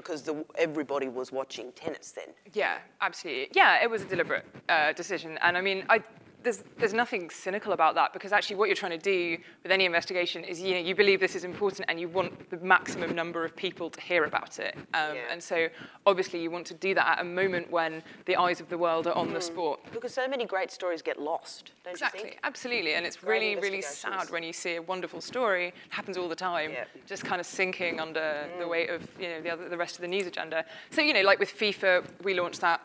because 0.00 0.22
the, 0.22 0.44
everybody 0.56 1.08
was 1.08 1.32
watching 1.32 1.72
tennis 1.72 2.12
then. 2.12 2.28
Yeah, 2.52 2.78
absolutely. 3.00 3.48
Yeah, 3.54 3.82
it 3.82 3.90
was 3.90 4.02
a 4.02 4.06
deliberate 4.06 4.44
uh, 4.68 4.92
decision, 4.92 5.38
and 5.42 5.56
I 5.56 5.60
mean, 5.60 5.84
I 5.88 6.02
there's, 6.46 6.62
there's 6.78 6.94
nothing 6.94 7.28
cynical 7.28 7.72
about 7.72 7.96
that 7.96 8.12
because 8.12 8.30
actually 8.30 8.54
what 8.54 8.68
you're 8.68 8.76
trying 8.76 8.96
to 8.96 8.98
do 8.98 9.36
with 9.64 9.72
any 9.72 9.84
investigation 9.84 10.44
is 10.44 10.60
you 10.60 10.74
know 10.74 10.80
you 10.80 10.94
believe 10.94 11.18
this 11.18 11.34
is 11.34 11.42
important 11.42 11.84
and 11.88 11.98
you 11.98 12.08
want 12.08 12.48
the 12.50 12.56
maximum 12.58 13.16
number 13.16 13.44
of 13.44 13.56
people 13.56 13.90
to 13.90 14.00
hear 14.00 14.24
about 14.24 14.60
it 14.60 14.76
um, 14.94 15.16
yeah. 15.16 15.32
and 15.32 15.42
so 15.42 15.66
obviously 16.06 16.40
you 16.40 16.48
want 16.48 16.64
to 16.64 16.74
do 16.74 16.94
that 16.94 17.18
at 17.18 17.20
a 17.20 17.24
moment 17.24 17.68
when 17.72 18.00
the 18.26 18.36
eyes 18.36 18.60
of 18.60 18.68
the 18.68 18.78
world 18.78 19.08
are 19.08 19.14
on 19.14 19.30
mm. 19.30 19.34
the 19.34 19.40
sport 19.40 19.80
because 19.92 20.14
so 20.14 20.28
many 20.28 20.44
great 20.44 20.70
stories 20.70 21.02
get 21.02 21.20
lost 21.20 21.72
don't 21.82 21.90
exactly 21.90 22.20
you 22.20 22.26
think? 22.26 22.40
absolutely 22.44 22.94
and 22.94 23.04
it's 23.04 23.16
great 23.16 23.40
really 23.40 23.60
really 23.60 23.82
sad 23.82 24.30
when 24.30 24.44
you 24.44 24.52
see 24.52 24.76
a 24.76 24.82
wonderful 24.82 25.20
story 25.20 25.66
it 25.66 25.74
happens 25.88 26.16
all 26.16 26.28
the 26.28 26.36
time 26.36 26.70
yeah. 26.70 26.84
just 27.06 27.24
kind 27.24 27.40
of 27.40 27.46
sinking 27.46 27.98
under 27.98 28.20
mm. 28.20 28.58
the 28.60 28.68
weight 28.68 28.88
of 28.88 29.02
you 29.18 29.26
know 29.26 29.40
the, 29.40 29.50
other, 29.50 29.68
the 29.68 29.76
rest 29.76 29.96
of 29.96 30.00
the 30.00 30.08
news 30.08 30.28
agenda 30.28 30.64
so 30.90 31.00
you 31.00 31.12
know 31.12 31.22
like 31.22 31.40
with 31.40 31.52
FIFA 31.52 32.04
we 32.22 32.34
launched 32.34 32.60
that 32.60 32.80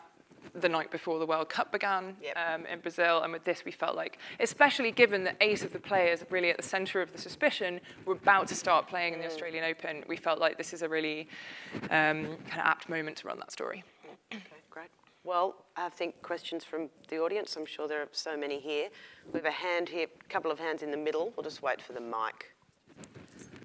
the 0.54 0.68
night 0.68 0.90
before 0.90 1.18
the 1.18 1.26
World 1.26 1.48
Cup 1.48 1.72
began 1.72 2.16
yep. 2.22 2.36
um, 2.36 2.66
in 2.66 2.80
Brazil. 2.80 3.22
And 3.22 3.32
with 3.32 3.44
this, 3.44 3.64
we 3.64 3.72
felt 3.72 3.96
like, 3.96 4.18
especially 4.40 4.92
given 4.92 5.24
that 5.24 5.36
eight 5.40 5.64
of 5.64 5.72
the 5.72 5.80
players 5.80 6.24
really 6.30 6.50
at 6.50 6.56
the 6.56 6.62
centre 6.62 7.00
of 7.00 7.12
the 7.12 7.18
suspicion 7.18 7.80
were 8.04 8.14
about 8.14 8.46
to 8.48 8.54
start 8.54 8.88
playing 8.88 9.14
in 9.14 9.20
the. 9.20 9.32
Australian 9.32 9.64
Open, 9.64 10.04
we 10.08 10.16
felt 10.16 10.38
like 10.38 10.58
this 10.58 10.74
is 10.74 10.82
a 10.82 10.88
really 10.88 11.26
um, 11.84 12.36
kind 12.46 12.60
of 12.60 12.66
apt 12.66 12.88
moment 12.88 13.16
to 13.16 13.26
run 13.26 13.38
that 13.38 13.50
story. 13.50 13.82
Okay, 14.32 14.42
great. 14.70 14.88
Well, 15.24 15.64
I 15.76 15.88
think 15.88 16.20
questions 16.22 16.64
from 16.64 16.90
the 17.08 17.18
audience. 17.18 17.56
I'm 17.56 17.66
sure 17.66 17.88
there 17.88 18.02
are 18.02 18.08
so 18.12 18.36
many 18.36 18.60
here. 18.60 18.88
We 19.32 19.38
have 19.38 19.46
a 19.46 19.50
hand 19.50 19.88
here, 19.88 20.06
a 20.20 20.28
couple 20.28 20.50
of 20.50 20.58
hands 20.58 20.82
in 20.82 20.90
the 20.90 20.96
middle. 20.96 21.32
We'll 21.34 21.44
just 21.44 21.62
wait 21.62 21.80
for 21.80 21.92
the 21.92 22.00
mic. 22.00 22.54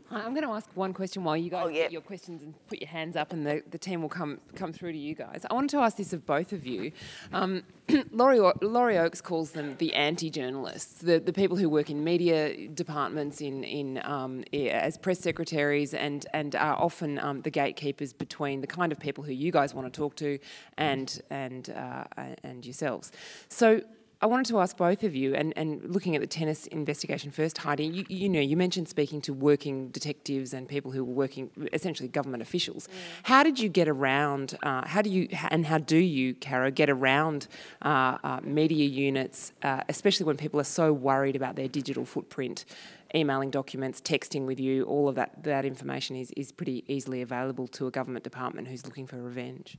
I'm 0.10 0.34
going 0.34 0.46
to 0.46 0.52
ask 0.52 0.70
one 0.74 0.94
question 0.94 1.24
while 1.24 1.36
you 1.36 1.50
guys 1.50 1.66
oh, 1.66 1.70
yeah. 1.70 1.84
get 1.84 1.92
your 1.92 2.02
questions 2.02 2.42
and 2.42 2.54
put 2.68 2.80
your 2.80 2.88
hands 2.88 3.16
up, 3.16 3.34
and 3.34 3.46
the, 3.46 3.62
the 3.70 3.78
team 3.78 4.02
will 4.02 4.10
come 4.10 4.40
come 4.56 4.72
through 4.72 4.94
to 4.94 4.98
you 4.98 5.16
guys. 5.16 5.46
I 5.50 5.54
wanted 5.54 5.72
to 5.72 5.80
ask 5.80 5.98
this 5.98 6.14
of 6.14 6.26
both 6.26 6.54
of 6.54 6.66
you. 6.66 6.92
Um, 7.34 7.64
Laurie, 8.12 8.40
Laurie 8.62 8.98
Oakes 8.98 9.22
calls 9.22 9.52
them 9.52 9.76
the 9.78 9.94
anti-journalists, 9.96 11.00
the, 11.02 11.20
the 11.20 11.34
people 11.34 11.58
who 11.58 11.70
work 11.70 11.90
in 11.90 12.04
media 12.04 12.68
departments, 12.70 13.42
in 13.42 13.64
in 13.64 14.02
um, 14.04 14.44
as 14.54 14.98
press 14.98 15.20
secretaries, 15.20 15.94
and 15.94 16.26
and 16.34 16.56
are 16.56 16.76
often 16.76 17.20
um, 17.20 17.42
the 17.42 17.52
gatekeepers 17.52 18.14
between 18.14 18.62
the 18.62 18.68
kind 18.68 18.92
of 18.92 19.00
people 19.00 19.24
who 19.24 19.34
you 19.34 19.52
guys 19.52 19.74
want 19.74 19.92
to 19.92 19.98
talk 19.98 20.16
to, 20.16 20.40
and 20.78 21.22
and 21.30 21.70
uh, 21.72 22.06
and 22.44 22.66
yourselves. 22.66 23.12
So 23.50 23.82
I 24.20 24.26
wanted 24.26 24.48
to 24.48 24.60
ask 24.60 24.76
both 24.76 25.04
of 25.04 25.16
you, 25.16 25.36
and, 25.36 25.54
and 25.56 25.94
looking 25.94 26.16
at 26.16 26.22
the 26.22 26.28
tennis 26.28 26.66
investigation 26.68 27.30
first, 27.30 27.60
Heidi, 27.60 27.86
you, 27.86 28.06
you 28.10 28.30
know, 28.30 28.40
you 28.40 28.58
mentioned 28.58 28.90
speaking 28.90 29.22
to 29.22 29.34
working 29.34 29.90
detectives 29.90 30.54
and 30.56 30.68
people 30.68 30.90
who 30.90 31.06
were 31.06 31.14
working, 31.14 31.52
essentially 31.72 32.10
government 32.10 32.42
officials. 32.42 32.88
Mm. 32.88 32.92
How 33.24 33.44
did 33.44 33.60
you 33.60 33.70
get 33.70 33.88
around, 33.88 34.58
uh, 34.64 34.88
how 34.88 35.04
do 35.04 35.12
you, 35.12 35.30
and 35.50 35.68
how 35.68 35.78
do 35.78 35.98
you, 35.98 36.34
Caro, 36.34 36.72
get 36.72 36.90
around 36.90 37.48
uh, 37.84 38.18
uh, 38.24 38.40
media 38.42 38.88
units, 38.88 39.52
uh, 39.62 39.82
especially 39.88 40.26
when 40.26 40.38
people 40.38 40.60
are 40.60 40.64
so 40.64 40.92
worried 40.92 41.36
about 41.36 41.56
their 41.56 41.68
digital 41.68 42.04
footprint? 42.04 42.66
Emailing 43.14 43.52
documents, 43.52 44.02
texting 44.02 44.48
with 44.48 44.60
you, 44.60 44.84
all 44.84 45.08
of 45.08 45.16
that, 45.16 45.44
that 45.44 45.64
information 45.64 46.16
is, 46.16 46.32
is 46.32 46.52
pretty 46.52 46.84
easily 46.88 47.22
available 47.22 47.68
to 47.68 47.86
a 47.86 47.92
government 47.92 48.24
department 48.24 48.68
who's 48.68 48.84
looking 48.84 49.06
for 49.06 49.22
revenge. 49.22 49.78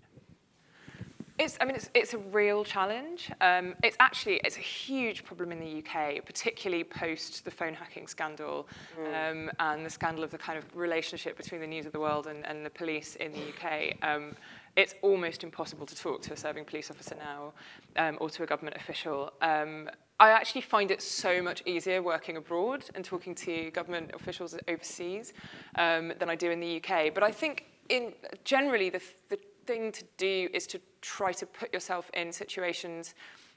It's, 1.38 1.56
I 1.60 1.66
mean, 1.66 1.76
it's, 1.76 1.88
it's 1.94 2.14
a 2.14 2.18
real 2.18 2.64
challenge. 2.64 3.30
Um, 3.40 3.74
it's 3.84 3.96
actually, 4.00 4.40
it's 4.44 4.56
a 4.56 4.60
huge 4.60 5.24
problem 5.24 5.52
in 5.52 5.60
the 5.60 5.78
UK, 5.78 6.24
particularly 6.26 6.82
post 6.82 7.44
the 7.44 7.50
phone 7.50 7.74
hacking 7.74 8.08
scandal 8.08 8.66
mm. 9.00 9.30
um, 9.30 9.50
and 9.60 9.86
the 9.86 9.90
scandal 9.90 10.24
of 10.24 10.32
the 10.32 10.38
kind 10.38 10.58
of 10.58 10.64
relationship 10.74 11.36
between 11.36 11.60
the 11.60 11.66
News 11.66 11.86
of 11.86 11.92
the 11.92 12.00
World 12.00 12.26
and, 12.26 12.44
and 12.44 12.66
the 12.66 12.70
police 12.70 13.14
in 13.16 13.32
the 13.32 13.38
UK. 13.38 13.94
Um, 14.02 14.34
it's 14.74 14.96
almost 15.00 15.44
impossible 15.44 15.86
to 15.86 15.94
talk 15.94 16.22
to 16.22 16.32
a 16.32 16.36
serving 16.36 16.64
police 16.64 16.90
officer 16.90 17.14
now 17.16 17.52
um, 17.96 18.18
or 18.20 18.28
to 18.30 18.42
a 18.42 18.46
government 18.46 18.76
official. 18.76 19.32
Um, 19.40 19.88
I 20.18 20.30
actually 20.30 20.62
find 20.62 20.90
it 20.90 21.00
so 21.00 21.40
much 21.40 21.62
easier 21.66 22.02
working 22.02 22.36
abroad 22.36 22.84
and 22.96 23.04
talking 23.04 23.36
to 23.36 23.70
government 23.70 24.10
officials 24.12 24.56
overseas 24.66 25.32
um, 25.76 26.12
than 26.18 26.28
I 26.28 26.34
do 26.34 26.50
in 26.50 26.58
the 26.58 26.82
UK. 26.82 27.14
But 27.14 27.22
I 27.22 27.30
think 27.30 27.66
in 27.88 28.12
generally 28.44 28.90
the, 28.90 29.00
the 29.28 29.38
thing 29.66 29.92
to 29.92 30.04
do 30.16 30.48
is 30.52 30.66
to 30.66 30.80
try 31.00 31.32
to 31.32 31.46
put 31.46 31.72
yourself 31.72 32.10
in 32.14 32.32
situations 32.32 33.14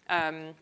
um, 0.09 0.53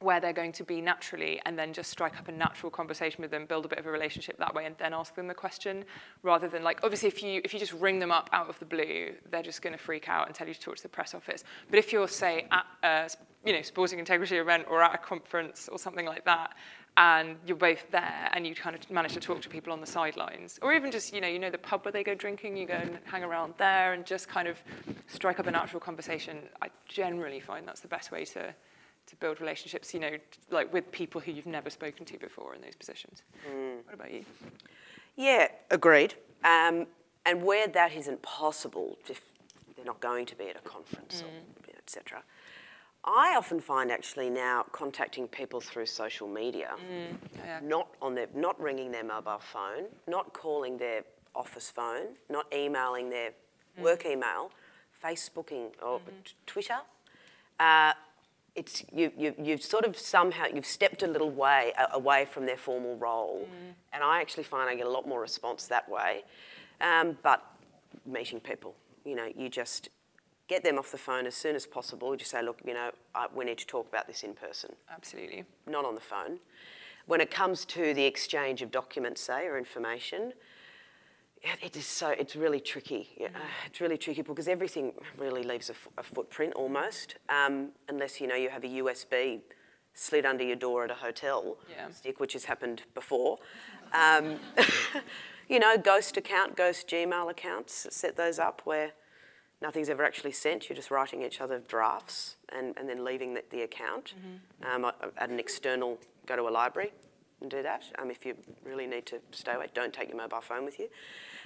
where 0.00 0.20
they're 0.20 0.32
going 0.32 0.52
to 0.52 0.64
be 0.64 0.80
naturally 0.80 1.40
and 1.46 1.58
then 1.58 1.72
just 1.72 1.90
strike 1.90 2.18
up 2.18 2.28
a 2.28 2.32
natural 2.32 2.70
conversation 2.70 3.22
with 3.22 3.30
them 3.30 3.46
build 3.46 3.64
a 3.64 3.68
bit 3.68 3.78
of 3.78 3.86
a 3.86 3.90
relationship 3.90 4.38
that 4.38 4.54
way 4.54 4.66
and 4.66 4.76
then 4.78 4.92
ask 4.92 5.14
them 5.14 5.26
the 5.26 5.34
question 5.34 5.84
rather 6.22 6.48
than 6.48 6.62
like 6.62 6.80
obviously 6.82 7.08
if 7.08 7.22
you 7.22 7.40
if 7.44 7.52
you 7.52 7.58
just 7.58 7.72
ring 7.72 7.98
them 7.98 8.12
up 8.12 8.28
out 8.32 8.48
of 8.48 8.58
the 8.58 8.64
blue 8.64 9.12
they're 9.30 9.42
just 9.42 9.62
going 9.62 9.72
to 9.72 9.78
freak 9.78 10.08
out 10.08 10.26
and 10.26 10.34
tell 10.34 10.46
you 10.46 10.54
to 10.54 10.60
talk 10.60 10.76
to 10.76 10.82
the 10.82 10.88
press 10.88 11.14
office. 11.14 11.42
But 11.70 11.78
if 11.78 11.92
you're 11.92 12.08
say 12.08 12.46
at 12.50 12.66
a 12.82 13.10
you 13.48 13.54
know 13.54 13.62
sporting 13.62 13.98
integrity 13.98 14.36
event 14.36 14.66
or 14.68 14.82
at 14.82 14.94
a 14.94 14.98
conference 14.98 15.68
or 15.70 15.78
something 15.78 16.06
like 16.06 16.24
that 16.24 16.54
and 16.96 17.36
you're 17.46 17.56
both 17.56 17.90
there 17.90 18.30
and 18.32 18.46
you 18.46 18.54
kind 18.54 18.76
of 18.76 18.88
manage 18.90 19.14
to 19.14 19.20
talk 19.20 19.40
to 19.42 19.48
people 19.48 19.72
on 19.72 19.80
the 19.80 19.86
sidelines. 19.86 20.58
Or 20.62 20.72
even 20.72 20.90
just 20.90 21.12
you 21.12 21.20
know 21.20 21.28
you 21.28 21.38
know 21.38 21.50
the 21.50 21.58
pub 21.58 21.84
where 21.84 21.92
they 21.92 22.04
go 22.04 22.14
drinking 22.14 22.56
you 22.56 22.66
go 22.66 22.74
and 22.74 22.98
hang 23.04 23.24
around 23.24 23.54
there 23.58 23.92
and 23.94 24.06
just 24.06 24.28
kind 24.28 24.46
of 24.46 24.58
strike 25.08 25.40
up 25.40 25.46
a 25.46 25.50
natural 25.50 25.80
conversation. 25.80 26.38
I 26.62 26.68
generally 26.86 27.40
find 27.40 27.66
that's 27.66 27.80
the 27.80 27.88
best 27.88 28.12
way 28.12 28.24
to 28.26 28.54
to 29.06 29.16
build 29.16 29.40
relationships 29.40 29.92
you 29.92 30.00
know 30.00 30.16
like 30.50 30.72
with 30.72 30.90
people 30.90 31.20
who 31.20 31.30
you've 31.32 31.46
never 31.46 31.68
spoken 31.68 32.06
to 32.06 32.18
before 32.18 32.54
in 32.54 32.60
those 32.60 32.76
positions. 32.76 33.22
Mm. 33.48 33.84
what 33.84 33.94
about 33.94 34.12
you? 34.12 34.24
Yeah 35.16 35.48
agreed. 35.70 36.14
Um, 36.44 36.86
and 37.26 37.42
where 37.42 37.66
that 37.68 37.92
isn't 37.94 38.20
possible 38.22 38.98
if 39.08 39.22
they're 39.74 39.84
not 39.84 40.00
going 40.00 40.26
to 40.26 40.36
be 40.36 40.48
at 40.48 40.56
a 40.56 40.60
conference 40.60 41.22
mm. 41.22 41.26
or 41.26 41.78
etc 41.78 42.22
I 43.04 43.34
often 43.36 43.60
find 43.60 43.92
actually 43.92 44.30
now 44.30 44.64
contacting 44.72 45.28
people 45.28 45.60
through 45.60 45.86
social 45.86 46.26
media, 46.26 46.70
mm, 46.90 47.16
yeah. 47.44 47.60
not 47.62 47.88
on 48.00 48.14
their, 48.14 48.28
not 48.34 48.58
ringing 48.58 48.90
their 48.92 49.04
mobile 49.04 49.40
phone, 49.40 49.84
not 50.08 50.32
calling 50.32 50.78
their 50.78 51.04
office 51.34 51.70
phone, 51.70 52.16
not 52.30 52.46
emailing 52.52 53.10
their 53.10 53.30
mm. 53.78 53.82
work 53.82 54.06
email, 54.06 54.50
Facebooking 55.02 55.70
or 55.82 55.98
mm-hmm. 55.98 56.10
Twitter. 56.46 56.78
Uh, 57.60 57.92
it's 58.54 58.84
you, 58.92 59.12
you, 59.18 59.34
you've 59.42 59.62
sort 59.62 59.84
of 59.84 59.98
somehow 59.98 60.44
you've 60.46 60.66
stepped 60.66 61.02
a 61.02 61.06
little 61.06 61.30
way 61.30 61.72
uh, 61.76 61.86
away 61.92 62.24
from 62.24 62.46
their 62.46 62.56
formal 62.56 62.96
role, 62.96 63.46
mm. 63.50 63.74
and 63.92 64.02
I 64.02 64.20
actually 64.20 64.44
find 64.44 64.70
I 64.70 64.76
get 64.76 64.86
a 64.86 64.90
lot 64.90 65.06
more 65.06 65.20
response 65.20 65.66
that 65.66 65.88
way. 65.88 66.22
Um, 66.80 67.18
but 67.22 67.44
meeting 68.06 68.40
people, 68.40 68.74
you 69.04 69.14
know, 69.14 69.28
you 69.36 69.48
just 69.48 69.88
get 70.48 70.62
them 70.62 70.78
off 70.78 70.90
the 70.90 70.98
phone 70.98 71.26
as 71.26 71.34
soon 71.34 71.56
as 71.56 71.66
possible. 71.66 72.14
Just 72.16 72.30
say, 72.30 72.42
look, 72.42 72.60
you 72.66 72.74
know, 72.74 72.90
I, 73.14 73.26
we 73.34 73.44
need 73.44 73.58
to 73.58 73.66
talk 73.66 73.88
about 73.88 74.06
this 74.06 74.22
in 74.22 74.34
person. 74.34 74.74
Absolutely. 74.92 75.44
Not 75.66 75.84
on 75.84 75.94
the 75.94 76.00
phone. 76.00 76.38
When 77.06 77.20
it 77.20 77.30
comes 77.30 77.64
to 77.66 77.94
the 77.94 78.04
exchange 78.04 78.62
of 78.62 78.70
documents, 78.70 79.20
say, 79.20 79.46
or 79.46 79.58
information, 79.58 80.32
it 81.62 81.76
is 81.76 81.86
so, 81.86 82.08
it's 82.10 82.34
really 82.34 82.60
tricky. 82.60 83.10
Yeah, 83.18 83.28
mm. 83.28 83.40
it's 83.66 83.80
really 83.80 83.98
tricky 83.98 84.22
because 84.22 84.48
everything 84.48 84.94
really 85.18 85.42
leaves 85.42 85.70
a, 85.70 85.74
a 85.98 86.02
footprint 86.02 86.54
almost, 86.54 87.16
um, 87.28 87.70
unless, 87.88 88.20
you 88.20 88.26
know, 88.26 88.34
you 88.34 88.48
have 88.48 88.64
a 88.64 88.68
USB 88.68 89.40
slid 89.92 90.24
under 90.24 90.42
your 90.42 90.56
door 90.56 90.84
at 90.84 90.90
a 90.90 90.94
hotel, 90.94 91.58
yeah. 91.70 91.90
stick, 91.90 92.18
which 92.18 92.32
has 92.32 92.44
happened 92.44 92.82
before. 92.94 93.38
Um, 93.92 94.36
you 95.48 95.58
know, 95.58 95.76
ghost 95.76 96.16
account, 96.16 96.56
ghost 96.56 96.88
Gmail 96.88 97.30
accounts, 97.30 97.86
set 97.90 98.16
those 98.16 98.38
up 98.38 98.62
where 98.64 98.92
nothing's 99.60 99.88
ever 99.88 100.04
actually 100.04 100.32
sent. 100.32 100.68
You're 100.68 100.76
just 100.76 100.90
writing 100.90 101.22
each 101.22 101.40
other 101.40 101.60
drafts 101.66 102.36
and, 102.50 102.76
and 102.78 102.88
then 102.88 103.04
leaving 103.04 103.34
the, 103.34 103.44
the 103.50 103.62
account 103.62 104.14
mm-hmm. 104.18 104.84
um, 104.84 104.92
at 105.18 105.30
an 105.30 105.38
external, 105.38 105.98
go 106.26 106.36
to 106.36 106.42
a 106.42 106.50
library 106.50 106.92
and 107.40 107.50
do 107.50 107.62
that. 107.62 107.84
Um, 107.98 108.10
if 108.10 108.24
you 108.26 108.36
really 108.64 108.86
need 108.86 109.06
to 109.06 109.20
stay 109.30 109.54
away, 109.54 109.68
don't 109.74 109.92
take 109.92 110.08
your 110.08 110.16
mobile 110.18 110.40
phone 110.40 110.64
with 110.64 110.78
you. 110.78 110.88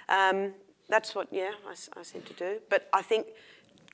Um, 0.08 0.54
that's 0.88 1.14
what, 1.14 1.28
yeah, 1.30 1.52
I, 1.66 1.74
I 1.98 2.02
seem 2.02 2.22
to 2.22 2.32
do. 2.34 2.58
But 2.70 2.88
I 2.92 3.02
think 3.02 3.26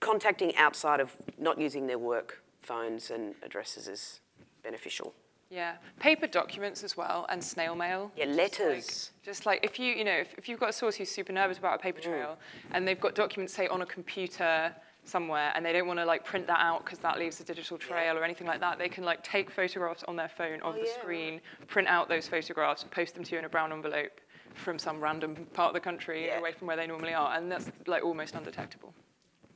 contacting 0.00 0.54
outside 0.56 1.00
of 1.00 1.12
not 1.38 1.58
using 1.58 1.86
their 1.86 1.98
work 1.98 2.42
phones 2.60 3.10
and 3.10 3.34
addresses 3.42 3.88
is 3.88 4.20
beneficial. 4.62 5.14
Yeah, 5.54 5.74
paper 6.00 6.26
documents 6.26 6.82
as 6.82 6.96
well, 6.96 7.26
and 7.28 7.42
snail 7.42 7.76
mail. 7.76 8.10
Yeah, 8.16 8.24
letters. 8.24 8.86
Just 8.86 9.12
like, 9.14 9.22
just 9.22 9.46
like 9.46 9.64
if 9.64 9.78
you, 9.78 9.92
you 9.92 10.02
know, 10.02 10.16
if, 10.16 10.34
if, 10.36 10.48
you've 10.48 10.58
got 10.58 10.70
a 10.70 10.72
source 10.72 10.96
who's 10.96 11.08
super 11.08 11.32
nervous 11.32 11.58
about 11.58 11.76
a 11.76 11.78
paper 11.78 12.00
mm. 12.00 12.04
trail, 12.04 12.30
mm. 12.30 12.70
and 12.72 12.88
they've 12.88 12.98
got 12.98 13.14
documents, 13.14 13.54
say, 13.54 13.68
on 13.68 13.80
a 13.82 13.86
computer 13.86 14.74
somewhere, 15.04 15.52
and 15.54 15.64
they 15.64 15.72
don't 15.72 15.86
want 15.86 16.00
to 16.00 16.04
like 16.04 16.24
print 16.24 16.48
that 16.48 16.58
out 16.58 16.84
because 16.84 16.98
that 16.98 17.20
leaves 17.20 17.38
a 17.38 17.44
digital 17.44 17.78
trail 17.78 18.14
yeah. 18.14 18.20
or 18.20 18.24
anything 18.24 18.48
like 18.48 18.58
that, 18.58 18.78
they 18.78 18.88
can 18.88 19.04
like 19.04 19.22
take 19.22 19.48
photographs 19.48 20.02
on 20.08 20.16
their 20.16 20.28
phone 20.28 20.60
of 20.62 20.74
oh, 20.74 20.78
the 20.78 20.86
yeah. 20.86 21.00
screen, 21.00 21.40
print 21.68 21.86
out 21.86 22.08
those 22.08 22.26
photographs, 22.26 22.84
post 22.90 23.14
them 23.14 23.22
to 23.22 23.32
you 23.32 23.38
in 23.38 23.44
a 23.44 23.48
brown 23.48 23.72
envelope 23.72 24.20
from 24.54 24.76
some 24.76 25.00
random 25.00 25.36
part 25.52 25.68
of 25.68 25.74
the 25.74 25.80
country 25.80 26.26
yeah. 26.26 26.40
away 26.40 26.50
from 26.50 26.66
where 26.66 26.76
they 26.76 26.88
normally 26.88 27.14
are, 27.14 27.36
and 27.36 27.48
that's 27.52 27.70
like 27.86 28.02
almost 28.02 28.34
undetectable. 28.34 28.92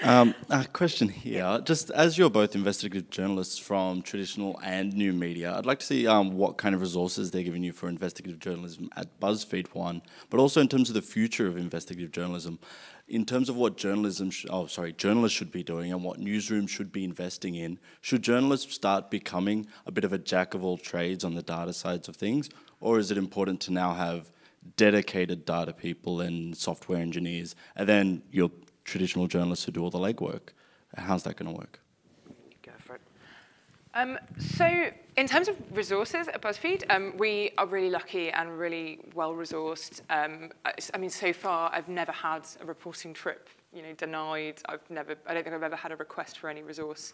Um, 0.04 0.34
a 0.50 0.64
question 0.64 1.08
here. 1.08 1.60
Just 1.64 1.92
as 1.92 2.18
you're 2.18 2.28
both 2.28 2.56
investigative 2.56 3.08
journalists 3.08 3.56
from 3.56 4.02
traditional 4.02 4.58
and 4.64 4.92
new 4.94 5.12
media, 5.12 5.56
I'd 5.56 5.64
like 5.64 5.78
to 5.78 5.86
see 5.86 6.08
um, 6.08 6.32
what 6.32 6.58
kind 6.58 6.74
of 6.74 6.80
resources 6.80 7.30
they're 7.30 7.44
giving 7.44 7.62
you 7.62 7.72
for 7.72 7.88
investigative 7.88 8.40
journalism 8.40 8.90
at 8.96 9.20
BuzzFeed, 9.20 9.72
one, 9.74 10.02
but 10.28 10.40
also 10.40 10.60
in 10.60 10.66
terms 10.66 10.88
of 10.88 10.94
the 10.94 11.02
future 11.02 11.46
of 11.46 11.56
investigative 11.56 12.10
journalism, 12.10 12.58
in 13.06 13.24
terms 13.24 13.48
of 13.48 13.54
what 13.54 13.76
journalism, 13.76 14.32
sh- 14.32 14.46
oh 14.50 14.66
sorry, 14.66 14.92
journalists 14.92 15.38
should 15.38 15.52
be 15.52 15.62
doing 15.62 15.92
and 15.92 16.02
what 16.02 16.18
newsrooms 16.18 16.68
should 16.68 16.90
be 16.90 17.04
investing 17.04 17.54
in. 17.54 17.78
Should 18.00 18.22
journalists 18.22 18.74
start 18.74 19.08
becoming 19.08 19.68
a 19.86 19.92
bit 19.92 20.02
of 20.02 20.12
a 20.12 20.18
jack 20.18 20.54
of 20.54 20.64
all 20.64 20.78
trades 20.78 21.22
on 21.22 21.36
the 21.36 21.42
data 21.42 21.72
sides 21.72 22.08
of 22.08 22.16
things, 22.16 22.50
or 22.80 22.98
is 22.98 23.12
it 23.12 23.18
important 23.18 23.60
to 23.62 23.72
now 23.72 23.94
have 23.94 24.32
dedicated 24.76 25.44
data 25.44 25.72
people 25.72 26.20
and 26.20 26.56
software 26.56 26.98
engineers, 26.98 27.54
and 27.76 27.88
then 27.88 28.22
you're 28.32 28.50
traditional 28.84 29.26
journalists 29.26 29.64
who 29.64 29.72
do 29.72 29.82
all 29.82 29.90
the 29.90 29.98
legwork. 29.98 30.50
How's 30.96 31.22
that 31.24 31.36
going 31.36 31.52
to 31.52 31.58
work? 31.58 31.80
Go 32.62 32.72
for 32.78 32.96
it. 32.96 33.00
Um, 33.94 34.18
so, 34.38 34.90
in 35.16 35.26
terms 35.26 35.48
of 35.48 35.56
resources 35.76 36.28
at 36.28 36.40
BuzzFeed, 36.40 36.84
um, 36.88 37.14
we 37.18 37.52
are 37.58 37.66
really 37.66 37.90
lucky 37.90 38.30
and 38.30 38.58
really 38.58 39.00
well 39.14 39.34
resourced. 39.34 40.00
Um, 40.08 40.50
I 40.64 40.98
mean, 40.98 41.10
so 41.10 41.32
far, 41.32 41.70
I've 41.72 41.88
never 41.88 42.12
had 42.12 42.46
a 42.60 42.64
reporting 42.64 43.12
trip, 43.12 43.48
you 43.74 43.82
know, 43.82 43.92
denied. 43.92 44.62
I've 44.66 44.88
never, 44.90 45.14
I 45.26 45.34
don't 45.34 45.44
think 45.44 45.54
I've 45.54 45.62
ever 45.62 45.76
had 45.76 45.92
a 45.92 45.96
request 45.96 46.38
for 46.38 46.48
any 46.48 46.62
resource 46.62 47.12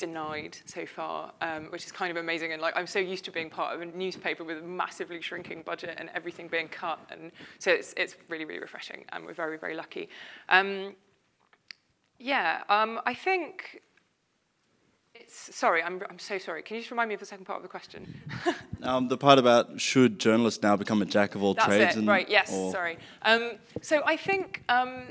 denied 0.00 0.56
so 0.64 0.84
far, 0.86 1.32
um, 1.42 1.66
which 1.66 1.84
is 1.84 1.92
kind 1.92 2.10
of 2.10 2.16
amazing. 2.16 2.52
And 2.52 2.60
like, 2.60 2.76
I'm 2.76 2.86
so 2.86 2.98
used 2.98 3.24
to 3.26 3.30
being 3.30 3.50
part 3.50 3.74
of 3.74 3.82
a 3.82 3.86
newspaper 3.86 4.42
with 4.42 4.58
a 4.58 4.62
massively 4.62 5.20
shrinking 5.20 5.62
budget 5.62 5.94
and 5.98 6.10
everything 6.14 6.48
being 6.48 6.68
cut, 6.68 6.98
and 7.10 7.30
so 7.58 7.70
it's 7.70 7.94
it's 7.96 8.16
really 8.28 8.44
really 8.44 8.60
refreshing, 8.60 9.04
and 9.10 9.24
we're 9.24 9.34
very 9.34 9.58
very 9.58 9.76
lucky. 9.76 10.08
Um, 10.48 10.96
yeah, 12.18 12.62
um, 12.68 13.00
I 13.06 13.14
think. 13.14 13.82
It's, 15.12 15.54
sorry, 15.54 15.82
I'm, 15.82 16.00
I'm 16.08 16.18
so 16.18 16.38
sorry. 16.38 16.62
Can 16.62 16.76
you 16.76 16.80
just 16.80 16.90
remind 16.90 17.08
me 17.08 17.14
of 17.14 17.20
the 17.20 17.26
second 17.26 17.44
part 17.44 17.58
of 17.58 17.62
the 17.62 17.68
question? 17.68 18.22
um, 18.82 19.08
the 19.08 19.18
part 19.18 19.38
about 19.38 19.78
should 19.78 20.18
journalists 20.18 20.62
now 20.62 20.76
become 20.76 21.02
a 21.02 21.04
jack 21.04 21.34
of 21.34 21.42
all 21.42 21.52
That's 21.52 21.66
trades? 21.66 21.96
It, 21.96 22.06
right, 22.06 22.26
yes, 22.26 22.50
or... 22.50 22.72
sorry. 22.72 22.96
Um, 23.22 23.58
so 23.82 24.02
I 24.06 24.16
think 24.16 24.62
um, 24.70 25.02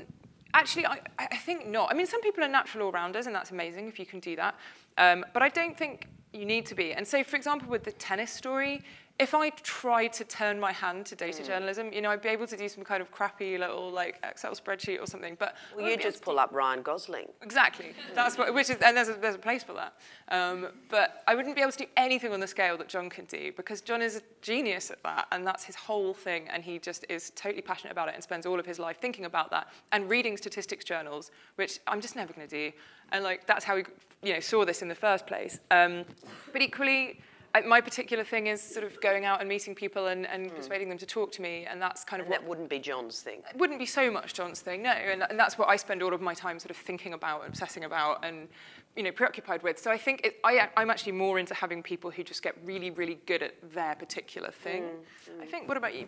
Actually, 0.52 0.86
I, 0.86 0.98
I 1.18 1.36
think 1.36 1.68
not. 1.68 1.90
I 1.90 1.94
mean, 1.94 2.06
some 2.06 2.20
people 2.22 2.42
are 2.42 2.48
natural 2.48 2.86
all-rounders, 2.86 3.26
and 3.26 3.34
that's 3.34 3.50
amazing 3.50 3.86
if 3.86 3.98
you 3.98 4.06
can 4.06 4.18
do 4.20 4.34
that. 4.36 4.56
Um, 4.98 5.24
but 5.32 5.42
I 5.42 5.48
don't 5.48 5.76
think 5.76 6.08
you 6.32 6.44
need 6.44 6.66
to 6.66 6.74
be. 6.74 6.92
And 6.92 7.06
so, 7.06 7.24
for 7.24 7.36
example, 7.36 7.68
with 7.68 7.84
the 7.84 7.92
tennis 7.92 8.30
story, 8.30 8.82
if 9.20 9.34
I 9.34 9.50
tried 9.50 10.14
to 10.14 10.24
turn 10.24 10.58
my 10.58 10.72
hand 10.72 11.04
to 11.06 11.14
data 11.14 11.42
mm. 11.42 11.46
journalism, 11.46 11.92
you 11.92 12.00
know, 12.00 12.10
I'd 12.10 12.22
be 12.22 12.30
able 12.30 12.46
to 12.46 12.56
do 12.56 12.66
some 12.70 12.82
kind 12.84 13.02
of 13.02 13.10
crappy 13.10 13.58
little 13.58 13.90
like 13.90 14.18
Excel 14.22 14.52
spreadsheet 14.52 14.98
or 14.98 15.06
something. 15.06 15.36
But 15.38 15.56
well, 15.76 15.90
you 15.90 15.98
just 15.98 16.22
pull 16.22 16.38
up 16.38 16.50
Ryan 16.52 16.80
Gosling. 16.80 17.28
Exactly. 17.42 17.92
That's 18.14 18.38
what, 18.38 18.54
which 18.54 18.70
is, 18.70 18.78
and 18.82 18.96
there's 18.96 19.10
a, 19.10 19.12
there's 19.12 19.34
a 19.34 19.38
place 19.38 19.62
for 19.62 19.74
that. 19.74 19.92
Um, 20.28 20.68
but 20.88 21.22
I 21.28 21.34
wouldn't 21.34 21.54
be 21.54 21.60
able 21.60 21.72
to 21.72 21.78
do 21.78 21.86
anything 21.98 22.32
on 22.32 22.40
the 22.40 22.46
scale 22.46 22.78
that 22.78 22.88
John 22.88 23.10
can 23.10 23.26
do 23.26 23.52
because 23.54 23.82
John 23.82 24.00
is 24.00 24.16
a 24.16 24.22
genius 24.40 24.90
at 24.90 25.02
that, 25.02 25.26
and 25.32 25.46
that's 25.46 25.64
his 25.64 25.76
whole 25.76 26.14
thing. 26.14 26.48
And 26.48 26.64
he 26.64 26.78
just 26.78 27.04
is 27.10 27.30
totally 27.36 27.62
passionate 27.62 27.92
about 27.92 28.08
it 28.08 28.14
and 28.14 28.22
spends 28.22 28.46
all 28.46 28.58
of 28.58 28.64
his 28.64 28.78
life 28.78 29.00
thinking 29.02 29.26
about 29.26 29.50
that 29.50 29.68
and 29.92 30.08
reading 30.08 30.38
statistics 30.38 30.84
journals, 30.84 31.30
which 31.56 31.78
I'm 31.86 32.00
just 32.00 32.16
never 32.16 32.32
going 32.32 32.48
to 32.48 32.70
do. 32.70 32.76
And 33.12 33.22
like 33.22 33.46
that's 33.46 33.66
how 33.66 33.74
we, 33.74 33.84
you 34.22 34.32
know, 34.34 34.40
saw 34.40 34.64
this 34.64 34.82
in 34.82 34.88
the 34.88 34.94
first 34.94 35.26
place. 35.26 35.60
Um, 35.70 36.04
but 36.52 36.62
equally 36.62 37.20
my 37.66 37.80
particular 37.80 38.22
thing 38.22 38.46
is 38.46 38.62
sort 38.62 38.84
of 38.84 39.00
going 39.00 39.24
out 39.24 39.40
and 39.40 39.48
meeting 39.48 39.74
people 39.74 40.06
and, 40.06 40.26
and 40.26 40.50
mm. 40.50 40.56
persuading 40.56 40.88
them 40.88 40.98
to 40.98 41.06
talk 41.06 41.32
to 41.32 41.42
me, 41.42 41.66
and 41.68 41.82
that's 41.82 42.04
kind 42.04 42.20
of 42.20 42.26
and 42.26 42.32
what, 42.32 42.40
that 42.40 42.48
wouldn't 42.48 42.68
be 42.68 42.78
John's 42.78 43.20
thing. 43.20 43.42
It 43.52 43.58
wouldn't 43.58 43.78
be 43.78 43.86
so 43.86 44.10
much 44.10 44.34
John's 44.34 44.60
thing, 44.60 44.82
no, 44.82 44.90
and, 44.90 45.24
and 45.28 45.38
that's 45.38 45.58
what 45.58 45.68
I 45.68 45.76
spend 45.76 46.02
all 46.02 46.14
of 46.14 46.20
my 46.20 46.34
time 46.34 46.58
sort 46.58 46.70
of 46.70 46.76
thinking 46.76 47.12
about, 47.12 47.46
obsessing 47.46 47.84
about, 47.84 48.24
and 48.24 48.48
you 48.96 49.02
know 49.02 49.10
preoccupied 49.10 49.62
with. 49.62 49.78
So 49.78 49.90
I 49.90 49.98
think 49.98 50.20
it, 50.24 50.36
I, 50.44 50.68
I'm 50.76 50.90
actually 50.90 51.12
more 51.12 51.38
into 51.38 51.54
having 51.54 51.82
people 51.82 52.10
who 52.10 52.22
just 52.22 52.42
get 52.42 52.54
really, 52.64 52.90
really 52.90 53.18
good 53.26 53.42
at 53.42 53.54
their 53.74 53.96
particular 53.96 54.50
thing. 54.50 54.84
Mm. 54.84 55.38
Mm. 55.38 55.42
I 55.42 55.46
think. 55.46 55.68
What 55.68 55.76
about 55.76 55.94
you? 55.94 56.06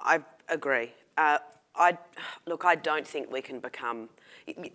I 0.00 0.20
agree. 0.48 0.92
Uh, 1.16 1.38
I 1.78 1.96
look. 2.46 2.64
I 2.64 2.74
don't 2.74 3.06
think 3.06 3.30
we 3.30 3.40
can 3.40 3.60
become 3.60 4.08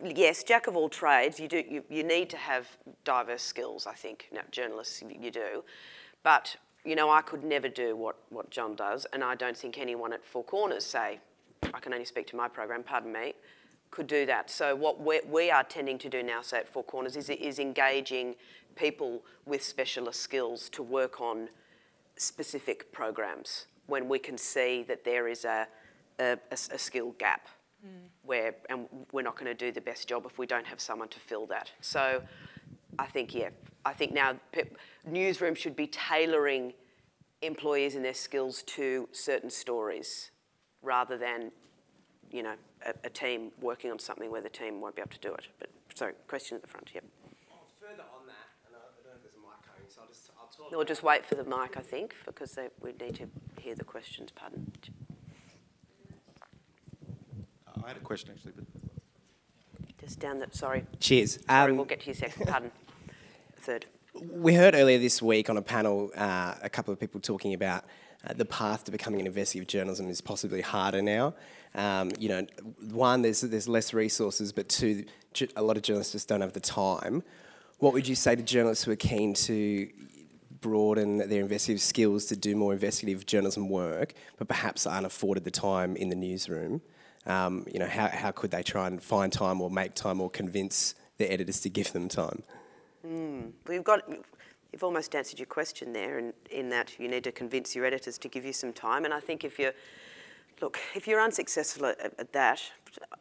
yes, 0.04 0.43
jack 0.43 0.68
of 0.68 0.76
all 0.76 0.89
trades. 0.89 1.39
You 1.39 1.47
do. 1.47 1.64
You, 1.70 1.84
you 1.89 2.04
need 2.04 2.30
to 2.30 2.38
have 2.38 2.68
diverse 3.04 3.43
skills. 3.43 3.86
I 3.88 3.93
think. 3.93 4.30
Now, 4.32 4.41
journalists, 4.51 5.04
you 5.22 5.32
do. 5.32 5.64
But, 6.24 6.56
you 6.86 6.95
know, 6.95 7.10
I 7.10 7.22
could 7.22 7.43
never 7.43 7.68
do 7.68 7.95
what, 7.95 8.16
what 8.30 8.49
John 8.49 8.76
does, 8.76 9.06
and 9.12 9.24
I 9.24 9.36
don't 9.36 9.58
think 9.58 9.78
anyone 9.78 10.14
at 10.14 10.24
Four 10.24 10.45
Corners, 10.45 10.86
say, 10.86 11.20
I 11.74 11.80
can 11.80 11.93
only 11.93 12.06
speak 12.06 12.28
to 12.28 12.38
my 12.38 12.47
program, 12.47 12.82
pardon 12.84 13.12
me, 13.12 13.34
could 13.91 14.08
do 14.08 14.26
that. 14.26 14.49
So 14.49 14.74
what 14.76 15.01
we're, 15.01 15.20
we 15.28 15.51
are 15.51 15.64
tending 15.64 15.97
to 15.99 16.10
do 16.10 16.24
now, 16.24 16.41
say 16.41 16.60
at 16.60 16.68
Four 16.68 16.84
Corners, 16.84 17.18
is, 17.18 17.30
is 17.30 17.60
engaging 17.60 18.36
people 18.76 19.22
with 19.45 19.62
specialist 19.62 20.22
skills 20.22 20.70
to 20.70 20.82
work 20.82 21.20
on 21.20 21.49
specific 22.16 22.91
programs 22.93 23.66
when 23.88 24.08
we 24.08 24.18
can 24.18 24.38
see 24.38 24.82
that 24.84 25.04
there 25.04 25.28
is 25.28 25.43
a, 25.43 25.68
a, 26.20 26.38
a, 26.51 26.53
a 26.53 26.78
skill 26.78 27.11
gap 27.18 27.47
mm. 27.86 27.89
where, 28.24 28.55
and 28.70 28.88
we're 29.11 29.22
not 29.22 29.36
going 29.36 29.45
to 29.45 29.53
do 29.53 29.72
the 29.72 29.82
best 29.82 30.07
job 30.07 30.26
if 30.26 30.38
we 30.38 30.45
don't 30.45 30.66
have 30.66 30.80
someone 30.80 31.09
to 31.09 31.20
fill 31.20 31.45
that. 31.47 31.72
So 31.82 32.24
I 32.99 33.05
think, 33.05 33.34
yeah, 33.34 33.49
I 33.86 33.93
think 33.93 34.14
now 34.14 34.36
newsrooms 35.09 35.57
should 35.57 35.76
be 35.76 35.88
tailoring 35.88 36.74
employees 37.41 37.95
and 37.95 38.05
their 38.05 38.14
skills 38.14 38.64
to 38.64 39.07
certain 39.11 39.49
stories 39.49 40.32
rather 40.82 41.18
than, 41.18 41.51
you 42.32 42.43
know, 42.43 42.55
a, 42.86 42.93
a, 43.05 43.09
team 43.09 43.51
working 43.61 43.91
on 43.91 43.99
something 43.99 44.32
where 44.32 44.41
the 44.41 44.49
team 44.49 44.82
won't 44.82 44.95
be 44.95 45.01
able 45.01 45.11
to 45.11 45.20
do 45.20 45.34
it. 45.34 45.47
But 45.59 45.70
sorry, 45.93 46.14
question 46.28 46.55
at 46.55 46.61
the 46.61 46.68
front, 46.68 46.89
yep. 46.93 47.03
further 47.80 48.03
on 48.18 48.26
that, 48.28 48.49
and 48.66 48.76
I 48.76 48.80
don't 48.95 49.05
know 49.05 49.11
if 49.16 49.24
there's 49.24 49.36
a 49.36 49.39
mic 49.39 49.59
coming, 49.66 49.89
so 49.89 50.01
I'll 50.01 50.07
just, 50.07 50.30
I'll 50.39 50.47
talk. 50.47 50.72
We'll 50.72 50.86
just 50.86 51.03
wait 51.03 51.26
for 51.26 51.36
the 51.36 51.43
mic, 51.43 51.78
I 51.78 51.82
think, 51.82 52.16
because 52.26 52.53
they, 52.53 52.68
we 52.82 52.93
need 52.93 53.16
to 53.16 53.28
hear 53.61 53.76
the 53.76 53.84
questions. 53.84 54.32
Pardon. 54.32 54.72
I 57.84 57.90
had 57.90 57.98
a 57.98 58.02
question 58.02 58.32
actually, 58.32 58.54
but. 58.56 58.66
Just 60.00 60.20
down 60.20 60.40
the, 60.40 60.48
sorry. 60.52 60.86
Cheers. 61.00 61.40
Sorry, 61.48 61.72
um, 61.72 61.78
we'll 61.78 61.86
get 61.86 62.02
to 62.02 62.08
you 62.08 62.14
second. 62.14 62.48
Pardon 62.48 62.72
third? 63.60 63.86
We 64.14 64.54
heard 64.54 64.76
earlier 64.76 65.00
this 65.00 65.22
week 65.22 65.50
on 65.50 65.58
a 65.58 65.62
panel 65.62 66.12
uh, 66.16 66.56
a 66.62 66.70
couple 66.70 66.94
of 66.94 67.00
people 67.00 67.20
talking 67.20 67.54
about 67.54 67.86
uh, 68.28 68.34
the 68.34 68.46
path 68.46 68.84
to 68.86 68.92
becoming 68.92 69.22
an 69.22 69.28
investigative 69.28 69.68
journalism 69.68 70.10
is 70.10 70.22
possibly 70.22 70.62
harder 70.62 71.02
now. 71.02 71.34
Um, 71.76 72.12
you 72.20 72.30
know, 72.30 72.46
one, 72.92 73.22
there's 73.22 73.42
there's 73.42 73.68
less 73.68 73.94
resources, 73.94 74.52
but 74.52 74.70
two, 74.70 75.06
a 75.56 75.64
lot 75.64 75.78
of 75.78 75.84
journalists 75.84 76.12
just 76.14 76.28
don't 76.28 76.42
have 76.42 76.54
the 76.54 76.60
time. 76.60 77.24
What 77.80 77.94
would 77.94 78.08
you 78.08 78.16
say 78.16 78.36
to 78.36 78.44
journalists 78.44 78.84
who 78.84 78.92
are 78.92 78.98
keen 78.98 79.34
to 79.34 79.90
broaden 80.62 81.18
their 81.30 81.42
investigative 81.42 81.82
skills 81.82 82.26
to 82.26 82.36
do 82.36 82.56
more 82.56 82.72
investigative 82.74 83.26
journalism 83.26 83.68
work, 83.68 84.14
but 84.38 84.48
perhaps 84.48 84.86
aren't 84.86 85.06
afforded 85.06 85.44
the 85.44 85.52
time 85.52 85.96
in 85.96 86.10
the 86.10 86.16
newsroom? 86.16 86.82
Um, 87.26 87.66
you 87.72 87.80
know, 87.80 87.88
how, 87.88 88.10
how 88.10 88.32
could 88.32 88.52
they 88.52 88.64
try 88.64 88.88
and 88.88 89.02
find 89.02 89.32
time 89.32 89.62
or 89.62 89.70
make 89.70 89.94
time 89.94 90.20
or 90.20 90.30
convince 90.30 90.96
their 91.18 91.32
editors 91.32 91.60
to 91.62 91.70
give 91.70 91.94
them 91.94 92.10
time? 92.10 92.44
Mm. 93.06 93.52
We've 93.68 93.84
got, 93.84 94.02
you've 94.72 94.84
almost 94.84 95.16
answered 95.16 95.40
your 95.40 95.46
question 95.46 95.94
there 95.94 96.20
in, 96.20 96.34
in 96.52 96.70
that 96.70 97.00
you 97.00 97.08
need 97.08 97.24
to 97.24 97.32
convince 97.32 97.76
your 97.76 97.86
editors 97.86 98.18
to 98.20 98.28
give 98.28 98.46
you 98.46 98.54
some 98.54 98.74
time. 98.74 99.06
And 99.06 99.14
I 99.14 99.20
think 99.20 99.44
if 99.44 99.58
you're, 99.58 99.74
look, 100.62 100.80
if 100.96 101.08
you're 101.08 101.22
unsuccessful 101.22 101.86
at, 101.86 102.14
at 102.18 102.34
that, 102.34 102.62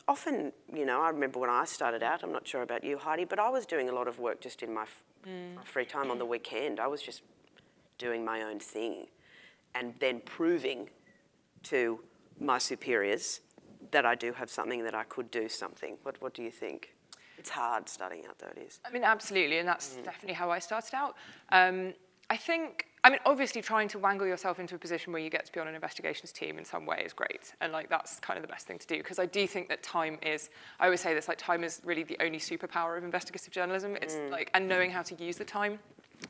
often, 0.09 0.53
you 0.75 0.85
know, 0.85 1.01
I 1.01 1.09
remember 1.09 1.39
when 1.39 1.51
I 1.51 1.65
started 1.65 2.03
out, 2.03 2.23
I'm 2.23 2.33
not 2.33 2.47
sure 2.47 2.63
about 2.63 2.83
you, 2.83 2.99
Heidi, 2.99 3.25
but 3.25 3.39
I 3.39 3.49
was 3.51 3.67
doing 3.67 3.89
a 3.89 3.93
lot 3.93 4.09
of 4.09 4.19
work 4.19 4.41
just 4.41 4.63
in 4.63 4.75
my, 4.75 4.87
mm. 5.27 5.55
my 5.57 5.65
free 5.65 5.85
time 5.85 6.11
on 6.11 6.19
the 6.19 6.27
weekend. 6.27 6.81
I 6.81 6.89
was 6.89 7.03
just 7.03 7.23
doing 7.99 8.25
my 8.25 8.43
own 8.43 8.59
thing 8.59 9.07
and 9.75 9.95
then 10.01 10.21
proving 10.25 10.91
to 11.65 12.01
my 12.41 12.59
superiors 12.59 13.41
that 13.93 14.05
I 14.05 14.15
do 14.15 14.33
have 14.33 14.51
something 14.51 14.85
that 14.85 14.95
I 14.95 15.05
could 15.05 15.31
do 15.31 15.49
something. 15.49 15.97
What, 16.03 16.21
what 16.21 16.35
do 16.35 16.43
you 16.43 16.51
think? 16.51 16.95
It's 17.39 17.51
hard 17.51 17.89
starting 17.89 18.25
out, 18.29 18.39
though, 18.39 18.49
it 18.49 18.59
is. 18.67 18.81
I 18.85 18.91
mean, 18.91 19.05
absolutely, 19.05 19.59
and 19.59 19.69
that's 19.69 19.95
mm. 19.95 20.05
definitely 20.05 20.35
how 20.35 20.51
I 20.51 20.59
started 20.59 20.95
out. 20.95 21.17
Um, 21.51 21.95
I 22.31 22.37
think, 22.37 22.87
I 23.05 23.11
mean, 23.11 23.19
obviously 23.27 23.61
trying 23.61 23.89
to 23.89 23.99
wangle 23.99 24.27
yourself 24.27 24.59
into 24.59 24.75
a 24.75 24.79
position 24.79 25.13
where 25.13 25.21
you 25.21 25.29
get 25.29 25.45
to 25.47 25.53
be 25.53 25.61
on 25.61 25.69
an 25.69 25.75
investigations 25.75 26.33
team 26.33 26.57
in 26.57 26.65
some 26.65 26.87
way 26.87 27.03
is 27.05 27.13
great. 27.13 27.53
And 27.61 27.73
like, 27.73 27.91
that's 27.91 28.21
kind 28.21 28.39
of 28.39 28.43
the 28.43 28.49
best 28.49 28.67
thing 28.67 28.79
to 28.79 28.87
do. 28.87 28.97
Because 28.99 29.19
I 29.19 29.27
do 29.27 29.47
think 29.47 29.69
that 29.69 29.83
time 29.83 30.19
is, 30.23 30.49
I 30.81 30.85
always 30.85 31.01
say 31.01 31.13
this, 31.15 31.29
like 31.29 31.37
time 31.37 31.63
is 31.63 31.83
really 31.85 32.05
the 32.05 32.17
only 32.23 32.39
superpower 32.39 32.97
of 32.97 33.05
investigative 33.05 33.53
journalism. 33.53 33.97
It's 34.01 34.15
mm. 34.15 34.31
like, 34.31 34.51
and 34.55 34.67
knowing 34.67 34.91
how 34.91 35.03
to 35.03 35.15
use 35.23 35.37
the 35.37 35.45
time. 35.45 35.79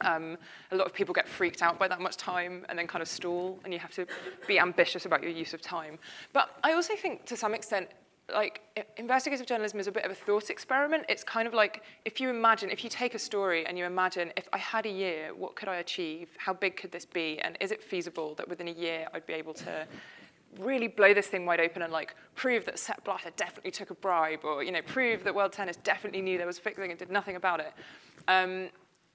Um, 0.00 0.36
a 0.70 0.76
lot 0.76 0.86
of 0.86 0.94
people 0.94 1.14
get 1.14 1.28
freaked 1.28 1.62
out 1.62 1.78
by 1.78 1.88
that 1.88 2.00
much 2.00 2.16
time 2.16 2.64
and 2.68 2.78
then 2.78 2.86
kind 2.86 3.02
of 3.02 3.08
stall, 3.08 3.60
and 3.64 3.72
you 3.72 3.78
have 3.78 3.92
to 3.92 4.06
be 4.46 4.58
ambitious 4.58 5.06
about 5.06 5.22
your 5.22 5.32
use 5.32 5.54
of 5.54 5.60
time. 5.60 5.98
But 6.32 6.50
I 6.64 6.72
also 6.72 6.94
think 6.96 7.26
to 7.26 7.36
some 7.36 7.54
extent, 7.54 7.88
like 8.32 8.62
investigative 8.96 9.46
journalism 9.46 9.80
is 9.80 9.86
a 9.86 9.92
bit 9.92 10.04
of 10.04 10.10
a 10.10 10.14
thought 10.14 10.48
experiment. 10.50 11.04
It's 11.08 11.24
kind 11.24 11.46
of 11.46 11.54
like 11.54 11.82
if 12.04 12.20
you 12.20 12.30
imagine, 12.30 12.70
if 12.70 12.84
you 12.84 12.90
take 12.90 13.14
a 13.14 13.18
story 13.18 13.66
and 13.66 13.76
you 13.76 13.84
imagine, 13.84 14.32
if 14.36 14.48
I 14.52 14.58
had 14.58 14.86
a 14.86 14.90
year, 14.90 15.34
what 15.34 15.56
could 15.56 15.68
I 15.68 15.76
achieve? 15.76 16.28
How 16.38 16.52
big 16.52 16.76
could 16.76 16.92
this 16.92 17.04
be? 17.04 17.38
And 17.40 17.56
is 17.60 17.72
it 17.72 17.82
feasible 17.82 18.34
that 18.36 18.48
within 18.48 18.68
a 18.68 18.72
year 18.72 19.08
I'd 19.12 19.26
be 19.26 19.34
able 19.34 19.54
to 19.54 19.86
really 20.60 20.88
blow 20.88 21.14
this 21.14 21.26
thing 21.26 21.46
wide 21.46 21.60
open 21.60 21.82
and 21.82 21.92
like 21.92 22.14
prove 22.34 22.64
that 22.66 22.78
Sepp 22.78 23.04
Blatter 23.04 23.30
definitely 23.36 23.70
took 23.70 23.90
a 23.90 23.94
bribe 23.94 24.40
or, 24.44 24.62
you 24.62 24.70
know, 24.70 24.82
prove 24.82 25.24
that 25.24 25.34
World 25.34 25.52
Tennis 25.52 25.76
definitely 25.76 26.20
knew 26.20 26.36
there 26.38 26.46
was 26.46 26.58
fixing 26.58 26.90
and 26.90 26.98
did 26.98 27.10
nothing 27.10 27.36
about 27.36 27.60
it. 27.60 27.72
Um, 28.28 28.68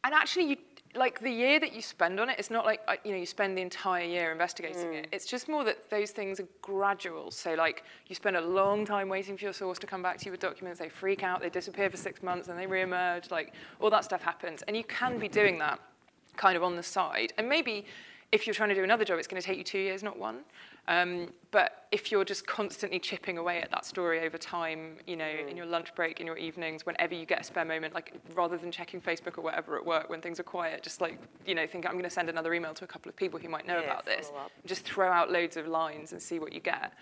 and 0.03 0.13
actually, 0.13 0.49
you, 0.49 0.57
like 0.95 1.19
the 1.19 1.31
year 1.31 1.59
that 1.59 1.73
you 1.73 1.81
spend 1.81 2.19
on 2.19 2.29
it, 2.29 2.37
it's 2.39 2.49
not 2.49 2.65
like 2.65 2.81
uh, 2.87 2.95
you 3.03 3.11
know 3.11 3.17
you 3.17 3.25
spend 3.25 3.57
the 3.57 3.61
entire 3.61 4.05
year 4.05 4.31
investigating 4.31 4.89
mm. 4.89 5.03
it. 5.03 5.07
It's 5.11 5.25
just 5.25 5.47
more 5.47 5.63
that 5.63 5.89
those 5.89 6.11
things 6.11 6.39
are 6.39 6.47
gradual. 6.61 7.31
So 7.31 7.53
like 7.53 7.83
you 8.07 8.15
spend 8.15 8.35
a 8.35 8.41
long 8.41 8.85
time 8.85 9.09
waiting 9.09 9.37
for 9.37 9.43
your 9.43 9.53
source 9.53 9.79
to 9.79 9.87
come 9.87 10.01
back 10.01 10.17
to 10.19 10.25
you 10.25 10.31
with 10.31 10.39
documents. 10.39 10.79
They 10.79 10.89
freak 10.89 11.23
out, 11.23 11.41
they 11.41 11.49
disappear 11.49 11.89
for 11.89 11.97
six 11.97 12.23
months, 12.23 12.47
and 12.47 12.57
they 12.57 12.65
reemerge. 12.65 13.31
Like 13.31 13.53
all 13.79 13.89
that 13.89 14.03
stuff 14.03 14.21
happens, 14.21 14.63
and 14.63 14.75
you 14.75 14.83
can 14.83 15.19
be 15.19 15.27
doing 15.27 15.57
that 15.59 15.79
kind 16.35 16.55
of 16.55 16.63
on 16.63 16.75
the 16.75 16.83
side. 16.83 17.33
And 17.37 17.47
maybe 17.47 17.85
if 18.31 18.45
you're 18.45 18.53
trying 18.53 18.69
to 18.69 18.75
do 18.75 18.83
another 18.83 19.05
job, 19.05 19.19
it's 19.19 19.27
going 19.27 19.41
to 19.41 19.45
take 19.45 19.57
you 19.57 19.63
two 19.63 19.79
years, 19.79 20.03
not 20.03 20.19
one. 20.19 20.39
Um, 20.87 21.29
but 21.51 21.87
if 21.91 22.11
you're 22.11 22.25
just 22.25 22.45
constantly 22.45 22.99
chipping 22.99 23.37
away 23.37 23.61
at 23.61 23.71
that 23.71 23.85
story 23.85 24.19
over 24.25 24.37
time, 24.37 24.97
you 25.05 25.15
know, 25.15 25.25
mm. 25.25 25.49
in 25.49 25.55
your 25.55 25.65
lunch 25.65 25.95
break, 25.95 26.19
in 26.19 26.27
your 26.27 26.37
evenings, 26.37 26.85
whenever 26.85 27.15
you 27.15 27.25
get 27.25 27.41
a 27.41 27.43
spare 27.43 27.63
moment, 27.63 27.93
like 27.93 28.13
rather 28.35 28.57
than 28.57 28.71
checking 28.71 28.99
Facebook 28.99 29.37
or 29.37 29.41
whatever 29.41 29.77
at 29.77 29.85
work 29.85 30.09
when 30.09 30.21
things 30.21 30.39
are 30.39 30.43
quiet, 30.43 30.83
just 30.83 30.99
like, 30.99 31.17
you 31.45 31.55
know, 31.55 31.65
think 31.65 31.85
I'm 31.85 31.93
going 31.93 32.03
to 32.03 32.09
send 32.09 32.29
another 32.29 32.53
email 32.53 32.73
to 32.73 32.83
a 32.83 32.87
couple 32.87 33.09
of 33.09 33.15
people 33.15 33.39
who 33.39 33.47
might 33.47 33.65
know 33.65 33.79
yeah, 33.79 33.85
about 33.85 34.05
this. 34.05 34.31
Just 34.65 34.83
throw 34.83 35.09
out 35.09 35.31
loads 35.31 35.55
of 35.55 35.67
lines 35.67 36.11
and 36.11 36.21
see 36.21 36.39
what 36.39 36.51
you 36.51 36.59
get. 36.59 36.93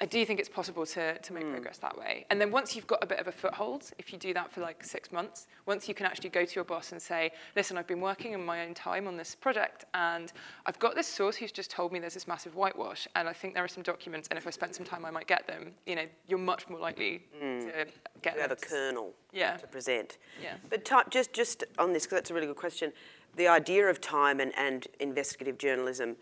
I 0.00 0.06
do 0.06 0.24
think 0.26 0.40
it's 0.40 0.48
possible 0.48 0.84
to, 0.86 1.18
to 1.18 1.32
make 1.32 1.44
mm. 1.44 1.52
progress 1.52 1.78
that 1.78 1.96
way. 1.96 2.26
And 2.30 2.40
then 2.40 2.50
once 2.50 2.76
you've 2.76 2.86
got 2.86 3.02
a 3.02 3.06
bit 3.06 3.20
of 3.20 3.28
a 3.28 3.32
foothold, 3.32 3.90
if 3.98 4.12
you 4.12 4.18
do 4.18 4.34
that 4.34 4.52
for 4.52 4.60
like 4.60 4.84
six 4.84 5.12
months, 5.12 5.46
once 5.66 5.88
you 5.88 5.94
can 5.94 6.04
actually 6.04 6.30
go 6.30 6.44
to 6.44 6.54
your 6.54 6.64
boss 6.64 6.92
and 6.92 7.00
say, 7.00 7.30
listen, 7.56 7.78
I've 7.78 7.86
been 7.86 8.00
working 8.00 8.32
in 8.32 8.44
my 8.44 8.66
own 8.66 8.74
time 8.74 9.06
on 9.06 9.16
this 9.16 9.34
project 9.34 9.86
and 9.94 10.32
I've 10.66 10.78
got 10.78 10.94
this 10.94 11.06
source 11.06 11.36
who's 11.36 11.52
just 11.52 11.70
told 11.70 11.92
me 11.92 12.00
there's 12.00 12.14
this 12.14 12.28
massive 12.28 12.54
whitewash 12.54 13.08
and 13.14 13.28
I 13.28 13.32
think 13.34 13.54
there 13.54 13.64
are 13.64 13.68
some 13.68 13.82
documents 13.82 14.28
and 14.30 14.38
if 14.38 14.46
I 14.46 14.50
spent 14.50 14.74
some 14.74 14.86
time 14.86 15.04
I 15.04 15.10
might 15.10 15.26
get 15.26 15.46
them, 15.46 15.72
you 15.86 15.94
know, 15.94 16.06
you're 16.26 16.38
much 16.38 16.68
more 16.68 16.78
likely 16.78 17.22
mm. 17.42 17.60
to 17.60 17.86
get 18.22 18.36
you 18.36 18.40
have 18.40 18.50
a 18.50 18.56
kernel 18.56 19.12
yeah. 19.32 19.56
to 19.56 19.66
present. 19.66 20.18
Yeah. 20.42 20.54
But 20.70 20.84
time, 20.84 21.04
just, 21.10 21.32
just 21.32 21.64
on 21.78 21.92
this, 21.92 22.04
because 22.04 22.16
that's 22.16 22.30
a 22.30 22.34
really 22.34 22.46
good 22.46 22.56
question, 22.56 22.92
the 23.36 23.48
idea 23.48 23.86
of 23.86 24.00
time 24.00 24.40
and, 24.40 24.52
and 24.56 24.86
investigative 25.00 25.58
journalism, 25.58 26.16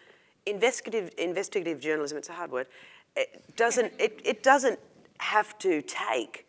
investigative, 0.46 1.12
investigative 1.18 1.80
journalism, 1.80 2.18
it's 2.18 2.28
a 2.28 2.32
hard 2.32 2.50
word, 2.50 2.66
it 3.16 3.56
doesn't, 3.56 3.92
it, 3.98 4.20
it 4.24 4.42
doesn't 4.42 4.80
have 5.18 5.56
to 5.58 5.82
take 5.82 6.46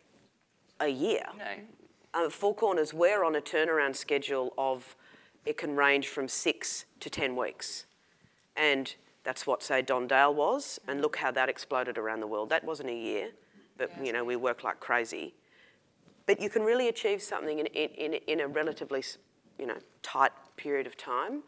a 0.80 0.88
year. 0.88 1.26
No. 1.38 2.26
Uh, 2.26 2.30
Four 2.30 2.56
Corners, 2.56 2.94
we're 2.94 3.24
on 3.24 3.36
a 3.36 3.42
turnaround 3.42 3.96
schedule 3.96 4.54
of 4.58 4.96
it 5.46 5.58
can 5.58 5.76
range 5.76 6.08
from 6.08 6.28
six 6.28 6.86
to 7.00 7.10
10 7.10 7.36
weeks. 7.36 7.86
And 8.56 8.94
that's 9.24 9.48
what, 9.48 9.64
say, 9.64 9.82
Don 9.82 10.08
Dale 10.08 10.34
was, 10.34 10.80
and 10.88 11.02
look 11.02 11.18
how 11.18 11.32
that 11.32 11.50
exploded 11.50 11.98
around 11.98 12.20
the 12.20 12.28
world. 12.28 12.50
That 12.50 12.64
wasn't 12.64 12.90
a 12.90 12.96
year, 12.96 13.32
but, 13.78 13.92
yeah, 13.98 14.04
you 14.04 14.14
know, 14.14 14.24
we 14.24 14.36
work 14.36 14.64
like 14.64 14.80
crazy. 14.80 15.34
But 16.26 16.42
you 16.42 16.50
can 16.50 16.64
really 16.64 16.88
achieve 16.88 17.22
something 17.22 17.60
in, 17.60 17.66
in, 17.68 18.14
in 18.14 18.40
a 18.42 18.48
relatively, 18.48 19.04
you 19.58 19.66
know, 19.66 19.78
tight 20.02 20.32
period 20.58 20.88
of 20.88 20.98
time. 20.98 21.44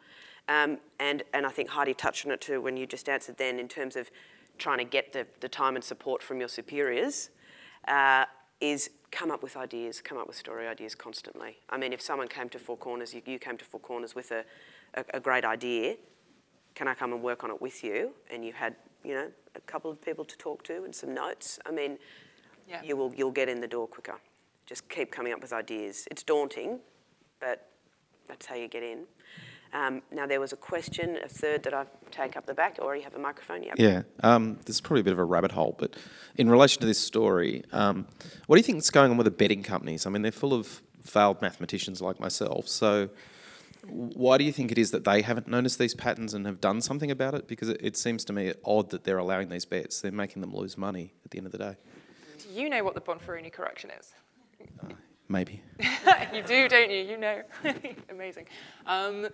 Um, 0.47 0.78
and, 0.99 1.23
and 1.34 1.45
I 1.45 1.49
think 1.49 1.69
Heidi 1.69 1.93
touched 1.93 2.26
on 2.26 2.32
it 2.32 2.41
too 2.41 2.61
when 2.61 2.78
you 2.78 2.86
just 2.86 3.09
answered 3.09 3.38
then 3.38 3.59
in 3.59 3.67
terms 3.67 3.95
of 3.95 4.11
trying 4.57 4.78
to 4.78 4.84
get 4.84 5.11
the, 5.11 5.26
the 5.39 5.49
time 5.49 5.76
and 5.76 5.84
support 5.84 6.21
from 6.21 6.39
your 6.39 6.49
superiors, 6.49 7.30
uh, 7.88 8.26
is 8.61 8.89
come 9.11 9.32
up 9.32 9.43
with 9.43 9.57
ideas, 9.57 10.01
come 10.01 10.17
up 10.17 10.28
with 10.28 10.36
story 10.36 10.67
ideas 10.67 10.95
constantly. 10.95 11.57
I 11.69 11.78
mean, 11.78 11.93
if 11.93 12.01
someone 12.01 12.28
came 12.28 12.49
to 12.49 12.59
Four 12.59 12.78
Corners, 12.78 13.13
you, 13.13 13.21
you 13.26 13.39
came 13.39 13.57
to 13.57 13.65
Four 13.65 13.80
Corners 13.80 14.15
with 14.15 14.32
a, 14.32 14.43
a, 14.93 15.05
a, 15.15 15.19
great 15.19 15.45
idea, 15.45 15.95
can 16.76 16.88
I 16.88 16.93
come 16.93 17.13
and 17.13 17.23
work 17.23 17.43
on 17.43 17.49
it 17.49 17.61
with 17.61 17.84
you? 17.84 18.11
And 18.32 18.45
you 18.45 18.53
had, 18.53 18.76
you 19.03 19.13
know, 19.13 19.32
a 19.55 19.61
couple 19.61 19.89
of 19.89 20.01
people 20.01 20.26
to 20.26 20.38
talk 20.38 20.63
to 20.65 20.84
and 20.84 20.93
some 20.93 21.13
notes. 21.13 21.57
I 21.65 21.71
mean, 21.71 21.97
yeah. 22.67 22.82
you 22.84 22.97
will, 22.97 23.13
you'll 23.15 23.32
get 23.32 23.49
in 23.49 23.61
the 23.61 23.67
door 23.67 23.88
quicker. 23.88 24.15
Just 24.65 24.88
keep 24.89 25.11
coming 25.11 25.34
up 25.34 25.41
with 25.41 25.53
ideas. 25.53 26.07
It's 26.11 26.23
daunting, 26.23 26.80
but 27.39 27.69
that's 28.28 28.45
how 28.45 28.55
you 28.55 28.67
get 28.67 28.84
in. 28.84 29.05
Um, 29.73 30.01
now, 30.11 30.26
there 30.26 30.39
was 30.39 30.53
a 30.53 30.57
question, 30.57 31.17
a 31.23 31.28
third 31.28 31.63
that 31.63 31.73
I 31.73 31.86
take 32.09 32.38
up 32.38 32.45
the 32.45 32.53
back, 32.53 32.78
or 32.82 32.95
you 32.95 33.03
have 33.03 33.15
a 33.15 33.19
microphone? 33.19 33.61
Yep. 33.63 33.76
Yeah, 33.78 34.03
um, 34.23 34.57
this 34.65 34.78
is 34.78 34.82
probably 34.82 35.01
a 35.01 35.03
bit 35.03 35.13
of 35.13 35.19
a 35.19 35.26
rabbit 35.26 35.51
hole, 35.51 35.76
but 35.78 35.95
in 36.38 36.49
relation 36.49 36.80
to 36.82 36.88
this 36.88 36.99
story, 36.99 37.63
um, 37.73 38.07
what 38.47 38.55
do 38.55 38.59
you 38.59 38.63
think 38.63 38.78
is 38.78 38.89
going 38.89 39.11
on 39.11 39.17
with 39.17 39.26
the 39.26 39.32
betting 39.32 39.63
companies? 39.63 40.05
I 40.05 40.11
mean, 40.11 40.21
they're 40.21 40.32
full 40.32 40.53
of 40.53 40.82
failed 41.03 41.41
mathematicians 41.41 42.01
like 42.01 42.21
myself, 42.21 42.69
so 42.69 43.09
why 43.89 44.38
do 44.38 44.43
you 44.43 44.51
think 44.51 44.71
it 44.71 44.77
is 44.77 44.91
that 44.91 45.03
they 45.03 45.21
haven't 45.21 45.47
noticed 45.47 45.79
these 45.79 45.93
patterns 45.93 46.33
and 46.33 46.45
have 46.45 46.61
done 46.61 46.81
something 46.81 47.11
about 47.11 47.33
it? 47.33 47.47
Because 47.47 47.69
it, 47.69 47.79
it 47.81 47.97
seems 47.97 48.25
to 48.25 48.33
me 48.33 48.53
odd 48.63 48.89
that 48.91 49.03
they're 49.03 49.17
allowing 49.17 49.49
these 49.49 49.65
bets. 49.65 50.01
They're 50.01 50.11
making 50.11 50.41
them 50.41 50.53
lose 50.53 50.77
money 50.77 51.13
at 51.23 51.31
the 51.31 51.38
end 51.38 51.45
of 51.47 51.51
the 51.51 51.57
day. 51.57 51.75
Do 52.39 52.61
you 52.61 52.69
know 52.69 52.83
what 52.83 52.95
the 52.95 53.01
Bonferroni 53.01 53.51
correction 53.51 53.91
is? 53.97 54.13
Uh, 54.83 54.93
maybe. 55.29 55.61
you 56.33 56.43
do, 56.43 56.67
don't 56.67 56.91
you? 56.91 57.01
You 57.01 57.17
know. 57.17 57.41
Amazing. 58.09 58.47
Um, 58.86 59.27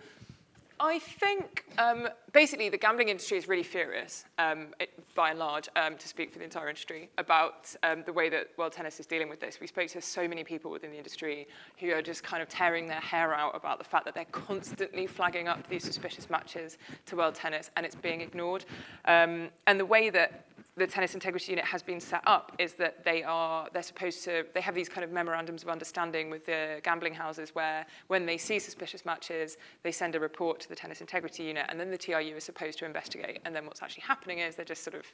I 0.83 0.97
think 0.97 1.63
um, 1.77 2.09
basically 2.33 2.67
the 2.69 2.77
gambling 2.77 3.09
industry 3.09 3.37
is 3.37 3.47
really 3.47 3.61
furious, 3.61 4.25
um, 4.39 4.69
it, 4.79 4.89
by 5.13 5.29
and 5.29 5.37
large, 5.37 5.69
um, 5.75 5.95
to 5.95 6.07
speak 6.07 6.31
for 6.31 6.39
the 6.39 6.43
entire 6.43 6.69
industry, 6.69 7.07
about 7.19 7.75
um, 7.83 8.01
the 8.07 8.11
way 8.11 8.29
that 8.29 8.47
World 8.57 8.71
Tennis 8.73 8.99
is 8.99 9.05
dealing 9.05 9.29
with 9.29 9.39
this. 9.39 9.59
We 9.61 9.67
spoke 9.67 9.89
to 9.89 10.01
so 10.01 10.27
many 10.27 10.43
people 10.43 10.71
within 10.71 10.89
the 10.89 10.97
industry 10.97 11.47
who 11.77 11.91
are 11.91 12.01
just 12.01 12.23
kind 12.23 12.41
of 12.41 12.49
tearing 12.49 12.87
their 12.87 12.99
hair 12.99 13.31
out 13.31 13.55
about 13.55 13.77
the 13.77 13.83
fact 13.83 14.05
that 14.05 14.15
they're 14.15 14.25
constantly 14.31 15.05
flagging 15.05 15.47
up 15.47 15.69
these 15.69 15.83
suspicious 15.83 16.31
matches 16.31 16.79
to 17.05 17.15
World 17.15 17.35
Tennis 17.35 17.69
and 17.77 17.85
it's 17.85 17.95
being 17.95 18.21
ignored. 18.21 18.65
Um, 19.05 19.49
and 19.67 19.79
the 19.79 19.85
way 19.85 20.09
that 20.09 20.45
the 20.77 20.87
tennis 20.87 21.13
integrity 21.13 21.51
unit 21.51 21.65
has 21.65 21.83
been 21.83 21.99
set 21.99 22.21
up 22.25 22.53
is 22.57 22.73
that 22.73 23.03
they 23.03 23.23
are 23.23 23.67
they're 23.73 23.83
supposed 23.83 24.23
to 24.23 24.45
they 24.53 24.61
have 24.61 24.73
these 24.73 24.87
kind 24.87 25.03
of 25.03 25.11
memorandums 25.11 25.63
of 25.63 25.69
understanding 25.69 26.29
with 26.29 26.45
the 26.45 26.79
gambling 26.83 27.13
houses 27.13 27.53
where 27.53 27.85
when 28.07 28.25
they 28.25 28.37
see 28.37 28.57
suspicious 28.57 29.05
matches 29.05 29.57
they 29.83 29.91
send 29.91 30.15
a 30.15 30.19
report 30.19 30.59
to 30.59 30.69
the 30.69 30.75
tennis 30.75 31.01
integrity 31.01 31.43
unit 31.43 31.65
and 31.69 31.79
then 31.79 31.91
the 31.91 31.97
TIU 31.97 32.35
is 32.35 32.43
supposed 32.43 32.79
to 32.79 32.85
investigate 32.85 33.39
and 33.45 33.55
then 33.55 33.65
what's 33.65 33.81
actually 33.81 34.03
happening 34.03 34.39
is 34.39 34.55
they're 34.55 34.65
just 34.65 34.83
sort 34.83 34.95
of 34.95 35.05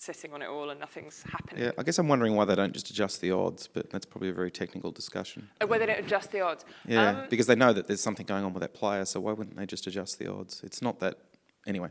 sitting 0.00 0.32
on 0.32 0.42
it 0.42 0.46
all 0.46 0.70
and 0.70 0.78
nothing's 0.78 1.24
happening. 1.24 1.64
Yeah, 1.64 1.72
I 1.76 1.82
guess 1.82 1.98
I'm 1.98 2.06
wondering 2.06 2.36
why 2.36 2.44
they 2.44 2.54
don't 2.54 2.72
just 2.72 2.88
adjust 2.88 3.20
the 3.20 3.32
odds, 3.32 3.66
but 3.66 3.90
that's 3.90 4.06
probably 4.06 4.28
a 4.28 4.32
very 4.32 4.50
technical 4.50 4.92
discussion. 4.92 5.48
Oh, 5.60 5.66
why 5.66 5.78
they 5.78 5.86
don't 5.86 5.98
adjust 5.98 6.30
the 6.30 6.40
odds? 6.40 6.64
Yeah, 6.86 7.10
um, 7.10 7.26
because 7.28 7.48
they 7.48 7.56
know 7.56 7.72
that 7.72 7.88
there's 7.88 8.00
something 8.00 8.24
going 8.24 8.44
on 8.44 8.52
with 8.52 8.60
that 8.60 8.74
player, 8.74 9.04
so 9.04 9.18
why 9.18 9.32
wouldn't 9.32 9.56
they 9.56 9.66
just 9.66 9.88
adjust 9.88 10.20
the 10.20 10.32
odds? 10.32 10.62
It's 10.62 10.80
not 10.80 11.00
that, 11.00 11.18
anyway, 11.66 11.88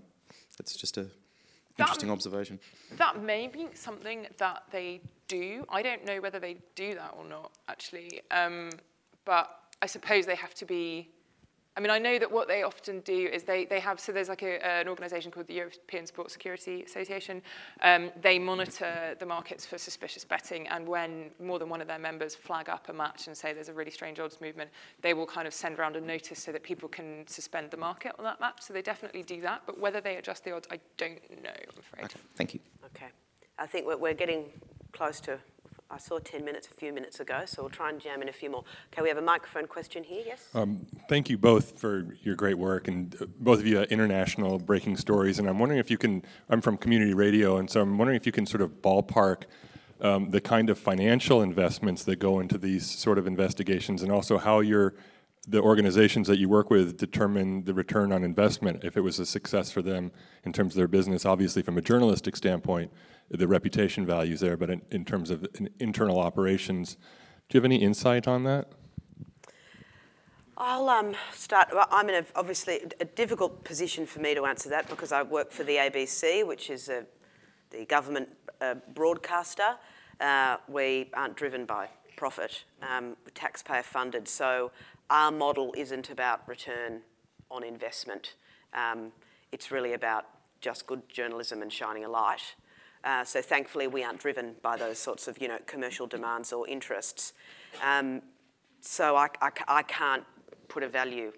it's 0.58 0.78
just 0.78 0.98
a 0.98 1.08
Interesting 1.80 2.12
observation. 2.12 2.60
That 2.98 3.22
may 3.22 3.48
be 3.48 3.68
something 3.74 4.28
that 4.38 4.64
they 4.72 5.02
do. 5.28 5.66
I 5.70 5.82
don't 5.82 6.06
know 6.06 6.20
whether 6.20 6.40
they 6.40 6.58
do 6.76 6.96
that 6.96 7.14
or 7.18 7.26
not, 7.26 7.52
actually. 7.68 8.22
Um, 8.32 8.70
but 9.26 9.50
I 9.82 9.86
suppose 9.86 10.26
they 10.26 10.36
have 10.36 10.56
to 10.56 10.66
be 10.66 11.10
I 11.78 11.80
mean, 11.80 11.92
I 11.92 12.00
know 12.00 12.18
that 12.18 12.32
what 12.32 12.48
they 12.48 12.64
often 12.64 13.02
do 13.02 13.30
is 13.32 13.44
they, 13.44 13.66
they 13.66 13.80
have, 13.80 14.00
so 14.00 14.12
there's 14.12 14.30
like 14.30 14.42
a, 14.42 14.66
an 14.66 14.88
organisation 14.88 15.30
called 15.30 15.46
the 15.46 15.54
European 15.54 16.08
Sports 16.08 16.34
Security 16.34 16.82
Association. 16.82 17.40
Um, 17.84 18.10
they 18.20 18.40
monitor 18.40 19.16
the 19.20 19.28
markets 19.28 19.64
for 19.64 19.78
suspicious 19.78 20.26
betting, 20.26 20.68
and 20.70 20.88
when 20.88 21.30
more 21.40 21.60
than 21.60 21.70
one 21.70 21.80
of 21.80 21.88
their 21.88 22.00
members 22.00 22.34
flag 22.34 22.68
up 22.68 22.90
a 22.90 22.94
match 22.94 23.28
and 23.28 23.38
say 23.38 23.54
there's 23.54 23.70
a 23.70 23.74
really 23.74 23.92
strange 23.92 24.20
odds 24.20 24.42
movement, 24.42 24.72
they 25.04 25.14
will 25.14 25.28
kind 25.28 25.48
of 25.48 25.54
send 25.54 25.78
around 25.78 25.96
a 25.96 26.02
notice 26.02 26.42
so 26.42 26.52
that 26.52 26.64
people 26.64 26.90
can 26.90 27.24
suspend 27.28 27.70
the 27.70 27.78
market 27.78 28.14
on 28.18 28.26
that 28.26 28.42
match. 28.42 28.62
So 28.62 28.74
they 28.74 28.82
definitely 28.82 29.22
do 29.22 29.40
that, 29.42 29.62
but 29.68 29.80
whether 29.80 30.02
they 30.02 30.16
adjust 30.16 30.46
the 30.46 30.56
odds, 30.56 30.68
I 30.72 30.80
don't 30.98 31.22
know, 31.44 31.52
I'm 31.52 31.80
afraid. 31.80 32.06
Okay, 32.06 32.20
thank 32.36 32.56
you. 32.56 32.60
Okay. 32.86 33.12
I 33.60 33.68
think 33.68 33.86
we're, 33.86 33.98
we're 33.98 34.16
getting 34.16 34.46
close 34.94 35.20
to 35.22 35.38
I 35.90 35.98
saw 35.98 36.20
10 36.20 36.44
minutes 36.44 36.68
a 36.68 36.74
few 36.74 36.92
minutes 36.92 37.22
ago, 37.22 37.44
so 37.46 37.62
we'll 37.62 37.70
try 37.70 37.90
and 37.90 38.00
jam 38.00 38.22
in 38.22 38.28
a 38.28 38.34
few 38.34 38.50
more. 38.50 38.64
Okay, 38.92 39.02
we 39.02 39.08
have 39.08 39.18
a 39.18 39.22
microphone 39.22 39.68
question 39.68 40.04
here, 40.04 40.22
yes? 40.26 40.50
Um, 40.54 40.86
thank 41.08 41.30
you 41.30 41.38
both 41.38 41.80
for 41.80 42.08
your 42.24 42.36
great 42.36 42.58
work, 42.58 42.90
and 42.90 43.16
uh, 43.22 43.26
both 43.40 43.60
of 43.60 43.66
you 43.66 43.80
are 43.80 43.84
international 43.84 44.60
breaking 44.60 44.98
stories. 44.98 45.40
And 45.40 45.48
I'm 45.48 45.60
wondering 45.60 45.80
if 45.80 45.90
you 45.90 45.98
can, 45.98 46.24
I'm 46.50 46.60
from 46.60 46.76
community 46.76 47.14
radio, 47.14 47.58
and 47.58 47.70
so 47.70 47.82
I'm 47.82 47.98
wondering 47.98 48.18
if 48.18 48.26
you 48.26 48.34
can 48.34 48.46
sort 48.46 48.62
of 48.62 48.82
ballpark 48.82 49.44
um, 50.02 50.30
the 50.30 50.42
kind 50.42 50.70
of 50.70 50.78
financial 50.78 51.42
investments 51.42 52.04
that 52.04 52.18
go 52.18 52.42
into 52.42 52.58
these 52.58 52.86
sort 52.86 53.18
of 53.18 53.26
investigations, 53.26 54.04
and 54.04 54.12
also 54.12 54.38
how 54.38 54.60
your 54.60 54.94
the 55.50 55.62
organizations 55.62 56.28
that 56.28 56.38
you 56.38 56.50
work 56.50 56.70
with 56.70 56.98
determine 56.98 57.64
the 57.64 57.74
return 57.74 58.12
on 58.12 58.22
investment 58.26 58.84
if 58.84 58.98
it 58.98 59.02
was 59.02 59.18
a 59.18 59.26
success 59.26 59.72
for 59.72 59.82
them 59.82 60.12
in 60.44 60.52
terms 60.52 60.74
of 60.74 60.78
their 60.78 60.90
business. 60.90 61.26
Obviously, 61.26 61.62
from 61.62 61.78
a 61.78 61.82
journalistic 61.82 62.36
standpoint, 62.36 62.92
the 63.30 63.48
reputation 63.48 64.06
values 64.06 64.40
there, 64.40 64.58
but 64.58 64.70
in, 64.70 64.82
in 64.90 65.06
terms 65.06 65.30
of 65.30 65.46
internal 65.80 66.20
operations, 66.20 66.96
do 67.50 67.58
you 67.58 67.60
have 67.60 67.66
any 67.66 67.78
insight 67.78 68.28
on 68.28 68.44
that? 68.44 68.72
I'll 70.58 70.90
um, 70.90 71.14
start. 71.34 71.70
Well, 71.72 71.88
I'm 71.92 72.10
in 72.10 72.16
a, 72.16 72.26
obviously 72.36 72.80
a 73.00 73.06
difficult 73.06 73.64
position 73.64 74.08
for 74.08 74.20
me 74.20 74.34
to 74.34 74.46
answer 74.46 74.70
that 74.70 74.90
because 74.90 75.12
I 75.12 75.22
work 75.22 75.52
for 75.52 75.64
the 75.64 75.76
ABC, 75.76 76.46
which 76.48 76.72
is 76.72 76.90
a, 76.90 77.06
the 77.70 77.86
government 77.86 78.30
uh, 78.60 78.76
broadcaster. 78.96 79.78
Uh, 80.20 80.58
we 80.68 81.12
aren't 81.14 81.36
driven 81.36 81.66
by 81.66 81.90
profit, 82.16 82.64
um, 82.82 83.16
taxpayer 83.36 83.84
funded. 83.84 84.28
So 84.28 84.72
our 85.12 85.32
model 85.32 85.74
isn't 85.78 86.10
about 86.10 86.48
return 86.48 87.02
on 87.52 87.64
investment. 87.64 88.34
Um, 88.74 89.12
it's 89.52 89.70
really 89.70 89.94
about 89.94 90.26
just 90.60 90.88
good 90.88 91.08
journalism 91.08 91.62
and 91.62 91.72
shining 91.72 92.04
a 92.04 92.10
light. 92.10 92.56
Uh, 93.08 93.24
so 93.24 93.42
thankfully, 93.42 93.88
we 93.88 94.04
aren't 94.04 94.20
driven 94.20 94.54
by 94.62 94.76
those 94.76 95.00
sorts 95.00 95.30
of 95.30 95.42
you 95.42 95.48
know 95.48 95.58
commercial 95.66 96.08
demands 96.08 96.52
or 96.52 96.68
interests. 96.68 97.32
Um, 97.82 98.22
so 98.82 99.16
I, 99.16 99.30
I, 99.42 99.50
I, 99.70 99.84
can't 99.84 100.26
put 100.68 100.84
a 100.84 100.90
value. 100.90 101.32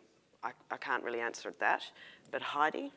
I, 0.44 0.50
I 0.72 0.78
can't 0.78 1.04
really 1.04 1.20
answer 1.20 1.54
that. 1.60 1.84
But 2.32 2.42
Heidi, 2.42 2.92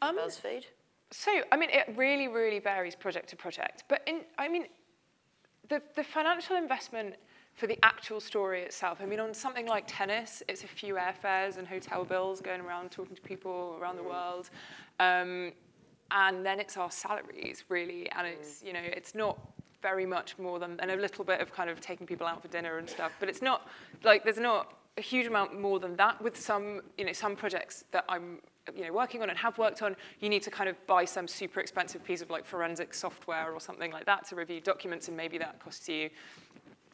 um, 0.00 0.16
BuzzFeed. 0.16 0.64
So 1.10 1.30
I 1.52 1.58
mean, 1.58 1.68
it 1.68 1.92
really, 1.94 2.26
really 2.26 2.58
varies 2.58 2.94
project 2.94 3.28
to 3.30 3.36
project. 3.36 3.84
But 3.86 4.00
in, 4.06 4.22
I 4.38 4.48
mean, 4.48 4.64
the 5.68 5.82
the 5.94 6.04
financial 6.04 6.56
investment 6.56 7.16
for 7.52 7.66
the 7.66 7.78
actual 7.82 8.20
story 8.20 8.62
itself. 8.62 8.98
I 9.02 9.04
mean, 9.04 9.20
on 9.20 9.34
something 9.34 9.66
like 9.66 9.84
tennis, 9.86 10.42
it's 10.48 10.64
a 10.64 10.68
few 10.68 10.94
airfares 10.94 11.58
and 11.58 11.68
hotel 11.68 12.02
bills 12.02 12.40
going 12.40 12.62
around 12.62 12.92
talking 12.92 13.14
to 13.14 13.22
people 13.22 13.76
around 13.78 13.96
the 13.96 14.04
world. 14.04 14.48
Um, 15.00 15.52
and 16.10 16.44
then 16.44 16.60
it's 16.60 16.76
our 16.76 16.90
salaries, 16.90 17.64
really. 17.68 18.10
And 18.12 18.26
it's, 18.26 18.62
you 18.62 18.72
know, 18.72 18.82
it's 18.82 19.14
not 19.14 19.38
very 19.82 20.06
much 20.06 20.38
more 20.38 20.58
than, 20.58 20.78
and 20.80 20.90
a 20.90 20.96
little 20.96 21.24
bit 21.24 21.40
of 21.40 21.52
kind 21.52 21.70
of 21.70 21.80
taking 21.80 22.06
people 22.06 22.26
out 22.26 22.42
for 22.42 22.48
dinner 22.48 22.78
and 22.78 22.88
stuff. 22.88 23.12
But 23.20 23.28
it's 23.28 23.42
not, 23.42 23.68
like, 24.02 24.24
there's 24.24 24.38
not 24.38 24.74
a 24.96 25.00
huge 25.00 25.26
amount 25.26 25.60
more 25.60 25.78
than 25.78 25.96
that 25.96 26.20
with 26.20 26.36
some, 26.36 26.80
you 26.96 27.04
know, 27.04 27.12
some 27.12 27.36
projects 27.36 27.84
that 27.92 28.04
I'm 28.08 28.38
you 28.76 28.84
know, 28.84 28.92
working 28.92 29.22
on 29.22 29.30
and 29.30 29.38
have 29.38 29.56
worked 29.56 29.80
on, 29.80 29.96
you 30.20 30.28
need 30.28 30.42
to 30.42 30.50
kind 30.50 30.68
of 30.68 30.76
buy 30.86 31.02
some 31.02 31.26
super 31.26 31.58
expensive 31.58 32.04
piece 32.04 32.20
of 32.20 32.28
like 32.28 32.44
forensic 32.44 32.92
software 32.92 33.50
or 33.50 33.60
something 33.60 33.90
like 33.90 34.04
that 34.04 34.28
to 34.28 34.36
review 34.36 34.60
documents, 34.60 35.08
and 35.08 35.16
maybe 35.16 35.38
that 35.38 35.58
costs 35.58 35.88
you 35.88 36.10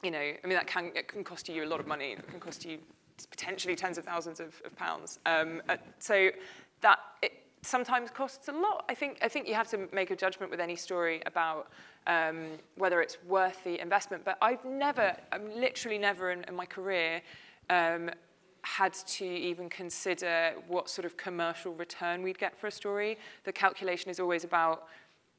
you 0.05 0.11
know, 0.11 0.19
I 0.19 0.47
mean, 0.47 0.55
that 0.55 0.67
can, 0.67 0.93
it 0.95 1.09
can 1.09 1.25
cost 1.25 1.49
you 1.49 1.65
a 1.65 1.67
lot 1.67 1.81
of 1.81 1.87
money. 1.87 2.13
It 2.13 2.29
can 2.29 2.39
cost 2.39 2.65
you 2.65 2.79
potentially 3.31 3.75
tens 3.75 3.97
of 3.97 4.05
thousands 4.05 4.39
of, 4.39 4.61
of 4.65 4.77
pounds. 4.77 5.19
Um, 5.25 5.63
uh, 5.69 5.79
so 5.99 6.31
that 6.83 6.99
it 7.23 7.33
sometimes 7.65 8.11
costs 8.11 8.49
a 8.49 8.53
lot. 8.53 8.85
I 8.89 8.95
think, 8.95 9.19
I 9.23 9.29
think 9.29 9.49
you 9.49 9.55
have 9.55 9.69
to 9.71 9.89
make 9.93 10.11
a 10.11 10.17
judgment 10.17 10.51
with 10.51 10.61
any 10.61 10.77
story 10.77 11.23
about 11.27 11.71
um, 12.07 12.51
whether 12.77 13.01
it's 13.01 13.19
worth 13.27 13.63
the 13.65 13.81
investment. 13.81 14.25
But 14.25 14.39
I've 14.43 14.65
never, 14.65 15.17
I'm 15.33 15.49
literally 15.55 15.99
never 15.99 16.31
in, 16.31 16.45
in 16.45 16.55
my 16.55 16.67
career 16.67 17.23
um, 17.71 18.11
had 18.63 18.95
to 18.95 19.25
even 19.25 19.69
consider 19.69 20.55
what 20.69 20.89
sort 20.89 21.05
of 21.05 21.17
commercial 21.17 21.75
return 21.75 22.23
we'd 22.23 22.39
get 22.39 22.59
for 22.59 22.67
a 22.67 22.71
story. 22.71 23.19
The 23.45 23.53
calculation 23.53 24.11
is 24.11 24.21
always 24.21 24.45
about 24.45 24.89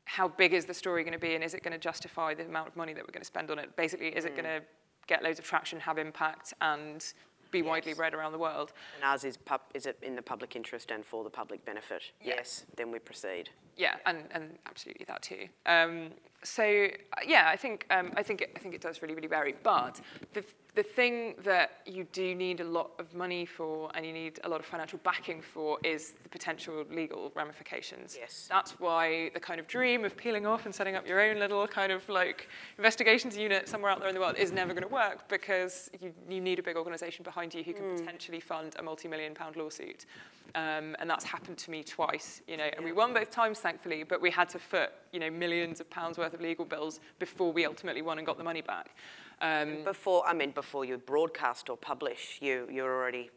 how 0.06 0.28
big 0.28 0.54
is 0.54 0.66
the 0.66 0.74
story 0.74 1.04
going 1.04 1.14
to 1.14 1.20
be 1.20 1.34
and 1.34 1.44
is 1.44 1.54
it 1.54 1.64
going 1.64 1.74
to 1.74 1.80
justify 1.80 2.34
the 2.34 2.46
amount 2.46 2.68
of 2.68 2.76
money 2.76 2.94
that 2.94 3.04
we're 3.04 3.12
going 3.12 3.22
to 3.22 3.26
spend 3.26 3.50
on 3.50 3.60
it? 3.60 3.76
Basically, 3.76 4.08
is 4.08 4.24
mm. 4.24 4.28
it 4.28 4.36
going 4.36 4.46
to 4.46 4.62
get 5.08 5.24
loads 5.24 5.40
of 5.40 5.46
traction, 5.46 5.80
have 5.80 5.98
impact, 5.98 6.54
and 6.62 7.14
be 7.56 7.66
yes. 7.66 7.70
widely 7.70 7.94
read 7.94 8.14
around 8.14 8.32
the 8.32 8.38
world? 8.38 8.74
And 8.96 9.04
ours 9.04 9.24
is, 9.24 9.38
pub, 9.38 9.62
is 9.74 9.86
it 9.86 9.98
in 10.02 10.16
the 10.16 10.22
public 10.22 10.56
interest 10.56 10.92
and 10.92 11.06
for 11.06 11.24
the 11.24 11.30
public 11.30 11.64
benefit? 11.66 12.04
Yeah. 12.22 12.36
Yes, 12.38 12.66
then 12.76 12.92
we 12.92 13.00
proceed. 13.00 13.50
Yeah, 13.78 13.96
and, 14.06 14.24
and 14.32 14.58
absolutely 14.66 15.06
that 15.08 15.22
too. 15.22 15.48
Um, 15.66 16.12
so 16.46 16.88
yeah, 17.26 17.50
I 17.52 17.56
think 17.56 17.86
um, 17.90 18.12
I 18.16 18.24
think 18.24 18.42
it, 18.42 18.52
I 18.56 18.60
think 18.60 18.74
it 18.74 18.82
does 18.82 19.02
really 19.02 19.16
really 19.16 19.28
vary. 19.28 19.56
But 19.64 20.00
the 20.34 20.44
the 20.76 20.84
thing 20.84 21.36
that 21.44 21.80
you 21.86 22.06
do 22.12 22.36
need 22.36 22.60
a 22.60 22.64
lot 22.64 22.92
of 23.00 23.14
money 23.14 23.46
for 23.46 23.90
and 23.96 24.06
you 24.06 24.12
need 24.12 24.40
a 24.44 24.50
lot 24.50 24.60
of 24.60 24.66
financial 24.66 25.00
backing 25.04 25.42
for 25.42 25.78
is 25.84 26.14
the 26.22 26.30
potential 26.30 26.84
legal 26.92 27.32
ramifications. 27.34 28.18
Yes. 28.20 28.48
That's 28.50 28.72
why 28.80 29.32
the 29.34 29.40
kind 29.40 29.60
of 29.60 29.68
dream 29.68 30.04
of 30.04 30.18
peeling 30.18 30.46
off 30.46 30.66
and 30.66 30.76
setting 30.76 30.96
up 30.96 31.08
your 31.08 31.22
own 31.22 31.40
little 31.40 31.66
kind 31.66 31.92
of 31.92 32.08
like 32.10 32.50
investigations 32.78 33.38
unit 33.38 33.70
somewhere 33.70 33.90
out 33.90 34.00
there 34.00 34.10
in 34.10 34.16
the 34.16 34.22
world 34.22 34.36
is 34.38 34.52
never 34.52 34.74
going 34.74 34.84
to 34.84 34.94
work 34.94 35.28
because 35.30 35.90
you, 36.02 36.14
you 36.30 36.42
need 36.42 36.60
a 36.60 36.64
big 36.64 36.76
organization 36.76 37.24
behind 37.24 37.54
you 37.54 37.64
who 37.64 37.74
can 37.74 37.84
mm. 37.84 37.98
potentially 37.98 38.42
fund 38.42 38.76
a 38.78 38.84
multi-million 38.84 39.34
pound 39.34 39.56
lawsuit. 39.56 40.06
Um, 40.54 40.96
and 41.00 41.10
that's 41.10 41.26
happened 41.26 41.58
to 41.58 41.72
me 41.72 41.84
twice, 41.84 42.42
you 42.48 42.56
know, 42.56 42.70
and 42.76 42.86
we 42.86 42.94
won 42.94 43.14
both 43.14 43.30
times, 43.30 43.60
thankfully, 43.60 44.04
but 44.04 44.22
we 44.22 44.30
had 44.30 44.48
to 44.50 44.60
foot, 44.60 44.92
you 45.12 45.20
know, 45.20 45.30
millions 45.30 45.82
of 45.82 45.90
pounds 45.90 46.18
worth 46.18 46.34
of 46.36 46.42
legal 46.42 46.66
bills 46.66 47.00
before 47.18 47.52
we 47.52 47.66
ultimately 47.66 48.04
won 48.04 48.20
and 48.20 48.28
got 48.28 48.38
the 48.38 48.44
money 48.44 48.62
back. 48.62 48.96
Um, 49.42 49.84
before, 49.84 50.26
I 50.28 50.34
mean, 50.34 50.52
before 50.52 50.86
you 50.86 50.98
broadcast 50.98 51.70
or 51.70 51.78
publish, 51.78 52.38
you, 52.42 52.68
you're 52.72 52.94
already, 52.94 53.32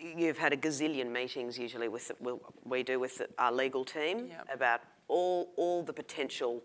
you've 0.00 0.38
had 0.38 0.52
a 0.52 0.56
gazillion 0.56 1.10
meetings 1.10 1.58
usually 1.58 1.88
with, 1.88 2.08
the, 2.08 2.38
we 2.64 2.82
do 2.82 3.00
with 3.00 3.18
the, 3.18 3.28
our 3.38 3.52
legal 3.52 3.84
team 3.84 4.28
yep. 4.28 4.46
about 4.52 4.80
all, 5.08 5.50
all 5.56 5.82
the 5.82 5.92
potential 5.92 6.62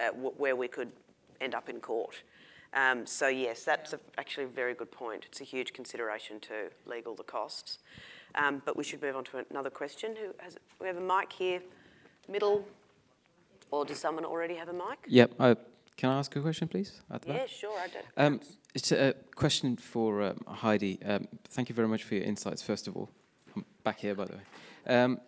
uh, 0.00 0.08
where 0.10 0.54
we 0.54 0.68
could 0.68 0.92
end 1.40 1.54
up 1.54 1.68
in 1.68 1.80
court. 1.80 2.22
Um, 2.74 3.06
so 3.06 3.28
yes, 3.28 3.64
that's 3.64 3.94
a, 3.94 4.00
actually 4.18 4.44
a 4.44 4.48
very 4.48 4.74
good 4.74 4.90
point. 4.90 5.24
It's 5.26 5.40
a 5.40 5.44
huge 5.44 5.72
consideration 5.72 6.38
to 6.40 6.70
legal, 6.84 7.14
the 7.14 7.22
costs. 7.22 7.78
Um, 8.34 8.62
but 8.64 8.76
we 8.76 8.84
should 8.84 9.00
move 9.00 9.16
on 9.16 9.24
to 9.24 9.44
another 9.50 9.70
question. 9.70 10.14
Who 10.14 10.34
has, 10.38 10.58
we 10.80 10.86
have 10.86 10.98
a 10.98 11.00
mic 11.00 11.32
here, 11.32 11.62
middle, 12.28 12.66
or 13.70 13.84
does 13.84 13.98
someone 13.98 14.24
already 14.24 14.54
have 14.54 14.68
a 14.68 14.72
mic? 14.72 14.98
Yep, 15.06 15.34
I 15.38 15.56
can 15.96 16.10
I 16.10 16.18
ask 16.18 16.36
a 16.36 16.40
question, 16.40 16.68
please? 16.68 17.00
yeah, 17.26 17.46
sure. 17.46 17.78
I 17.78 17.88
don't. 17.88 18.06
Um, 18.16 18.40
it's 18.74 18.92
a 18.92 19.14
question 19.34 19.76
for 19.76 20.22
um, 20.22 20.38
Heidi. 20.46 21.00
Um, 21.02 21.26
thank 21.48 21.70
you 21.70 21.74
very 21.74 21.88
much 21.88 22.04
for 22.04 22.14
your 22.14 22.24
insights. 22.24 22.62
First 22.62 22.86
of 22.86 22.96
all, 22.96 23.08
I'm 23.54 23.64
back 23.82 24.00
here, 24.00 24.14
by 24.14 24.26
the 24.26 24.34
way. 24.34 24.94
Um, 24.94 25.20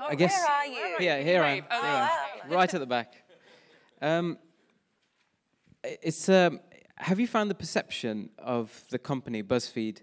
I 0.00 0.16
guess. 0.16 0.32
Where 0.32 0.50
are 0.50 0.66
you? 0.66 0.96
Yeah, 0.98 1.22
here 1.22 1.42
I 1.42 1.50
am. 1.58 1.64
Oh, 1.70 2.54
right 2.54 2.74
at 2.74 2.80
the 2.80 2.86
back. 2.86 3.14
Um, 4.02 4.38
it's. 5.84 6.28
Um, 6.28 6.60
have 6.96 7.20
you 7.20 7.26
found 7.26 7.50
the 7.50 7.54
perception 7.54 8.30
of 8.38 8.84
the 8.90 8.98
company 8.98 9.42
BuzzFeed 9.42 10.00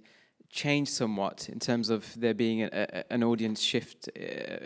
changed 0.49 0.91
somewhat 0.91 1.49
in 1.49 1.59
terms 1.59 1.89
of 1.89 2.13
there 2.19 2.33
being 2.33 2.63
a, 2.63 2.69
a, 2.73 3.13
an 3.13 3.23
audience 3.23 3.61
shift 3.61 4.09
uh, 4.09 4.21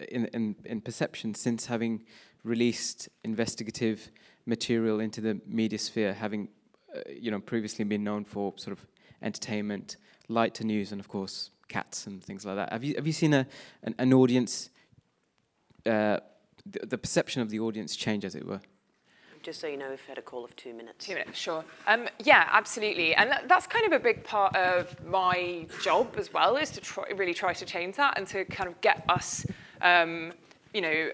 in, 0.10 0.26
in, 0.34 0.56
in 0.66 0.82
perception 0.82 1.36
since 1.36 1.68
having 1.68 2.04
released 2.46 3.10
investigative 3.24 4.12
material 4.46 5.00
into 5.00 5.20
the 5.20 5.42
media 5.48 5.80
sphere, 5.80 6.14
having 6.14 6.48
uh, 6.96 7.00
you 7.10 7.32
know 7.32 7.40
previously 7.40 7.84
been 7.84 8.04
known 8.04 8.24
for 8.24 8.54
sort 8.58 8.78
of 8.78 8.86
entertainment, 9.22 9.98
light 10.30 10.54
to 10.56 10.64
news, 10.64 10.92
and 10.92 11.02
of 11.02 11.08
course 11.08 11.50
cats 11.68 12.08
and 12.08 12.24
things 12.24 12.46
like 12.46 12.56
that. 12.56 12.72
Have 12.72 12.84
you 12.84 12.96
have 12.96 13.08
you 13.08 13.14
seen 13.14 13.34
a 13.34 13.48
an, 13.84 13.96
an 13.98 14.14
audience, 14.14 14.70
uh, 15.86 16.20
the, 16.66 16.86
the, 16.86 16.98
perception 16.98 17.42
of 17.42 17.50
the 17.50 17.60
audience 17.60 17.96
change, 17.96 18.24
as 18.24 18.36
it 18.36 18.46
were? 18.46 18.62
Just 19.42 19.60
so 19.60 19.68
you 19.68 19.78
know, 19.78 19.90
we've 19.90 20.06
had 20.08 20.18
a 20.18 20.24
call 20.24 20.44
of 20.44 20.56
two 20.56 20.74
minutes. 20.74 21.06
Two 21.06 21.14
minutes, 21.14 21.38
sure. 21.38 21.64
Um, 21.86 22.08
yeah, 22.24 22.50
absolutely, 22.52 23.14
and 23.16 23.30
that, 23.32 23.48
that's 23.48 23.68
kind 23.68 23.86
of 23.86 23.92
a 23.92 24.00
big 24.00 24.24
part 24.24 24.56
of 24.56 25.04
my 25.06 25.68
job 25.84 26.16
as 26.18 26.34
well, 26.34 26.58
is 26.58 26.72
to 26.72 26.82
try, 26.82 27.06
really 27.16 27.34
try 27.34 27.54
to 27.54 27.66
change 27.66 27.96
that 27.98 28.18
and 28.18 28.26
to 28.28 28.46
kind 28.46 28.68
of 28.68 28.80
get 28.82 29.04
us. 29.10 29.46
Um, 29.82 30.34
you 30.76 30.82
know, 30.82 31.10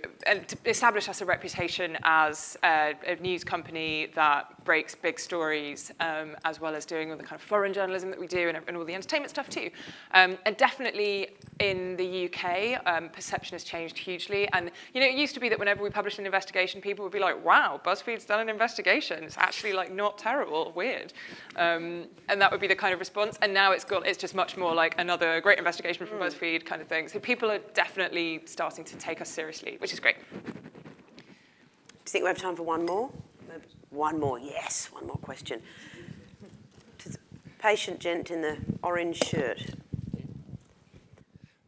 establish 0.65 1.07
us 1.07 1.21
a 1.21 1.25
reputation 1.25 1.95
as 2.01 2.57
a, 2.63 2.95
a 3.05 3.15
news 3.17 3.43
company 3.43 4.07
that 4.15 4.65
breaks 4.65 4.95
big 4.95 5.19
stories, 5.19 5.91
um, 5.99 6.35
as 6.45 6.59
well 6.59 6.73
as 6.73 6.83
doing 6.83 7.11
all 7.11 7.17
the 7.17 7.23
kind 7.23 7.39
of 7.39 7.45
foreign 7.45 7.71
journalism 7.71 8.09
that 8.09 8.19
we 8.19 8.25
do 8.25 8.49
and, 8.49 8.57
and 8.67 8.75
all 8.75 8.83
the 8.83 8.95
entertainment 8.95 9.29
stuff 9.29 9.49
too. 9.49 9.69
Um, 10.15 10.39
and 10.47 10.57
definitely 10.57 11.37
in 11.61 11.95
the 11.95 12.25
UK, 12.25 12.81
um, 12.87 13.09
perception 13.09 13.53
has 13.53 13.63
changed 13.63 13.95
hugely. 13.95 14.47
And, 14.51 14.71
you 14.93 14.99
know, 14.99 15.05
it 15.05 15.13
used 15.13 15.35
to 15.35 15.39
be 15.39 15.47
that 15.49 15.59
whenever 15.59 15.83
we 15.83 15.91
published 15.91 16.17
an 16.17 16.25
investigation, 16.25 16.81
people 16.81 17.03
would 17.03 17.11
be 17.11 17.19
like, 17.19 17.45
wow, 17.45 17.79
BuzzFeed's 17.85 18.25
done 18.25 18.39
an 18.39 18.49
investigation. 18.49 19.23
It's 19.23 19.37
actually 19.37 19.73
like 19.73 19.93
not 19.93 20.17
terrible, 20.17 20.71
weird. 20.75 21.13
Um, 21.55 22.05
and 22.29 22.41
that 22.41 22.51
would 22.51 22.61
be 22.61 22.67
the 22.67 22.75
kind 22.75 22.93
of 22.93 22.99
response. 22.99 23.37
And 23.43 23.53
now 23.53 23.73
it's 23.73 23.85
got, 23.85 24.07
it's 24.07 24.17
just 24.17 24.33
much 24.33 24.57
more 24.57 24.73
like 24.73 24.95
another 24.97 25.39
great 25.39 25.59
investigation 25.59 26.07
from 26.07 26.17
mm. 26.17 26.23
BuzzFeed 26.23 26.65
kind 26.65 26.81
of 26.81 26.87
thing. 26.87 27.07
So 27.07 27.19
people 27.19 27.51
are 27.51 27.59
definitely 27.75 28.41
starting 28.45 28.83
to 28.85 28.97
take 28.97 29.21
us 29.21 29.29
seriously, 29.29 29.77
which 29.77 29.93
is 29.93 29.99
great. 29.99 30.15
Do 30.31 30.41
you 30.47 30.53
think 32.05 32.23
we 32.23 32.27
have 32.29 32.39
time 32.39 32.55
for 32.55 32.63
one 32.63 32.85
more? 32.85 33.11
One 33.91 34.19
more, 34.19 34.39
yes, 34.39 34.87
one 34.91 35.05
more 35.05 35.17
question. 35.17 35.61
To 36.99 37.09
the 37.09 37.19
Patient 37.59 37.99
gent 37.99 38.31
in 38.31 38.41
the 38.41 38.57
orange 38.81 39.21
shirt. 39.21 39.75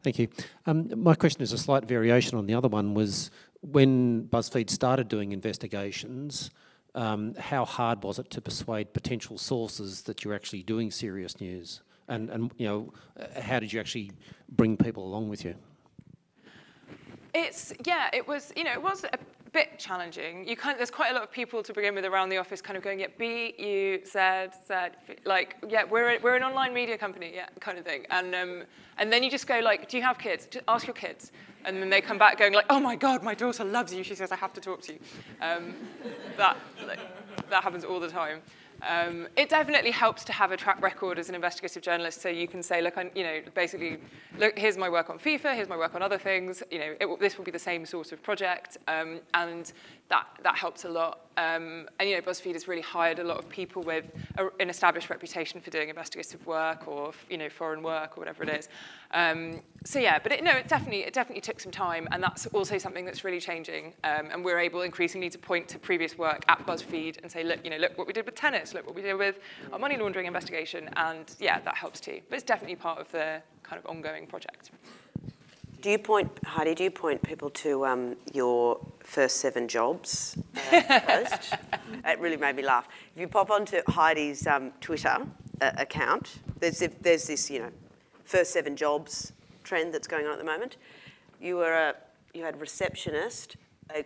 Thank 0.04 0.20
you. 0.20 0.28
Um, 0.66 0.92
my 1.02 1.16
question 1.16 1.42
is 1.42 1.54
a 1.54 1.58
slight 1.58 1.86
variation 1.86 2.38
on 2.38 2.46
the 2.46 2.54
other 2.54 2.68
one. 2.68 2.94
Was 2.94 3.32
when 3.62 4.28
BuzzFeed 4.28 4.70
started 4.70 5.08
doing 5.08 5.32
investigations, 5.32 6.52
um, 6.94 7.34
how 7.36 7.64
hard 7.64 8.04
was 8.04 8.20
it 8.20 8.30
to 8.32 8.42
persuade 8.42 8.94
potential 8.94 9.38
sources 9.38 10.02
that 10.04 10.24
you're 10.24 10.34
actually 10.34 10.64
doing 10.64 10.92
serious 10.92 11.40
news? 11.40 11.82
And, 12.10 12.30
and 12.30 12.52
you 12.58 12.68
know, 12.68 12.94
how 13.42 13.60
did 13.60 13.72
you 13.72 13.80
actually 13.80 14.12
bring 14.50 14.76
people 14.76 15.06
along 15.06 15.30
with 15.30 15.46
you? 15.46 15.56
It's 17.34 17.74
yeah, 17.86 18.10
it 18.14 18.28
was 18.28 18.52
you 18.56 18.64
know 18.64 18.74
it 18.74 18.84
was 18.84 19.06
a 19.06 19.18
bit 19.54 19.78
challenging. 19.78 20.48
You 20.48 20.58
of, 20.74 20.78
there's 20.78 20.92
quite 20.92 21.12
a 21.12 21.14
lot 21.14 21.24
of 21.24 21.32
people 21.32 21.62
to 21.64 21.74
begin 21.74 21.94
with 21.96 22.06
around 22.06 22.30
the 22.30 22.38
office 22.38 22.60
kind 22.62 22.76
of 22.76 22.84
going, 22.84 23.00
yeah, 23.00 23.08
B, 23.18 23.54
U, 23.58 24.02
Z, 24.06 24.20
Z, 24.68 24.74
like, 25.26 25.58
yeah, 25.70 25.84
we're, 25.84 26.16
a, 26.16 26.20
we're 26.22 26.36
an 26.36 26.44
online 26.44 26.74
media 26.74 26.98
company, 26.98 27.32
yeah, 27.34 27.48
kind 27.60 27.78
of 27.78 27.86
thing. 27.86 28.06
And, 28.10 28.34
um, 28.34 28.64
and 28.98 29.14
then 29.14 29.24
you 29.24 29.30
just 29.30 29.48
go 29.48 29.60
like, 29.60 29.88
do 29.88 29.98
you 29.98 30.04
have 30.04 30.18
kids? 30.18 30.48
Just 30.50 30.66
ask 30.68 30.88
your 30.88 30.96
kids. 30.96 31.32
And 31.66 31.82
then 31.82 31.90
they 31.90 32.02
come 32.02 32.18
back 32.18 32.38
going 32.38 32.54
like, 32.54 32.66
oh 32.70 32.80
my 32.80 32.96
God, 32.96 33.24
my 33.24 33.36
daughter 33.36 33.64
loves 33.64 33.94
you. 33.94 34.04
She 34.04 34.16
says, 34.16 34.32
I 34.32 34.36
have 34.36 34.54
to 34.54 34.62
talk 34.62 34.82
to 34.82 34.94
you. 34.94 35.00
Um, 35.42 35.76
that, 36.36 36.58
like, 36.86 37.00
that 37.50 37.64
happens 37.64 37.86
all 37.86 38.00
the 38.00 38.10
time. 38.10 38.42
Um, 38.88 39.28
it 39.38 39.50
definitely 39.50 39.92
helps 39.92 40.24
to 40.26 40.34
have 40.34 40.52
a 40.52 40.58
track 40.58 40.82
record 40.82 41.18
as 41.18 41.30
an 41.30 41.36
investigative 41.36 41.82
journalist, 41.82 42.22
so 42.22 42.30
you 42.30 42.48
can 42.48 42.62
say, 42.62 42.82
look, 42.82 42.98
I, 42.98 43.10
you 43.16 43.24
know, 43.24 43.40
basically, 43.54 43.98
look, 44.38 44.58
here's 44.58 44.78
my 44.78 44.90
work 44.90 45.10
on 45.10 45.20
FIFA, 45.20 45.56
here's 45.56 45.70
my 45.70 45.78
work 45.78 45.96
on 45.96 46.02
other 46.02 46.18
things. 46.18 46.62
You 46.70 46.80
know, 46.80 46.96
it, 47.00 47.20
this 47.20 47.38
will 47.38 47.46
be 47.46 47.52
the 47.52 47.60
same 47.60 47.86
sort 47.86 48.12
of 48.12 48.22
project, 48.22 48.78
um, 48.88 49.20
and 49.34 49.72
that 50.14 50.28
that 50.44 50.56
helps 50.56 50.86
a 50.86 50.90
lot. 50.90 51.22
Um, 51.36 51.90
and 52.00 52.08
you 52.08 52.16
know, 52.16 52.22
BuzzFeed 52.22 52.54
has 52.54 52.68
really 52.68 52.84
hired 52.84 53.18
a 53.18 53.24
lot 53.24 53.40
of 53.40 53.50
people 53.50 53.82
with 53.82 54.06
a, 54.38 54.50
an 54.60 54.70
established 54.70 55.10
reputation 55.10 55.60
for 55.60 55.72
doing 55.72 55.90
investigative 55.90 56.46
work 56.46 56.88
or 56.88 57.14
you 57.32 57.38
know 57.40 57.50
foreign 57.50 57.82
work 57.82 58.16
or 58.16 58.22
whatever 58.22 58.44
it 58.44 58.50
is. 58.50 58.70
Um, 59.12 59.62
so 59.84 59.98
yeah, 59.98 60.20
but 60.20 60.32
it, 60.32 60.44
no, 60.44 60.52
it 60.52 60.68
definitely 60.68 61.00
it 61.00 61.14
definitely 61.14 61.42
took 61.42 61.60
some 61.60 61.72
time, 61.72 62.08
and 62.12 62.22
that's 62.22 62.46
also 62.48 62.78
something 62.78 63.06
that's 63.06 63.24
really 63.24 63.40
changing. 63.40 63.94
Um, 64.04 64.30
and 64.32 64.46
we're 64.46 64.60
able 64.60 64.84
increasingly 64.84 65.32
to 65.32 65.40
point 65.40 65.68
to 65.70 65.80
previous 65.80 66.16
work 66.18 66.44
at 66.48 66.64
BuzzFeed 66.68 67.24
and 67.24 67.32
say, 67.32 67.44
look, 67.44 67.60
you 67.64 67.72
know, 67.72 67.78
look 67.78 67.98
what 67.98 68.06
we 68.06 68.14
did 68.14 68.26
with 68.26 68.36
tennis, 68.36 68.76
look 68.76 68.86
what 68.86 68.96
we 68.96 69.02
did 69.02 69.16
with 69.16 69.40
our 69.72 69.80
money 69.80 69.98
laundering 69.98 70.28
investigation, 70.28 70.90
and 70.98 71.36
yeah, 71.40 71.60
that 71.62 71.76
helps 71.76 72.00
too. 72.00 72.20
But 72.30 72.36
it's 72.36 72.46
definitely 72.46 72.76
part 72.76 73.00
of 73.00 73.12
the 73.12 73.42
kind 73.64 73.80
of 73.84 73.90
ongoing 73.90 74.28
project. 74.28 74.70
Do 75.84 75.90
you 75.90 75.98
point, 75.98 76.32
Heidi, 76.46 76.76
do 76.76 76.86
you 76.86 76.92
point 76.92 77.22
people 77.24 77.50
to 77.50 77.86
um, 77.86 78.16
your 78.32 78.80
first 79.04 79.38
seven 79.38 79.68
jobs 79.68 80.38
uh, 80.72 81.00
post? 81.02 81.54
it 82.06 82.20
really 82.20 82.38
made 82.38 82.56
me 82.56 82.64
laugh. 82.64 82.88
If 83.14 83.22
you 83.22 83.28
pop 83.28 83.52
onto 83.52 83.82
Heidi's 83.88 84.48
um, 84.48 84.72
Twitter 84.82 85.18
uh, 85.62 85.72
account, 85.78 86.40
there's, 86.60 86.84
there's 87.02 87.28
this, 87.28 87.50
you 87.50 87.60
know, 87.60 87.72
first 88.24 88.52
seven 88.52 88.76
jobs 88.76 89.34
trend 89.64 89.94
that's 89.94 90.08
going 90.08 90.26
on 90.26 90.34
at 90.34 90.40
the 90.40 90.46
moment. 90.46 90.78
You 91.42 91.58
were 91.58 91.74
a, 91.74 91.96
you 92.34 92.44
had 92.44 92.60
receptionist, 92.60 93.58
a 93.94 94.06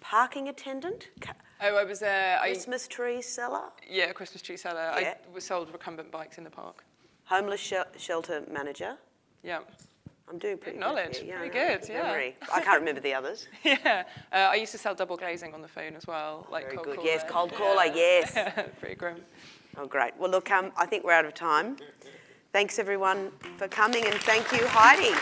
parking 0.00 0.48
attendant. 0.48 1.08
Oh, 1.60 1.76
I 1.76 1.84
was 1.84 2.02
a 2.02 2.38
Christmas 2.40 2.88
I, 2.90 2.94
tree 2.94 3.22
seller. 3.22 3.64
Yeah, 3.88 4.12
Christmas 4.12 4.42
tree 4.42 4.56
seller. 4.56 4.92
Yeah. 5.00 5.14
I 5.28 5.34
was 5.34 5.44
sold 5.44 5.72
recumbent 5.72 6.10
bikes 6.10 6.38
in 6.38 6.44
the 6.44 6.50
park. 6.50 6.84
Homeless 7.24 7.60
sh 7.60 7.74
shelter 7.96 8.44
manager. 8.50 8.96
Yeah. 9.42 9.60
I'm 10.30 10.38
doing 10.38 10.58
pretty 10.58 10.78
good 10.78 10.84
knowledge. 10.86 11.18
Good 11.20 11.26
yeah, 11.28 11.38
pretty 11.38 11.52
good. 11.52 11.88
Yeah. 11.88 12.02
Memory. 12.02 12.36
I 12.52 12.60
can't 12.60 12.78
remember 12.80 13.00
the 13.00 13.14
others. 13.14 13.48
yeah. 13.64 14.04
Uh, 14.32 14.36
I 14.36 14.56
used 14.56 14.72
to 14.72 14.78
sell 14.78 14.94
double 14.94 15.16
glazing 15.16 15.54
on 15.54 15.62
the 15.62 15.68
phone 15.68 15.96
as 15.96 16.06
well, 16.06 16.46
like 16.50 16.64
Very 16.64 16.76
cold 16.76 16.86
good. 16.86 16.96
Caller. 16.96 17.08
Yes, 17.08 17.24
cold 17.28 17.54
caller. 17.54 17.84
Yes. 17.86 18.32
pretty 18.80 18.94
grim. 18.94 19.20
Oh, 19.76 19.86
great. 19.86 20.12
Well, 20.18 20.30
look, 20.30 20.50
um, 20.50 20.72
I 20.76 20.86
think 20.86 21.04
we're 21.04 21.12
out 21.12 21.24
of 21.24 21.34
time. 21.34 21.76
Thanks 22.52 22.78
everyone 22.78 23.30
for 23.56 23.68
coming, 23.68 24.04
and 24.04 24.14
thank 24.14 24.50
you, 24.52 24.66
Heidi. 24.66 25.14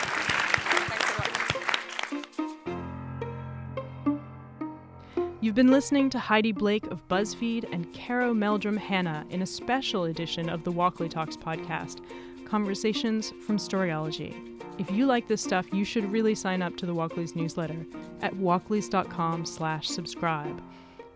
You've 5.41 5.55
been 5.55 5.71
listening 5.71 6.11
to 6.11 6.19
Heidi 6.19 6.51
Blake 6.51 6.87
of 6.87 7.07
BuzzFeed 7.07 7.73
and 7.73 7.93
Caro 7.95 8.35
Meldrum 8.35 8.77
Hanna 8.77 9.25
in 9.31 9.43
a 9.43 9.47
special 9.47 10.05
edition 10.05 10.49
of 10.49 10.65
the 10.65 10.73
Walkley 10.73 11.09
Talks 11.09 11.37
podcast, 11.37 12.01
Conversations 12.47 13.33
from 13.47 13.59
Storyology. 13.59 14.56
If 14.79 14.91
you 14.91 15.07
like 15.07 15.27
this 15.27 15.43
stuff, 15.43 15.73
you 15.73 15.85
should 15.85 16.11
really 16.13 16.35
sign 16.35 16.63
up 16.63 16.77
to 16.77 16.87
the 16.87 16.95
Walkley's 16.95 17.35
newsletter 17.35 17.87
at 18.21 18.35
walkleys.com 18.35 19.47
slash 19.47 19.89
subscribe. 19.89 20.63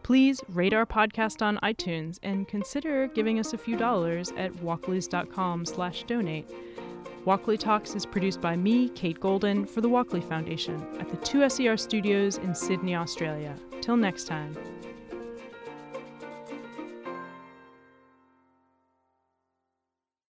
Please 0.02 0.40
rate 0.48 0.72
our 0.72 0.86
podcast 0.86 1.42
on 1.42 1.58
iTunes 1.62 2.18
and 2.22 2.48
consider 2.48 3.06
giving 3.08 3.38
us 3.38 3.52
a 3.52 3.58
few 3.58 3.76
dollars 3.76 4.32
at 4.36 4.52
walkleys.com 4.54 5.66
slash 5.66 6.04
donate. 6.04 6.48
Walkley 7.26 7.58
Talks 7.58 7.94
is 7.94 8.06
produced 8.06 8.40
by 8.40 8.56
me, 8.56 8.88
Kate 8.88 9.20
Golden, 9.20 9.66
for 9.66 9.82
the 9.82 9.88
Walkley 9.90 10.22
Foundation 10.22 10.86
at 10.98 11.10
the 11.10 11.18
2SER 11.18 11.78
studios 11.78 12.38
in 12.38 12.54
Sydney, 12.54 12.94
Australia. 12.94 13.54
Till 13.82 13.96
next 13.96 14.24
time. 14.26 14.56